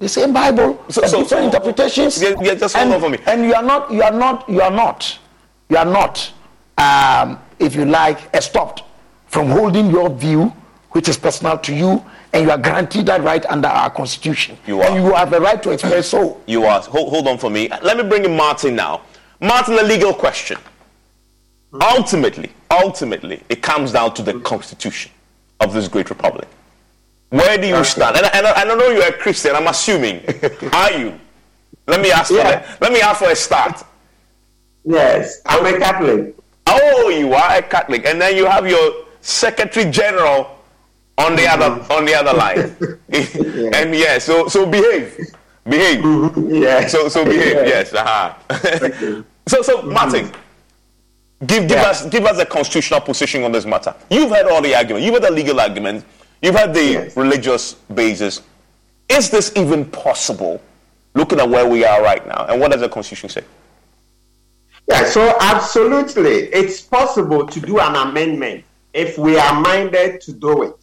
The 0.00 0.08
same 0.08 0.32
Bible. 0.32 0.84
So, 0.88 1.02
so, 1.02 1.22
different 1.22 1.28
so, 1.28 1.44
interpretations. 1.44 2.20
Yeah, 2.20 2.34
yeah, 2.40 2.54
just 2.54 2.74
hold 2.74 3.04
and, 3.04 3.12
me. 3.12 3.18
And 3.24 3.44
you 3.44 3.54
are 3.54 3.62
not. 3.62 3.92
You 3.92 4.02
are 4.02 4.10
not. 4.10 4.48
You 4.48 4.62
are 4.62 4.70
not. 4.70 5.18
You 5.68 5.76
are 5.76 5.84
not. 5.84 6.32
Um, 6.76 7.38
if 7.60 7.76
you 7.76 7.84
like, 7.84 8.34
stopped 8.42 8.82
from 9.26 9.48
holding 9.48 9.90
your 9.90 10.10
view, 10.10 10.52
which 10.90 11.08
is 11.08 11.16
personal 11.16 11.56
to 11.58 11.72
you, 11.72 12.04
and 12.32 12.44
you 12.44 12.50
are 12.50 12.58
guaranteed 12.58 13.06
that 13.06 13.22
right 13.22 13.44
under 13.46 13.68
our 13.68 13.90
constitution. 13.90 14.56
You 14.66 14.80
are. 14.80 14.90
And 14.90 15.04
you 15.04 15.12
have 15.12 15.30
the 15.30 15.40
right 15.40 15.62
to 15.62 15.70
express 15.70 16.08
so. 16.08 16.40
You 16.46 16.64
are. 16.64 16.80
Hold, 16.80 17.10
hold 17.10 17.28
on 17.28 17.38
for 17.38 17.50
me. 17.50 17.68
Let 17.82 17.96
me 17.96 18.04
bring 18.04 18.24
in 18.24 18.36
Martin 18.36 18.74
now. 18.74 19.02
Martin, 19.40 19.78
a 19.78 19.82
legal 19.82 20.14
question. 20.14 20.58
Ultimately, 21.74 22.52
ultimately, 22.70 23.42
it 23.48 23.62
comes 23.62 23.92
down 23.92 24.14
to 24.14 24.22
the 24.22 24.38
constitution 24.40 25.10
of 25.60 25.72
this 25.72 25.88
great 25.88 26.10
republic. 26.10 26.48
Where 27.30 27.56
do 27.58 27.66
you 27.66 27.82
stand? 27.84 28.16
And, 28.16 28.26
and, 28.26 28.46
and 28.46 28.46
I 28.46 28.64
don't 28.64 28.78
know 28.78 28.88
you're 28.88 29.08
a 29.08 29.12
Christian. 29.12 29.54
I'm 29.54 29.66
assuming. 29.68 30.22
are 30.72 30.92
you? 30.92 31.18
Let 31.86 32.00
me 32.00 32.10
ask. 32.12 32.30
Yeah. 32.30 32.60
For, 32.60 32.84
let 32.84 32.92
me 32.92 33.00
ask 33.00 33.20
for 33.20 33.30
a 33.30 33.36
start. 33.36 33.82
Yes, 34.84 35.40
I'm 35.46 35.64
a 35.64 35.78
Catholic. 35.78 36.36
Oh, 36.66 37.08
you 37.08 37.32
are 37.34 37.58
a 37.58 37.62
Catholic, 37.62 38.06
and 38.06 38.20
then 38.20 38.36
you 38.36 38.46
have 38.46 38.68
your 38.68 39.06
Secretary 39.20 39.90
General 39.90 40.58
on 41.18 41.36
the 41.36 41.42
mm-hmm. 41.42 41.62
other 41.62 41.94
on 41.94 42.04
the 42.04 42.14
other 42.14 42.32
line. 42.32 42.76
yeah. 43.08 43.70
And 43.78 43.94
yeah, 43.94 44.18
so 44.18 44.48
so 44.48 44.66
behave, 44.66 45.16
behave. 45.68 46.00
Mm-hmm. 46.00 46.54
Yeah. 46.54 46.86
So 46.86 47.08
so 47.08 47.24
behave. 47.24 47.54
Yeah. 47.54 47.66
Yes. 47.66 47.92
Uh-huh. 47.92 48.34
so 49.46 49.62
so 49.62 49.78
mm-hmm. 49.78 49.92
Martin, 49.92 50.32
give 51.46 51.68
give 51.68 51.78
yeah. 51.78 51.90
us 51.90 52.06
give 52.08 52.24
us 52.24 52.38
a 52.38 52.46
constitutional 52.46 53.00
position 53.00 53.44
on 53.44 53.52
this 53.52 53.66
matter. 53.66 53.94
You've 54.10 54.30
heard 54.30 54.46
all 54.46 54.62
the 54.62 54.74
arguments. 54.74 55.04
You've 55.04 55.14
heard 55.14 55.24
the 55.24 55.30
legal 55.30 55.60
arguments. 55.60 56.04
You've 56.40 56.56
had 56.56 56.74
the 56.74 56.84
yes. 56.84 57.16
religious 57.16 57.74
basis. 57.94 58.42
Is 59.08 59.30
this 59.30 59.52
even 59.56 59.84
possible, 59.84 60.60
looking 61.14 61.38
at 61.38 61.48
where 61.48 61.68
we 61.68 61.84
are 61.84 62.02
right 62.02 62.26
now? 62.26 62.46
And 62.46 62.60
what 62.60 62.72
does 62.72 62.80
the 62.80 62.88
Constitution 62.88 63.28
say? 63.28 63.44
Yeah, 64.88 65.04
so 65.04 65.36
absolutely. 65.40 66.52
It's 66.52 66.80
possible 66.80 67.46
to 67.46 67.60
do 67.60 67.78
an 67.78 67.94
amendment 67.94 68.64
if 68.92 69.18
we 69.18 69.38
are 69.38 69.60
minded 69.60 70.20
to 70.22 70.32
do 70.32 70.62
it. 70.64 70.81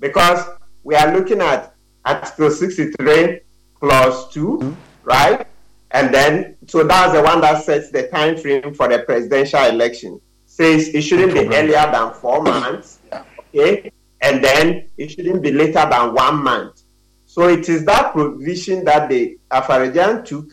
Because 0.00 0.44
we 0.84 0.94
are 0.94 1.12
looking 1.12 1.40
at 1.40 1.74
Article 2.04 2.50
63, 2.50 3.40
Clause 3.74 4.32
2, 4.32 4.46
mm-hmm. 4.46 4.72
right? 5.04 5.46
And 5.90 6.14
then, 6.14 6.56
so 6.66 6.84
that's 6.84 7.12
the 7.12 7.22
one 7.22 7.40
that 7.40 7.64
sets 7.64 7.90
the 7.90 8.08
time 8.08 8.36
frame 8.36 8.74
for 8.74 8.88
the 8.88 9.00
presidential 9.00 9.64
election. 9.64 10.20
Says 10.46 10.88
it 10.88 11.02
shouldn't 11.02 11.32
be 11.34 11.46
earlier 11.54 11.90
than 11.92 12.12
four 12.14 12.42
months. 12.42 12.98
Okay? 13.54 13.90
and 14.20 14.42
then 14.42 14.88
it 14.96 15.10
shouldn't 15.10 15.42
be 15.42 15.52
later 15.52 15.86
than 15.90 16.14
one 16.14 16.42
month. 16.42 16.82
So 17.26 17.48
it 17.48 17.68
is 17.68 17.84
that 17.84 18.12
provision 18.12 18.84
that 18.84 19.08
the 19.08 19.38
Afari-Gyan 19.50 20.24
took 20.24 20.50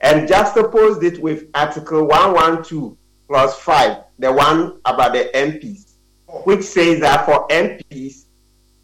and 0.00 0.28
juxtaposed 0.28 1.02
it 1.02 1.20
with 1.20 1.48
Article 1.54 2.06
112 2.06 2.96
plus 3.28 3.58
5, 3.60 3.98
the 4.18 4.32
one 4.32 4.80
about 4.84 5.12
the 5.12 5.30
MPs, 5.34 5.94
which 6.44 6.62
says 6.62 7.00
that 7.00 7.24
for 7.26 7.46
MPs, 7.48 8.25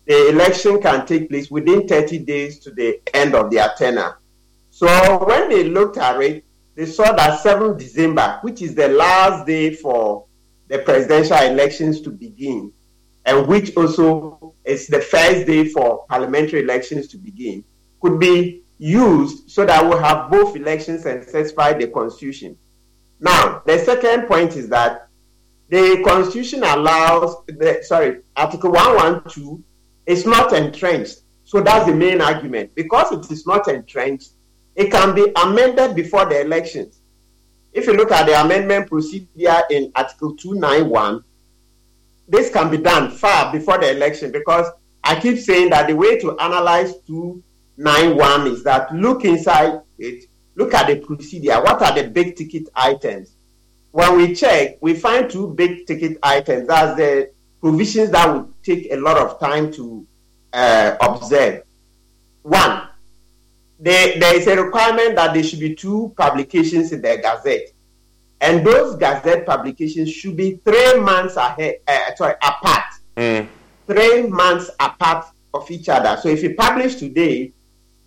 the 0.07 0.29
election 0.29 0.81
can 0.81 1.07
take 1.07 1.29
place 1.29 1.51
within 1.51 1.87
30 1.87 2.19
days 2.21 2.59
to 2.61 2.71
the 2.71 3.01
end 3.15 3.35
of 3.35 3.51
their 3.51 3.73
tenure. 3.77 4.19
So 4.71 5.25
when 5.25 5.49
they 5.49 5.65
looked 5.65 5.97
at 5.99 6.21
it, 6.23 6.45
they 6.75 6.87
saw 6.87 7.13
that 7.13 7.41
7 7.41 7.77
December, 7.77 8.39
which 8.43 8.63
is 8.63 8.75
the 8.75 8.89
last 8.89 9.47
day 9.47 9.75
for 9.75 10.25
the 10.69 10.79
presidential 10.79 11.37
elections 11.37 12.01
to 12.01 12.11
begin, 12.11 12.73
and 13.27 13.47
which 13.47 13.77
also 13.77 14.55
is 14.65 14.87
the 14.89 15.01
first 15.01 15.47
day 15.47 15.69
for 15.69 16.07
parliamentary 16.09 16.61
elections 16.61 17.09
to 17.09 17.19
begin, 17.19 17.63
could 18.01 18.19
be 18.19 18.63
used 18.79 19.49
so 19.51 19.65
that 19.65 19.85
we 19.85 19.97
have 19.99 20.31
both 20.31 20.57
elections 20.57 21.07
and 21.07 21.23
satisfy 21.23 21.73
the 21.73 21.87
constitution. 21.89 22.57
Now, 23.21 23.63
the 23.65 23.79
second 23.79 24.27
point 24.27 24.57
is 24.57 24.69
that 24.71 25.09
the 25.69 26.03
constitution 26.05 26.65
allows 26.65 27.37
the 27.47 27.81
sorry, 27.83 28.23
Article 28.35 28.73
112 28.73 29.61
is 30.07 30.27
not 30.27 30.53
entrenched. 30.53 31.21
So 31.45 31.61
that's 31.61 31.87
the 31.87 31.95
main 31.95 32.21
argument. 32.21 32.75
Because 32.75 33.13
it 33.13 33.31
is 33.31 33.47
not 33.47 33.69
entrenched, 33.69 34.31
it 34.75 34.91
can 34.91 35.15
be 35.15 35.31
amended 35.37 35.95
before 35.95 36.27
the 36.27 36.41
elections. 36.41 37.01
If 37.73 37.87
you 37.87 37.95
look 37.95 38.13
at 38.13 38.27
the 38.27 38.41
amendment 38.41 38.89
procedure 38.89 39.63
in 39.71 39.93
Article 39.95 40.37
291, 40.37 41.25
this 42.29 42.51
can 42.51 42.71
be 42.71 42.79
done 42.79 43.11
far 43.11 43.53
before 43.53 43.79
the 43.79 43.91
election 43.91 44.31
because 44.31 44.71
I 45.05 45.19
keep 45.21 45.39
saying 45.39 45.71
that 45.71 45.89
the 45.89 45.97
way 45.97 46.19
to 46.21 46.39
analyze 46.39 46.97
291 47.07 48.47
is 48.47 48.63
that 48.65 48.95
look 48.95 49.25
inside 49.25 49.81
it, 49.99 50.25
look 50.55 50.75
at 50.75 50.87
the 50.87 50.97
procedure. 50.97 51.61
What 51.61 51.83
are 51.83 51.95
the 51.95 52.09
big 52.09 52.37
ticket 52.37 52.69
items? 52.75 53.35
When 53.91 54.17
we 54.17 54.35
check, 54.35 54.79
we 54.81 54.95
find 54.95 55.29
two 55.31 55.49
big 55.55 55.87
ticket 55.87 56.19
items. 56.23 56.69
That's 56.69 56.97
the 56.97 57.31
provisions 57.63 58.11
that 58.11 58.35
would 58.35 58.53
take 58.63 58.93
a 58.93 58.97
lot 58.97 59.17
of 59.17 59.41
time 59.41 59.73
to 59.73 60.07
uh, 60.53 60.97
observe. 61.01 61.63
One, 62.43 62.89
there, 63.79 64.19
there 64.19 64.37
is 64.37 64.47
a 64.49 64.63
requirement 64.63 65.17
that 65.17 65.33
there 65.33 65.43
should 65.43 65.61
be 65.61 65.75
two 65.75 66.13
publications 66.17 66.93
in 66.93 67.01
the 67.01 67.17
Gazette 67.17 67.73
and 68.43 68.67
those 68.67 68.97
gazette 68.97 69.47
publications 69.47 70.11
should 70.11 70.37
be 70.37 70.57
three 70.65 70.99
months 70.99 71.37
ahead, 71.37 71.77
uh, 71.87 72.13
sorry, 72.17 72.35
apart. 72.43 72.93
Mm. 73.17 73.47
Three 73.87 74.27
months 74.27 74.69
apart 74.81 75.27
of 75.55 75.71
each 75.71 75.89
other. 75.89 76.21
So 76.21 76.29
if 76.29 76.43
you 76.43 76.57
publish 76.57 76.97
today, 76.97 77.53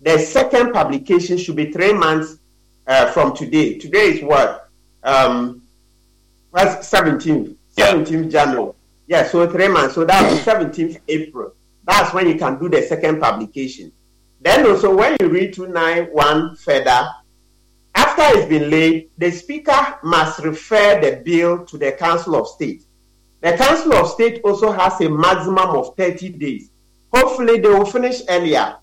the 0.02 0.18
second 0.18 0.74
publication 0.74 1.38
should 1.38 1.56
be 1.56 1.72
three 1.72 1.94
months 1.94 2.36
uh, 2.86 3.10
from 3.12 3.34
today. 3.34 3.78
Today 3.78 4.12
is 4.12 4.22
what? 4.22 4.68
Um, 5.02 5.62
what's 6.50 6.90
17th? 6.90 7.56
17th 7.74 8.30
January. 8.30 8.72
Yeah, 9.06 9.26
so 9.26 9.48
three 9.48 9.68
months. 9.68 9.94
So 9.94 10.04
that's 10.04 10.44
17th 10.44 11.00
April. 11.08 11.52
That's 11.84 12.12
when 12.12 12.28
you 12.28 12.36
can 12.36 12.58
do 12.58 12.68
the 12.68 12.82
second 12.82 13.20
publication. 13.20 13.92
Then 14.40 14.66
also 14.66 14.94
when 14.94 15.16
you 15.20 15.28
read 15.28 15.54
291 15.54 16.56
further, 16.56 17.08
after 17.94 18.38
it's 18.38 18.48
been 18.48 18.68
laid, 18.68 19.10
the 19.16 19.30
Speaker 19.30 19.98
must 20.02 20.40
refer 20.40 21.00
the 21.00 21.22
bill 21.24 21.64
to 21.64 21.78
the 21.78 21.92
Council 21.92 22.36
of 22.36 22.48
State. 22.48 22.84
The 23.40 23.56
Council 23.56 23.94
of 23.94 24.08
State 24.08 24.40
also 24.44 24.72
has 24.72 25.00
a 25.00 25.08
maximum 25.08 25.70
of 25.70 25.96
30 25.96 26.30
days. 26.30 26.70
Hopefully, 27.12 27.58
they 27.58 27.68
will 27.68 27.86
finish 27.86 28.22
earlier. 28.28 28.76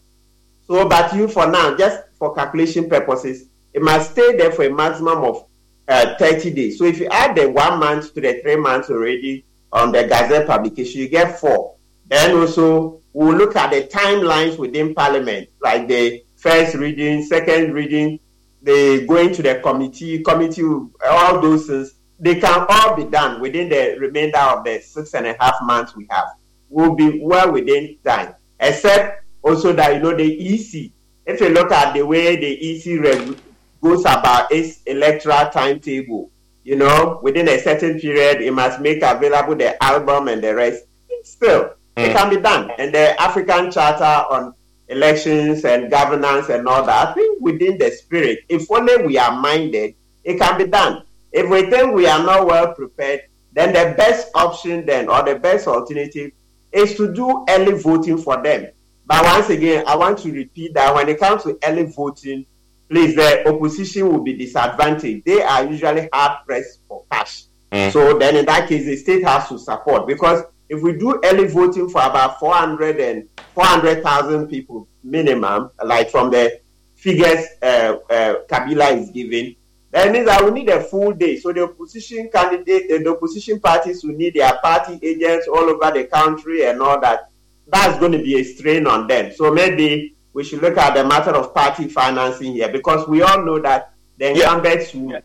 So, 0.66 0.88
but 0.88 1.14
you 1.14 1.28
for 1.28 1.46
now, 1.48 1.76
just 1.76 2.04
for 2.18 2.34
calculation 2.34 2.90
purposes, 2.90 3.50
it 3.74 3.82
must 3.82 4.12
stay 4.12 4.36
there 4.38 4.52
for 4.52 4.64
a 4.64 4.74
maximum 4.74 5.24
of 5.24 5.46
uh, 5.88 6.16
30 6.18 6.52
days. 6.52 6.80
So, 6.80 6.86
if 6.86 7.00
you 7.00 7.08
add 7.08 7.36
the 7.36 7.50
one 7.50 7.80
month 7.80 8.14
to 8.14 8.22
the 8.22 8.40
three 8.42 8.56
months 8.56 8.90
already 8.90 9.46
on 9.74 9.92
the 9.92 10.04
Gazette 10.04 10.48
publication, 10.48 11.02
you 11.02 11.10
get 11.10 11.38
four. 11.38 11.76
Then 12.08 12.38
also, 12.38 13.02
we'll 13.12 13.36
look 13.36 13.58
at 13.58 13.72
the 13.72 13.84
timelines 13.84 14.58
within 14.58 14.94
Parliament, 14.96 15.50
like 15.62 15.90
the 15.90 16.24
first 16.38 16.76
reading, 16.76 17.24
second 17.24 17.74
reading, 17.74 18.20
they 18.62 19.06
go 19.06 19.18
into 19.18 19.42
the 19.42 19.60
committee, 19.60 20.24
committee, 20.24 20.64
all 20.64 21.42
those 21.42 21.68
things, 21.68 21.96
they 22.18 22.40
can 22.40 22.66
all 22.70 22.96
be 22.96 23.04
done 23.04 23.42
within 23.42 23.68
the 23.68 23.98
remainder 24.00 24.38
of 24.38 24.64
the 24.64 24.80
six 24.80 25.14
and 25.14 25.28
a 25.28 25.36
half 25.38 25.56
months 25.64 25.98
we 25.98 26.08
have. 26.10 26.28
We'll 26.70 26.96
be 26.96 27.20
well 27.22 27.52
within 27.52 27.98
time, 28.06 28.36
except 28.62 29.26
also 29.42 29.74
that 29.74 29.96
you 29.96 30.00
know 30.00 30.16
the 30.16 30.54
EC 30.54 30.94
if 31.26 31.40
you 31.40 31.50
look 31.50 31.72
at 31.72 31.94
the 31.94 32.06
way 32.06 32.36
the 32.36 32.48
EC 32.48 33.02
reg- 33.02 33.38
goes 33.82 34.02
about 34.02 34.52
its 34.52 34.82
electoral 34.84 35.50
timetable, 35.50 36.30
you 36.64 36.76
know, 36.76 37.20
within 37.22 37.48
a 37.50 37.60
certain 37.60 38.00
period, 38.00 38.42
it 38.42 38.52
must 38.52 38.80
make 38.80 39.02
available 39.02 39.56
the 39.56 39.82
album 39.84 40.28
and 40.28 40.44
the 40.44 40.56
rest. 40.56 40.86
Still, 41.24 41.64
mm. 41.64 41.74
it 41.98 42.16
can 42.16 42.30
be 42.30 42.42
done. 42.42 42.72
And 42.78 42.94
the 42.94 43.22
African 43.22 43.72
Charter 43.72 44.04
on 44.04 44.54
elections 44.88 45.66
and 45.66 45.92
governance 45.92 46.50
and 46.50 46.68
all 46.68 46.86
that, 46.86 47.10
I 47.10 47.14
think 47.14 47.42
within 47.42 47.78
the 47.78 47.92
spirit, 47.92 48.40
if 48.50 48.70
only 48.72 49.06
we 49.06 49.18
are 49.18 49.40
minded, 49.40 49.96
it 50.24 50.40
can 50.40 50.58
be 50.58 50.66
done. 50.66 51.04
If 51.32 51.50
we 51.50 51.70
think 51.70 51.94
we 51.94 52.08
are 52.08 52.24
not 52.24 52.48
well 52.48 52.74
prepared, 52.74 53.22
then 53.52 53.74
the 53.74 53.96
best 53.96 54.30
option 54.36 54.86
then 54.86 55.10
or 55.10 55.24
the 55.24 55.36
best 55.36 55.68
alternative 55.68 56.32
is 56.72 56.96
to 56.96 57.14
do 57.14 57.46
early 57.50 57.74
voting 57.74 58.18
for 58.18 58.42
them. 58.42 58.68
But 59.06 59.24
once 59.24 59.50
again, 59.50 59.84
I 59.86 59.96
want 59.96 60.20
to 60.20 60.32
repeat 60.32 60.74
that 60.76 60.94
when 60.94 61.10
it 61.10 61.20
comes 61.20 61.44
to 61.44 61.58
early 61.64 61.84
voting, 61.84 62.46
please, 62.94 63.16
the 63.16 63.50
opposition 63.50 64.08
will 64.08 64.22
be 64.22 64.34
disadvantaged. 64.34 65.26
They 65.26 65.42
are 65.42 65.66
usually 65.66 66.08
hard 66.14 66.46
pressed 66.46 66.82
for 66.88 67.04
cash. 67.12 67.46
Mm. 67.72 67.92
So 67.92 68.20
then 68.20 68.36
in 68.36 68.46
that 68.46 68.70
case, 68.70 68.86
the 68.86 68.96
state 68.96 69.24
has 69.24 69.50
to 69.50 69.58
support 69.58 70.06
because 70.06 70.44
if 70.70 70.80
we 70.84 70.94
do 70.94 71.20
early 71.26 71.48
voting 71.48 71.90
for 71.90 72.04
about 72.04 72.40
400 72.40 73.00
and 73.00 73.28
400,000 73.56 74.48
people 74.48 74.88
minimum, 75.04 75.72
like 75.84 76.12
from 76.12 76.30
the 76.30 76.62
figures 76.94 77.44
uh, 77.64 77.96
uh, 78.12 78.36
Kabila 78.48 78.96
is 78.96 79.10
giving, 79.10 79.56
that 79.90 80.12
means 80.12 80.28
that 80.28 80.46
we 80.46 80.52
need 80.52 80.70
a 80.70 80.80
full 80.84 81.14
day. 81.14 81.40
So 81.40 81.52
the 81.52 81.64
opposition 81.64 82.30
candidate, 82.32 82.90
the 83.04 83.10
opposition 83.10 83.60
parties 83.60 84.04
will 84.04 84.14
need 84.16 84.36
their 84.36 84.54
party 84.62 85.00
agents 85.02 85.48
all 85.48 85.64
over 85.68 85.92
the 85.92 86.04
country 86.06 86.66
and 86.66 86.80
all 86.80 87.02
that. 87.02 87.32
That's 87.68 87.98
going 88.00 88.12
to 88.12 88.20
be 88.20 88.40
a 88.40 88.44
strain 88.44 88.86
on 88.86 89.08
them. 89.08 89.34
So 89.34 89.52
maybe 89.52 90.13
we 90.34 90.44
should 90.44 90.62
look 90.62 90.78
at 90.78 90.94
the 90.96 91.04
matter 91.04 91.32
of 91.32 91.54
party 91.54 91.88
financing 91.88 92.54
here 92.54 92.70
because 92.70 93.08
we 93.08 93.22
all 93.22 93.44
know 93.44 93.60
that 93.60 93.94
the 94.18 94.32
incumbents 94.32 94.94
yeah. 94.94 95.02
will. 95.02 95.22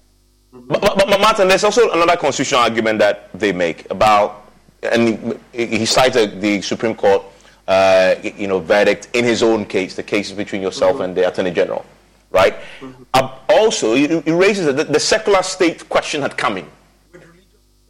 But, 0.53 0.81
but, 0.81 0.97
but, 0.97 1.21
Martin, 1.21 1.49
there's 1.49 1.65
also 1.65 1.91
another 1.91 2.17
constitutional 2.17 2.61
argument 2.63 2.99
that 3.01 3.31
they 3.33 3.53
make 3.53 3.91
about, 3.91 4.51
and 4.83 5.39
he 5.53 5.85
cited 5.85 6.41
the 6.41 6.63
Supreme 6.63 6.95
Court, 6.95 7.23
uh, 7.67 8.15
you 8.23 8.47
know, 8.47 8.59
verdict 8.59 9.09
in 9.13 9.25
his 9.25 9.43
own 9.43 9.67
case, 9.67 9.95
the 9.95 10.03
cases 10.03 10.33
between 10.33 10.63
yourself 10.63 10.95
mm-hmm. 10.95 11.03
and 11.03 11.17
the 11.17 11.29
Attorney 11.29 11.51
General 11.51 11.85
right? 12.31 12.55
Mm-hmm. 12.81 13.03
Uh, 13.15 13.39
also, 13.49 13.95
it, 13.95 14.11
it 14.11 14.33
raises 14.33 14.67
the, 14.67 14.85
the, 14.85 15.01
secular 15.01 15.43
state 15.43 15.89
question 15.89 16.23
had 16.23 16.37
come 16.37 16.59
in. 16.59 16.67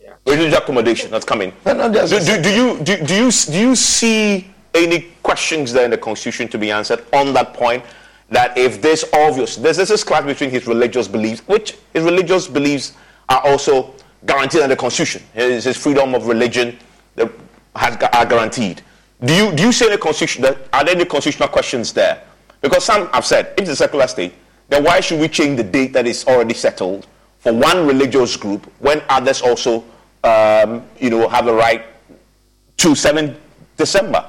Yeah. 0.00 0.14
Religious 0.26 0.58
accommodation 0.58 1.10
that's 1.10 1.24
coming. 1.24 1.52
No, 1.66 1.92
do, 1.92 2.06
do, 2.06 2.42
do, 2.42 2.54
you, 2.54 2.78
do, 2.82 3.04
do, 3.04 3.14
you, 3.14 3.30
do 3.30 3.58
you 3.58 3.74
see 3.74 4.50
any 4.74 5.08
questions 5.28 5.74
there 5.74 5.84
in 5.84 5.90
the 5.90 5.98
Constitution 5.98 6.48
to 6.48 6.56
be 6.56 6.70
answered 6.70 7.04
on 7.12 7.34
that 7.34 7.52
point? 7.52 7.84
That 8.30 8.56
if 8.56 8.80
this 8.80 9.04
obvious, 9.12 9.56
there's, 9.56 9.76
this 9.76 10.02
clash 10.02 10.24
between 10.24 10.50
his 10.50 10.66
religious 10.66 11.06
beliefs, 11.06 11.40
which 11.46 11.76
his 11.92 12.02
religious 12.02 12.48
beliefs 12.48 12.94
are 13.28 13.42
also 13.44 13.94
guaranteed 14.24 14.62
in 14.62 14.70
the 14.70 14.76
Constitution. 14.76 15.22
His, 15.34 15.64
his 15.64 15.76
freedom 15.76 16.14
of 16.14 16.26
religion 16.26 16.78
has, 17.76 17.96
are 18.14 18.24
guaranteed. 18.24 18.80
Do 19.22 19.34
you, 19.34 19.52
do 19.52 19.64
you 19.64 19.72
see 19.72 19.86
any 19.86 19.98
constitution, 19.98 20.46
are 20.46 20.84
there 20.84 20.94
any 20.94 21.04
constitutional 21.04 21.48
questions 21.50 21.92
there? 21.92 22.22
Because 22.62 22.84
some 22.84 23.08
have 23.08 23.26
said, 23.26 23.52
if 23.58 23.62
it's 23.62 23.70
a 23.70 23.76
secular 23.76 24.06
state, 24.06 24.32
then 24.70 24.84
why 24.84 25.00
should 25.00 25.20
we 25.20 25.28
change 25.28 25.58
the 25.58 25.64
date 25.64 25.92
that 25.92 26.06
is 26.06 26.24
already 26.26 26.54
settled 26.54 27.06
for 27.40 27.52
one 27.52 27.86
religious 27.86 28.36
group 28.36 28.70
when 28.78 29.02
others 29.10 29.42
also, 29.42 29.84
um, 30.24 30.84
you 30.98 31.10
know, 31.10 31.28
have 31.28 31.44
the 31.44 31.52
right 31.52 31.84
to 32.78 32.94
7 32.94 33.36
December? 33.76 34.24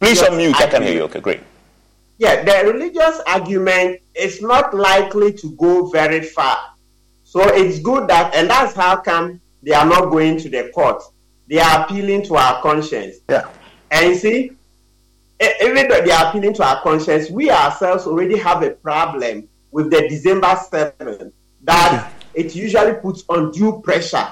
Please 0.00 0.22
unmute. 0.22 0.54
I, 0.54 0.64
I 0.64 0.66
can 0.66 0.82
hear 0.82 0.94
you. 0.94 1.02
Okay, 1.02 1.20
great. 1.20 1.40
Yeah, 2.18 2.42
the 2.42 2.72
religious 2.72 3.20
argument 3.26 4.00
is 4.14 4.42
not 4.42 4.74
likely 4.74 5.32
to 5.34 5.50
go 5.52 5.88
very 5.88 6.22
far. 6.22 6.58
So 7.24 7.40
it's 7.42 7.78
good 7.80 8.08
that, 8.08 8.34
and 8.34 8.50
that's 8.50 8.74
how 8.74 8.96
come 8.96 9.40
they 9.62 9.72
are 9.72 9.86
not 9.86 10.10
going 10.10 10.38
to 10.40 10.48
the 10.48 10.70
court. 10.74 11.02
They 11.48 11.58
are 11.60 11.84
appealing 11.84 12.24
to 12.24 12.36
our 12.36 12.60
conscience. 12.62 13.16
Yeah. 13.28 13.48
And 13.90 14.08
you 14.08 14.14
see, 14.14 14.52
even 15.62 15.88
though 15.88 16.02
they 16.02 16.10
are 16.10 16.28
appealing 16.28 16.54
to 16.54 16.64
our 16.64 16.82
conscience, 16.82 17.30
we 17.30 17.50
ourselves 17.50 18.06
already 18.06 18.36
have 18.38 18.62
a 18.62 18.70
problem 18.70 19.48
with 19.70 19.90
the 19.90 20.08
December 20.08 20.48
7th 20.48 21.32
that 21.62 22.12
it 22.34 22.54
usually 22.54 22.94
puts 22.94 23.24
undue 23.28 23.80
pressure 23.82 24.28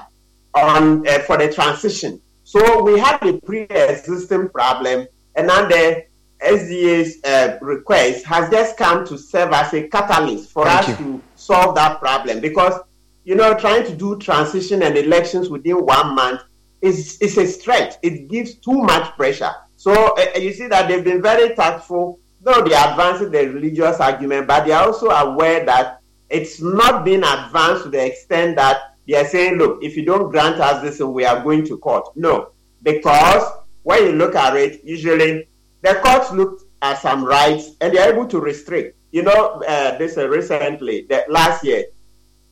on 0.53 1.07
uh, 1.07 1.19
for 1.19 1.37
the 1.37 1.51
transition. 1.51 2.21
So 2.43 2.83
we 2.83 2.99
have 2.99 3.21
a 3.23 3.39
pre-existing 3.41 4.49
problem, 4.49 5.07
and 5.35 5.49
the 5.49 6.05
SDA's 6.41 7.23
uh, 7.23 7.57
request 7.61 8.25
has 8.25 8.49
just 8.49 8.77
come 8.77 9.05
to 9.07 9.17
serve 9.17 9.51
as 9.51 9.73
a 9.73 9.87
catalyst 9.87 10.51
for 10.51 10.65
Thank 10.65 10.89
us 10.89 10.99
you. 10.99 11.05
to 11.05 11.21
solve 11.35 11.75
that 11.75 11.99
problem. 11.99 12.39
Because 12.39 12.79
you 13.23 13.35
know, 13.35 13.53
trying 13.53 13.85
to 13.85 13.95
do 13.95 14.17
transition 14.17 14.81
and 14.81 14.97
elections 14.97 15.49
within 15.49 15.85
one 15.85 16.15
month 16.15 16.41
is 16.81 17.17
is 17.19 17.37
a 17.37 17.45
stretch. 17.45 17.95
It 18.01 18.27
gives 18.27 18.55
too 18.55 18.81
much 18.81 19.15
pressure. 19.15 19.51
So 19.75 20.15
uh, 20.17 20.37
you 20.37 20.51
see 20.53 20.67
that 20.67 20.87
they've 20.87 21.03
been 21.03 21.21
very 21.21 21.55
tactful, 21.55 22.19
though 22.41 22.61
they 22.63 22.73
are 22.73 22.91
advancing 22.91 23.31
the 23.31 23.47
religious 23.49 23.99
argument, 23.99 24.47
but 24.47 24.65
they 24.65 24.71
are 24.71 24.87
also 24.87 25.09
aware 25.09 25.65
that 25.65 26.01
it's 26.29 26.61
not 26.61 27.05
being 27.05 27.23
advanced 27.23 27.83
to 27.83 27.89
the 27.89 28.05
extent 28.05 28.55
that 28.55 28.95
they 29.07 29.15
are 29.15 29.25
saying, 29.25 29.55
look, 29.55 29.83
if 29.83 29.97
you 29.97 30.05
don't 30.05 30.29
grant 30.31 30.59
us 30.59 30.81
this, 30.81 30.99
we 30.99 31.25
are 31.25 31.43
going 31.43 31.65
to 31.65 31.77
court. 31.77 32.09
No, 32.15 32.49
because 32.83 33.43
when 33.89 34.05
you 34.05 34.11
look 34.11 34.35
at 34.35 34.55
it, 34.55 34.83
usually 34.83 35.47
the 35.81 35.95
courts 36.03 36.31
look 36.31 36.61
at 36.83 37.01
some 37.01 37.25
rights 37.25 37.71
and 37.81 37.91
they 37.91 37.97
are 37.97 38.13
able 38.13 38.27
to 38.27 38.39
restrict. 38.39 38.95
You 39.11 39.23
know, 39.23 39.63
uh, 39.67 39.97
this 39.97 40.15
uh, 40.15 40.29
recently, 40.29 41.07
the, 41.09 41.25
last 41.27 41.63
year, 41.63 41.85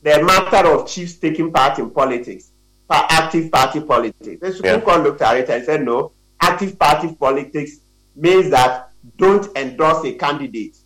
the 0.02 0.20
matter 0.20 0.68
of 0.68 0.88
chiefs 0.88 1.14
taking 1.14 1.52
part 1.52 1.78
in 1.78 1.90
politics, 1.90 2.50
active 2.90 3.52
party 3.52 3.80
politics. 3.80 4.40
The 4.40 4.52
Supreme 4.52 4.74
yeah. 4.74 4.80
Court 4.80 5.02
looked 5.04 5.22
at 5.22 5.36
it 5.36 5.48
and 5.48 5.64
said, 5.64 5.84
no, 5.84 6.10
active 6.40 6.76
party 6.76 7.14
politics 7.14 7.82
means 8.16 8.50
that 8.50 8.90
don't 9.16 9.46
endorse 9.56 10.04
a 10.04 10.14
candidate. 10.14 10.76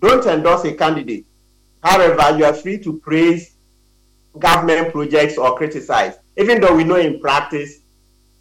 Don't 0.00 0.24
endorse 0.24 0.64
a 0.66 0.72
candidate. 0.72 1.26
However, 1.82 2.38
you 2.38 2.44
are 2.44 2.54
free 2.54 2.78
to 2.78 3.00
praise 3.00 3.56
government 4.38 4.92
projects 4.92 5.36
or 5.36 5.56
criticize. 5.56 6.14
Even 6.36 6.60
though 6.60 6.76
we 6.76 6.84
know 6.84 6.94
in 6.94 7.18
practice, 7.18 7.79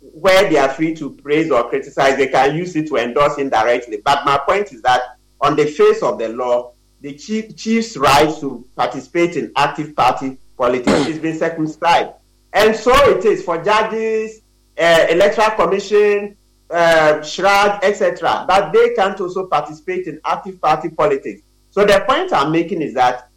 where 0.02 0.50
they 0.50 0.58
are 0.58 0.70
free 0.70 0.93
to 0.95 1.12
praise 1.12 1.52
or 1.52 1.70
criticize, 1.70 2.18
they 2.18 2.28
can 2.28 2.56
use 2.56 2.76
it 2.76 2.88
to 2.88 2.97
endorse 2.97 3.38
indirectly. 3.38 4.02
But 4.04 4.26
my 4.26 4.38
point 4.38 4.72
is 4.72 4.82
that 4.82 5.18
on 5.41 5.56
the 5.56 5.66
face 5.66 6.02
of 6.02 6.18
the 6.18 6.30
law, 6.30 6.74
the 7.02 7.14
chief, 7.14 7.56
chief's 7.56 7.95
right 7.95 8.34
to 8.39 8.66
participate 8.76 9.36
in 9.38 9.52
active 9.56 9.95
party 9.95 10.38
politics 10.58 11.08
is 11.08 11.20
being 11.20 11.38
circumscribed. 11.38 12.14
And 12.54 12.76
so 12.76 12.93
it 13.12 13.24
is 13.26 13.43
for 13.43 13.64
judges, 13.64 14.41
uh, 14.78 15.06
electoral 15.10 15.52
commission, 15.52 16.36
uh, 16.70 17.20
CHRAJ, 17.22 17.84
etc., 17.84 18.45
that 18.47 18.74
they 18.74 18.93
can't 18.93 19.20
also 19.20 19.47
participate 19.47 20.08
in 20.08 20.20
active 20.26 20.60
party 20.62 20.89
politics. 20.89 21.41
So 21.72 21.86
the 21.86 22.04
point 22.08 22.34
I'm 22.34 22.52
making 22.52 22.82
is 22.82 22.93
that 22.95 23.30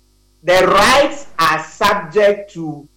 the 0.42 0.66
rights 0.66 1.28
are 1.38 1.62
subject 1.62 2.52
to 2.54 2.88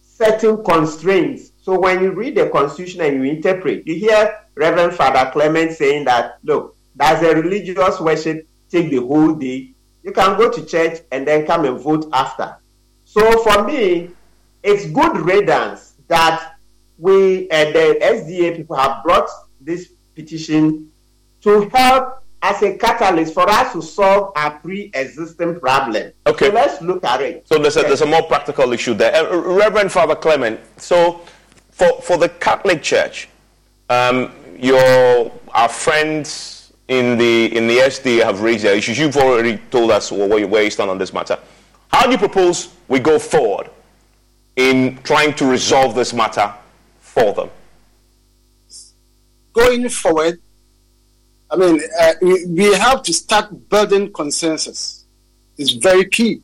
certain 0.00 0.64
constraints. 0.64 1.52
So 1.66 1.76
when 1.76 2.00
you 2.00 2.12
read 2.12 2.36
the 2.36 2.48
Constitution 2.48 3.00
and 3.00 3.16
you 3.16 3.24
interpret, 3.24 3.84
you 3.88 3.96
hear 3.96 4.38
Reverend 4.54 4.94
Father 4.94 5.28
Clement 5.32 5.72
saying 5.72 6.04
that, 6.04 6.38
look, 6.44 6.76
does 6.96 7.20
a 7.24 7.34
religious 7.34 7.98
worship 7.98 8.46
take 8.70 8.88
the 8.88 8.98
whole 8.98 9.34
day? 9.34 9.72
You 10.04 10.12
can 10.12 10.38
go 10.38 10.48
to 10.48 10.64
church 10.64 11.00
and 11.10 11.26
then 11.26 11.44
come 11.44 11.64
and 11.64 11.80
vote 11.80 12.08
after. 12.12 12.56
So 13.04 13.42
for 13.42 13.64
me, 13.64 14.10
it's 14.62 14.86
good 14.86 15.16
riddance 15.16 15.94
that 16.06 16.54
we, 16.98 17.50
uh, 17.50 17.72
the 17.72 17.98
SDA 18.00 18.58
people 18.58 18.76
have 18.76 19.02
brought 19.02 19.28
this 19.60 19.88
petition 20.14 20.92
to 21.40 21.68
help 21.70 22.22
as 22.42 22.62
a 22.62 22.78
catalyst 22.78 23.34
for 23.34 23.50
us 23.50 23.72
to 23.72 23.82
solve 23.82 24.32
our 24.36 24.52
pre-existing 24.60 25.58
problem. 25.58 26.12
Okay. 26.28 26.46
So 26.46 26.54
let's 26.54 26.80
look 26.80 27.02
at 27.02 27.22
it. 27.22 27.48
So 27.48 27.58
there's 27.58 27.76
a, 27.76 27.82
there's 27.82 28.02
a 28.02 28.06
more 28.06 28.22
practical 28.22 28.72
issue 28.72 28.94
there. 28.94 29.16
Uh, 29.16 29.36
Reverend 29.36 29.90
Father 29.90 30.14
Clement, 30.14 30.60
so 30.76 31.22
for, 31.76 32.00
for 32.00 32.16
the 32.16 32.28
Catholic 32.28 32.82
Church, 32.82 33.28
um, 33.90 34.32
your, 34.58 35.30
our 35.52 35.68
friends 35.68 36.72
in 36.88 37.18
the, 37.18 37.54
in 37.54 37.66
the 37.66 37.76
SD 37.76 38.22
have 38.24 38.40
raised 38.40 38.64
their 38.64 38.74
issues. 38.76 38.98
You've 38.98 39.16
already 39.16 39.58
told 39.70 39.90
us 39.90 40.10
where 40.10 40.38
you, 40.38 40.70
stand 40.70 40.90
on 40.90 40.96
this 40.96 41.12
matter. 41.12 41.38
How 41.92 42.06
do 42.06 42.12
you 42.12 42.18
propose 42.18 42.74
we 42.88 42.98
go 42.98 43.18
forward 43.18 43.68
in 44.56 44.98
trying 45.02 45.34
to 45.34 45.44
resolve 45.44 45.94
this 45.94 46.14
matter 46.14 46.50
for 46.98 47.34
them? 47.34 47.50
going 49.56 49.88
forward, 49.88 50.38
I 51.50 51.56
mean, 51.56 51.80
uh, 51.98 52.12
we, 52.20 52.44
we 52.46 52.74
have 52.74 53.02
to 53.04 53.12
start 53.12 53.68
building 53.70 54.12
consensus. 54.12 55.06
It's 55.56 55.72
very 55.72 56.08
key 56.08 56.42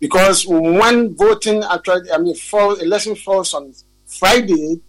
because 0.00 0.44
when 0.46 1.14
voting 1.14 1.62
actually, 1.62 2.10
I 2.10 2.18
mean, 2.18 2.34
fall, 2.34 2.74
election 2.74 3.14
falls 3.14 3.54
on 3.54 3.72
Friday, 4.08 4.80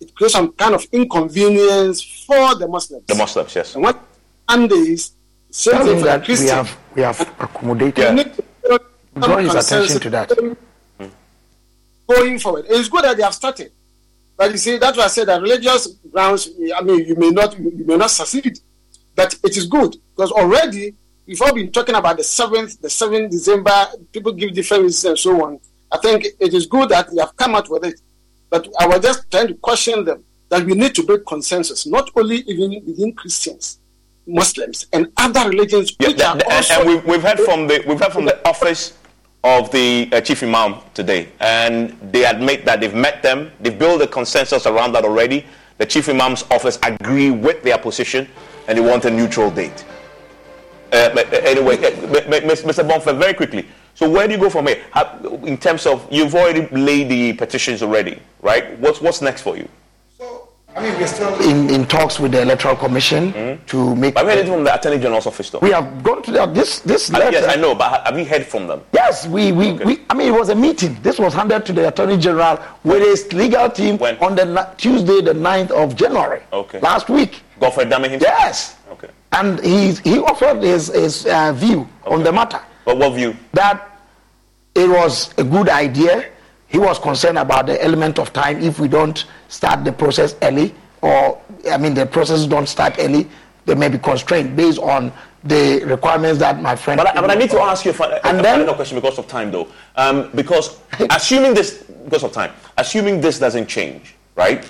it 0.00 0.14
creates 0.14 0.34
some 0.34 0.52
kind 0.52 0.74
of 0.74 0.86
inconvenience 0.92 2.02
for 2.24 2.54
the 2.54 2.68
Muslims. 2.68 3.04
The 3.06 3.14
Muslims, 3.16 3.54
yes. 3.54 3.74
And 3.74 3.82
what 3.84 4.00
Sundays, 4.48 5.12
same 5.50 5.74
Tell 5.74 5.84
thing 5.84 5.94
for 5.94 6.00
the 6.00 6.04
that 6.06 6.20
we 6.20 6.24
Christians. 6.26 6.50
have 6.50 6.78
we 6.94 7.02
have 7.02 7.20
accommodated. 7.40 8.08
We 8.08 8.14
need 8.14 8.34
to 8.34 8.44
Draw 9.18 9.38
his 9.38 9.54
attention 9.54 10.00
to 10.00 10.10
that. 10.10 10.28
Going 12.08 12.38
forward, 12.38 12.66
it's 12.68 12.88
good 12.88 13.04
that 13.04 13.16
they 13.16 13.22
have 13.22 13.34
started, 13.34 13.72
but 14.36 14.50
you 14.50 14.56
see 14.56 14.78
that's 14.78 14.96
why 14.96 15.04
I 15.04 15.08
said 15.08 15.26
that 15.28 15.42
religious 15.42 15.88
grounds. 16.10 16.48
I 16.74 16.80
mean, 16.82 17.04
you 17.04 17.16
may 17.16 17.30
not 17.30 17.58
you 17.58 17.84
may 17.84 17.96
not 17.96 18.10
succeed, 18.10 18.58
but 19.14 19.34
it 19.44 19.56
is 19.56 19.66
good 19.66 19.96
because 20.14 20.30
already 20.30 20.94
we've 21.26 21.42
all 21.42 21.52
been 21.52 21.70
talking 21.72 21.96
about 21.96 22.16
the 22.16 22.24
seventh, 22.24 22.80
the 22.80 22.88
seventh 22.88 23.30
December. 23.32 23.88
People 24.12 24.32
give 24.32 24.54
different 24.54 24.84
reasons 24.84 25.04
and 25.04 25.18
so 25.18 25.44
on. 25.44 25.60
I 25.90 25.98
think 25.98 26.26
it 26.38 26.54
is 26.54 26.66
good 26.66 26.88
that 26.90 27.10
they 27.12 27.20
have 27.20 27.36
come 27.36 27.54
out 27.56 27.68
with 27.68 27.84
it, 27.84 28.00
but 28.50 28.68
I 28.78 28.86
was 28.86 29.00
just 29.00 29.30
trying 29.30 29.48
to 29.48 29.54
question 29.54 30.04
them 30.04 30.24
that 30.48 30.64
we 30.64 30.74
need 30.74 30.94
to 30.94 31.02
build 31.02 31.26
consensus, 31.26 31.86
not 31.86 32.10
only 32.16 32.36
even 32.46 32.82
within 32.86 33.12
Christians, 33.12 33.80
Muslims, 34.26 34.86
and 34.92 35.10
other 35.16 35.48
religions. 35.48 35.94
Yeah, 35.98 36.08
which 36.08 36.20
and, 36.20 36.42
also 36.44 36.80
and 36.80 36.88
we've, 36.88 37.04
we've 37.04 37.22
heard 37.22 37.40
from 37.40 37.66
the 37.66 37.84
we've 37.86 38.00
heard 38.00 38.12
from 38.12 38.24
the 38.24 38.46
office 38.48 38.94
of 39.44 39.70
the 39.70 40.08
uh, 40.12 40.20
chief 40.20 40.42
imam 40.42 40.76
today, 40.94 41.28
and 41.40 41.96
they 42.12 42.24
admit 42.24 42.64
that 42.64 42.80
they've 42.80 42.94
met 42.94 43.22
them, 43.22 43.50
they've 43.60 43.78
built 43.78 44.02
a 44.02 44.06
consensus 44.06 44.66
around 44.66 44.92
that 44.92 45.04
already. 45.04 45.46
The 45.78 45.86
chief 45.86 46.08
imam's 46.08 46.44
office 46.50 46.78
agree 46.82 47.30
with 47.30 47.62
their 47.62 47.78
position, 47.78 48.28
and 48.66 48.76
they 48.76 48.82
want 48.82 49.04
a 49.04 49.10
neutral 49.10 49.50
date. 49.50 49.84
Uh, 50.92 51.14
but, 51.14 51.32
uh, 51.32 51.36
anyway, 51.44 51.76
uh, 51.76 51.90
Mr. 51.90 52.88
Bomfeh, 52.88 53.16
very 53.18 53.34
quickly. 53.34 53.66
So 53.98 54.08
where 54.08 54.28
do 54.28 54.34
you 54.34 54.38
go 54.38 54.48
from 54.48 54.68
here? 54.68 54.80
Have, 54.92 55.26
in 55.42 55.58
terms 55.58 55.84
of 55.84 56.06
you've 56.08 56.32
already 56.32 56.68
laid 56.70 57.08
the 57.08 57.32
petitions 57.32 57.82
already, 57.82 58.20
right? 58.42 58.78
What's 58.78 59.00
what's 59.00 59.20
next 59.20 59.42
for 59.42 59.56
you? 59.56 59.68
So 60.16 60.48
I 60.76 60.82
mean, 60.84 60.94
we're 61.00 61.08
still 61.08 61.34
in, 61.50 61.68
in 61.68 61.84
talks 61.84 62.20
with 62.20 62.30
the 62.30 62.42
Electoral 62.42 62.76
Commission 62.76 63.58
to 63.66 63.96
make. 63.96 64.16
I've 64.16 64.28
heard 64.28 64.38
it 64.38 64.46
from 64.46 64.62
the 64.62 64.72
Attorney 64.72 64.98
General's 64.98 65.26
office, 65.26 65.50
though. 65.50 65.58
We 65.58 65.72
have 65.72 66.04
gone 66.04 66.22
to 66.22 66.30
that. 66.30 66.54
This 66.54 66.78
this 66.78 67.10
Uh, 67.12 67.18
letter. 67.18 67.32
yes, 67.32 67.56
I 67.56 67.60
know, 67.60 67.74
but 67.74 68.06
have 68.06 68.16
you 68.16 68.24
heard 68.24 68.46
from 68.46 68.68
them? 68.68 68.82
Yes, 68.92 69.26
we, 69.26 69.50
we, 69.50 69.72
we 69.72 69.98
I 70.08 70.14
mean, 70.14 70.28
it 70.32 70.38
was 70.38 70.50
a 70.50 70.54
meeting. 70.54 70.96
This 71.02 71.18
was 71.18 71.34
handed 71.34 71.66
to 71.66 71.72
the 71.72 71.88
Attorney 71.88 72.18
General 72.18 72.60
with 72.84 73.02
his 73.02 73.32
legal 73.32 73.68
team 73.68 74.00
on 74.22 74.36
the 74.36 74.44
ni- 74.44 74.74
Tuesday, 74.76 75.20
the 75.22 75.32
9th 75.34 75.72
of 75.72 75.96
January. 75.96 76.40
Okay. 76.52 76.78
Last 76.78 77.08
week. 77.10 77.42
Godfred 77.58 77.90
Dame 77.90 78.04
himself? 78.10 78.22
Yes. 78.38 78.76
Okay. 78.92 79.08
And 79.32 79.58
he, 79.58 79.94
he 80.06 80.18
offered 80.20 80.62
his, 80.62 80.86
his 80.94 81.26
uh, 81.26 81.52
view 81.52 81.88
on 82.06 82.22
the 82.22 82.30
matter. 82.30 82.60
But 82.84 82.96
what 82.98 83.14
view? 83.14 83.36
That 83.52 83.87
it 84.74 84.88
was 84.88 85.32
a 85.38 85.44
good 85.44 85.68
idea. 85.68 86.30
He 86.68 86.78
was 86.78 86.98
concerned 86.98 87.38
about 87.38 87.66
the 87.66 87.82
element 87.82 88.18
of 88.18 88.32
time 88.32 88.60
if 88.62 88.78
we 88.78 88.88
don't 88.88 89.24
start 89.48 89.84
the 89.84 89.92
process 89.92 90.36
early, 90.42 90.74
or, 91.02 91.40
I 91.70 91.78
mean, 91.78 91.94
the 91.94 92.04
process 92.06 92.46
don't 92.46 92.68
start 92.68 92.96
early, 92.98 93.28
they 93.64 93.74
may 93.74 93.88
be 93.88 93.98
constrained 93.98 94.56
based 94.56 94.78
on 94.78 95.12
the 95.44 95.82
requirements 95.84 96.38
that 96.40 96.60
my 96.60 96.74
friend. 96.76 96.98
But 96.98 97.16
I, 97.16 97.20
but 97.20 97.30
I 97.30 97.34
need 97.34 97.50
to 97.50 97.60
ask 97.60 97.84
you 97.84 97.92
a, 97.92 97.94
fi- 97.94 98.20
And 98.24 98.40
a 98.40 98.42
then- 98.42 98.60
final 98.60 98.74
question 98.74 98.96
because 98.98 99.18
of 99.18 99.26
time, 99.28 99.50
though. 99.50 99.68
Um, 99.96 100.30
because 100.34 100.78
assuming 101.10 101.54
this, 101.54 101.84
because 102.04 102.24
of 102.24 102.32
time, 102.32 102.52
assuming 102.76 103.20
this 103.20 103.38
doesn't 103.38 103.66
change, 103.68 104.14
right? 104.34 104.68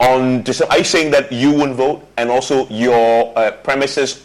On 0.00 0.42
December, 0.42 0.72
are 0.74 0.78
you 0.78 0.84
saying 0.84 1.10
that 1.12 1.32
you 1.32 1.52
won't 1.52 1.74
vote, 1.74 2.06
and 2.16 2.30
also 2.30 2.68
your 2.68 3.36
uh, 3.36 3.50
premises 3.50 4.14